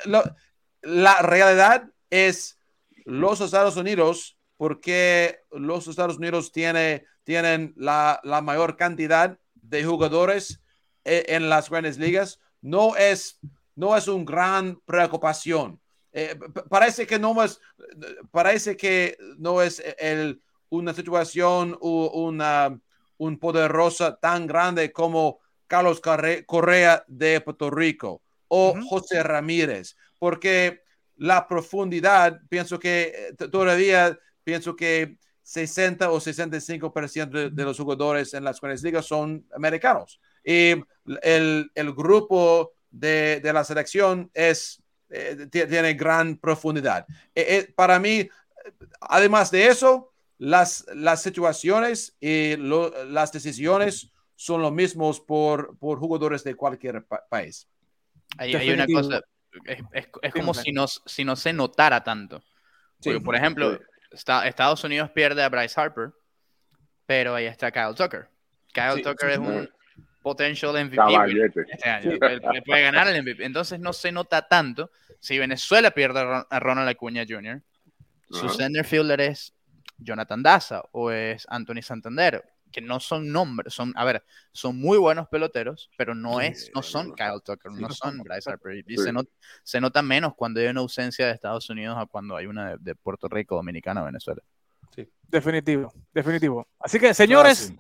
lo- 0.06 0.24
la 0.82 1.22
realidad 1.22 1.89
es 2.10 2.60
los 3.06 3.41
Estados 3.41 3.78
Unidos, 3.78 4.38
porque 4.58 5.39
los 5.51 5.88
Estados 5.88 6.18
Unidos 6.18 6.51
tiene, 6.51 7.06
tienen 7.24 7.74
la, 7.76 8.20
la 8.24 8.41
mayor 8.41 8.78
cantidad 8.78 9.38
de 9.54 9.84
jugadores 9.84 10.61
eh, 11.06 11.26
en 11.30 11.49
las 11.49 11.69
grandes 11.69 11.98
ligas, 11.98 12.40
no 12.61 12.95
es, 12.95 13.40
no 13.76 13.95
es 13.95 14.07
una 14.07 14.26
gran 14.26 14.80
preocupación. 14.86 15.80
Eh, 16.11 16.38
parece 16.69 17.07
que 17.07 17.18
no 17.18 17.44
es, 17.44 17.60
parece 18.32 18.77
que 18.77 19.18
no 19.38 19.61
es 19.61 19.82
el, 19.98 20.41
una 20.69 20.94
situación 20.94 21.77
o 21.82 22.11
una 22.11 22.80
un 23.18 23.38
poderosa 23.40 24.18
tan 24.18 24.48
grande 24.48 24.91
como 24.91 25.40
Carlos 25.68 26.02
Correa 26.45 27.03
de 27.07 27.41
Puerto 27.41 27.69
Rico 27.69 28.22
o. 28.48 28.76
José 28.88 29.23
Ramírez, 29.23 29.95
porque 30.19 30.82
la 31.24 31.48
profundidad, 31.48 32.41
pienso 32.50 32.78
que 32.78 33.14
eh, 33.40 33.48
todavía 33.50 34.18
pienso 34.44 34.76
que 34.76 35.18
60 35.41 36.12
o 36.12 36.20
65% 36.20 37.30
de, 37.30 37.50
de 37.50 37.64
los 37.64 37.78
jugadores 37.78 38.34
en 38.34 38.44
las 38.44 38.60
grandes 38.60 38.84
ligas 38.84 39.06
son 39.06 39.45
americanos. 39.56 40.20
Y 40.44 40.74
el, 41.22 41.72
el 41.74 41.94
grupo 41.94 42.74
de, 42.91 43.40
de 43.41 43.54
la 43.54 43.64
selección 43.64 44.30
es, 44.34 44.82
eh, 45.10 45.48
ti- 45.50 45.66
tiene 45.66 45.94
gran 45.94 46.38
profundidad. 46.38 47.06
Eh, 47.34 47.45
eh, 47.48 47.74
para 47.74 48.00
mí, 48.00 48.28
además 49.00 49.50
de 49.50 49.68
eso, 49.68 50.12
las, 50.38 50.86
las 50.94 51.22
situaciones 51.22 52.18
y 52.20 52.56
las 52.58 53.32
decisiones 53.32 54.12
son 54.36 54.62
los 54.62 54.74
mismos 54.74 55.22
por, 55.22 55.78
por 55.78 56.00
jugadores 56.00 56.44
de 56.44 56.56
cualquier 56.56 57.06
pa- 57.06 57.24
país. 57.30 57.68
Hay, 58.38 58.52
una 58.74 58.86
cosa, 58.94 59.22
es, 59.65 59.80
es- 59.91 60.34
como 60.34 60.53
si 60.53 60.71
no, 60.71 60.88
si 60.88 61.23
no 61.25 61.35
se 61.35 61.53
notara 61.53 62.03
tanto. 62.03 62.43
Porque, 63.03 63.19
por 63.25 63.35
ejemplo, 63.35 63.80
Esta- 64.11 64.47
Estados 64.47 64.84
Unidos 64.84 65.09
pierde 65.11 65.41
a 65.43 65.49
Bryce 65.49 65.80
Harper, 65.80 66.11
pero 67.05 67.34
ahí 67.35 67.45
está 67.45 67.71
Kyle 67.71 67.95
Tucker. 67.95 68.27
Kyle 68.73 69.01
Tucker 69.03 69.30
es 69.31 69.38
un 69.39 69.69
potential 70.21 70.71
MVP 70.85 70.95
este 71.71 71.89
año. 71.89 72.11
Puede 72.65 72.81
ganar 72.84 73.07
el 73.07 73.21
MVP. 73.23 73.43
Entonces 73.43 73.80
no 73.80 73.91
se 73.91 74.11
nota 74.11 74.47
tanto 74.47 74.91
si 75.19 75.38
Venezuela 75.39 75.91
pierde 75.91 76.19
a 76.19 76.23
Ron- 76.23 76.47
a 76.49 76.59
Ronald 76.59 76.89
Acuña 76.89 77.23
Jr. 77.27 77.61
Su 78.30 78.47
center 78.49 78.85
fielder 78.85 79.19
es 79.21 79.53
Jonathan 79.97 80.41
Daza 80.43 80.84
o 80.91 81.11
es 81.11 81.45
Anthony 81.49 81.81
Santander, 81.81 82.43
que 82.74 82.82
no 82.82 83.00
son 83.00 83.32
nombres, 83.32 83.74
son, 83.74 83.94
a 83.95 84.04
ver, 84.04 84.22
son 84.52 84.78
muy 84.78 84.98
buenos 84.98 85.30
peloteros, 85.30 85.90
pero 85.98 86.14
no 86.14 86.41
es, 86.41 86.70
no 86.76 86.82
son 86.84 87.14
Kyle 87.14 87.40
Tucker, 87.41 87.72
no 87.72 87.90
son 87.91 88.18
Bryce 88.18 88.50
Harper. 88.50 88.84
Y 88.86 88.98
Sí. 88.98 89.04
se, 89.04 89.14
not- 89.14 89.30
se 89.64 89.80
nota 89.80 90.02
menos 90.02 90.34
cuando 90.36 90.60
hay 90.60 90.68
una 90.68 90.82
ausencia 90.82 91.28
de 91.28 91.32
Estados 91.32 91.70
Unidos 91.70 91.95
a 91.98 92.06
cuando 92.06 92.36
hay 92.36 92.48
una 92.48 92.72
de, 92.72 92.78
de 92.82 92.95
Puerto 92.95 93.30
Rico, 93.30 93.56
Dominicana, 93.56 94.04
Venezuela. 94.04 94.41
Definitivo, 95.28 95.91
definitivo. 96.14 96.68
Así 96.80 97.00
que, 97.00 97.14
señores, 97.14 97.74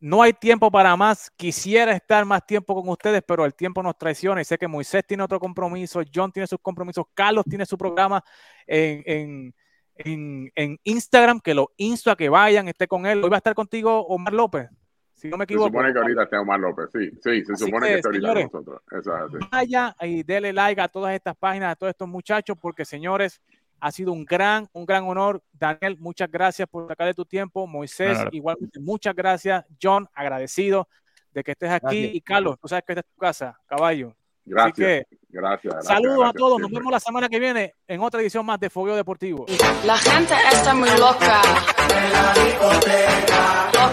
no 0.00 0.22
hay 0.22 0.32
tiempo 0.32 0.70
para 0.70 0.96
más. 0.96 1.30
Quisiera 1.36 1.92
estar 1.92 2.24
más 2.24 2.46
tiempo 2.46 2.74
con 2.74 2.88
ustedes, 2.88 3.22
pero 3.26 3.44
el 3.44 3.54
tiempo 3.54 3.82
nos 3.82 3.98
traiciona. 3.98 4.40
Y 4.40 4.44
sé 4.44 4.56
que 4.56 4.66
Moisés 4.66 5.04
tiene 5.06 5.22
otro 5.22 5.38
compromiso, 5.38 6.00
John 6.14 6.32
tiene 6.32 6.46
sus 6.46 6.58
compromisos, 6.62 7.04
Carlos 7.12 7.44
tiene 7.48 7.66
su 7.66 7.76
programa 7.76 8.24
en, 8.66 9.02
en, 9.04 9.54
en- 9.96 10.50
en 10.54 10.78
Instagram, 10.84 11.40
que 11.40 11.54
lo 11.54 11.70
insto 11.76 12.10
a 12.10 12.16
que 12.16 12.28
vayan, 12.28 12.68
esté 12.68 12.86
con 12.88 13.06
él. 13.06 13.22
Hoy 13.22 13.30
va 13.30 13.36
a 13.36 13.38
estar 13.38 13.54
contigo 13.54 14.00
Omar 14.06 14.32
López, 14.32 14.68
si 15.14 15.28
no 15.28 15.36
me 15.36 15.42
Se 15.42 15.52
equivoco. 15.52 15.68
supone 15.68 15.92
que 15.92 15.98
ahorita 15.98 16.22
está 16.24 16.40
Omar 16.40 16.60
López, 16.60 16.86
sí, 16.92 17.10
sí, 17.22 17.44
se 17.44 17.52
Así 17.52 17.64
supone 17.66 17.86
que, 17.86 17.92
que 17.92 17.98
está 17.98 18.08
ahorita 18.08 18.26
con 18.28 18.34
señores, 18.36 18.44
nosotros. 18.52 18.82
Eso 18.90 19.16
es 19.16 19.22
así. 19.22 19.48
vaya 19.50 19.96
y 20.00 20.22
dele 20.22 20.52
like 20.52 20.80
a 20.80 20.88
todas 20.88 21.14
estas 21.14 21.36
páginas, 21.36 21.72
a 21.72 21.76
todos 21.76 21.90
estos 21.90 22.08
muchachos, 22.08 22.56
porque 22.60 22.84
señores, 22.84 23.40
ha 23.80 23.90
sido 23.92 24.12
un 24.12 24.24
gran, 24.24 24.66
un 24.72 24.86
gran 24.86 25.04
honor. 25.04 25.42
Daniel, 25.52 25.96
muchas 25.98 26.30
gracias 26.30 26.66
por 26.68 26.88
sacar 26.88 27.06
de 27.06 27.12
tu 27.14 27.24
tiempo. 27.26 27.66
Moisés, 27.66 28.14
Claro. 28.14 28.30
igualmente, 28.32 28.80
muchas 28.80 29.14
gracias. 29.14 29.64
John, 29.82 30.08
agradecido 30.14 30.88
de 31.32 31.44
que 31.44 31.50
estés 31.52 31.70
aquí. 31.70 31.84
Gracias. 32.00 32.14
Y 32.14 32.20
Carlos, 32.22 32.58
tú 32.58 32.66
sabes 32.68 32.84
que 32.86 32.92
esta 32.94 33.00
es 33.00 33.06
tu 33.14 33.18
casa, 33.20 33.58
caballo. 33.66 34.14
Gracias, 34.46 34.72
Así 34.72 34.82
que 34.82 35.06
gracias. 35.30 35.72
gracias, 35.74 35.86
saludos 35.86 36.28
a 36.28 36.32
todos. 36.32 36.60
Nos 36.60 36.70
vemos 36.70 36.92
la 36.92 37.00
semana 37.00 37.28
que 37.28 37.38
viene 37.38 37.74
en 37.88 38.00
otra 38.00 38.20
edición 38.20 38.44
más 38.44 38.60
de 38.60 38.68
Fogueo 38.70 38.94
Deportivo. 38.94 39.46
La 39.84 39.96
gente 39.96 40.34
está 40.52 40.74
muy 40.74 40.90
loca. 40.90 41.40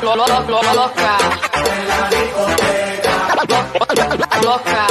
Lo- 0.03 0.15
lo- 0.15 0.27
lo- 0.27 0.41
lo- 0.41 0.73
loca. 0.73 1.17
Loca. 4.43 4.87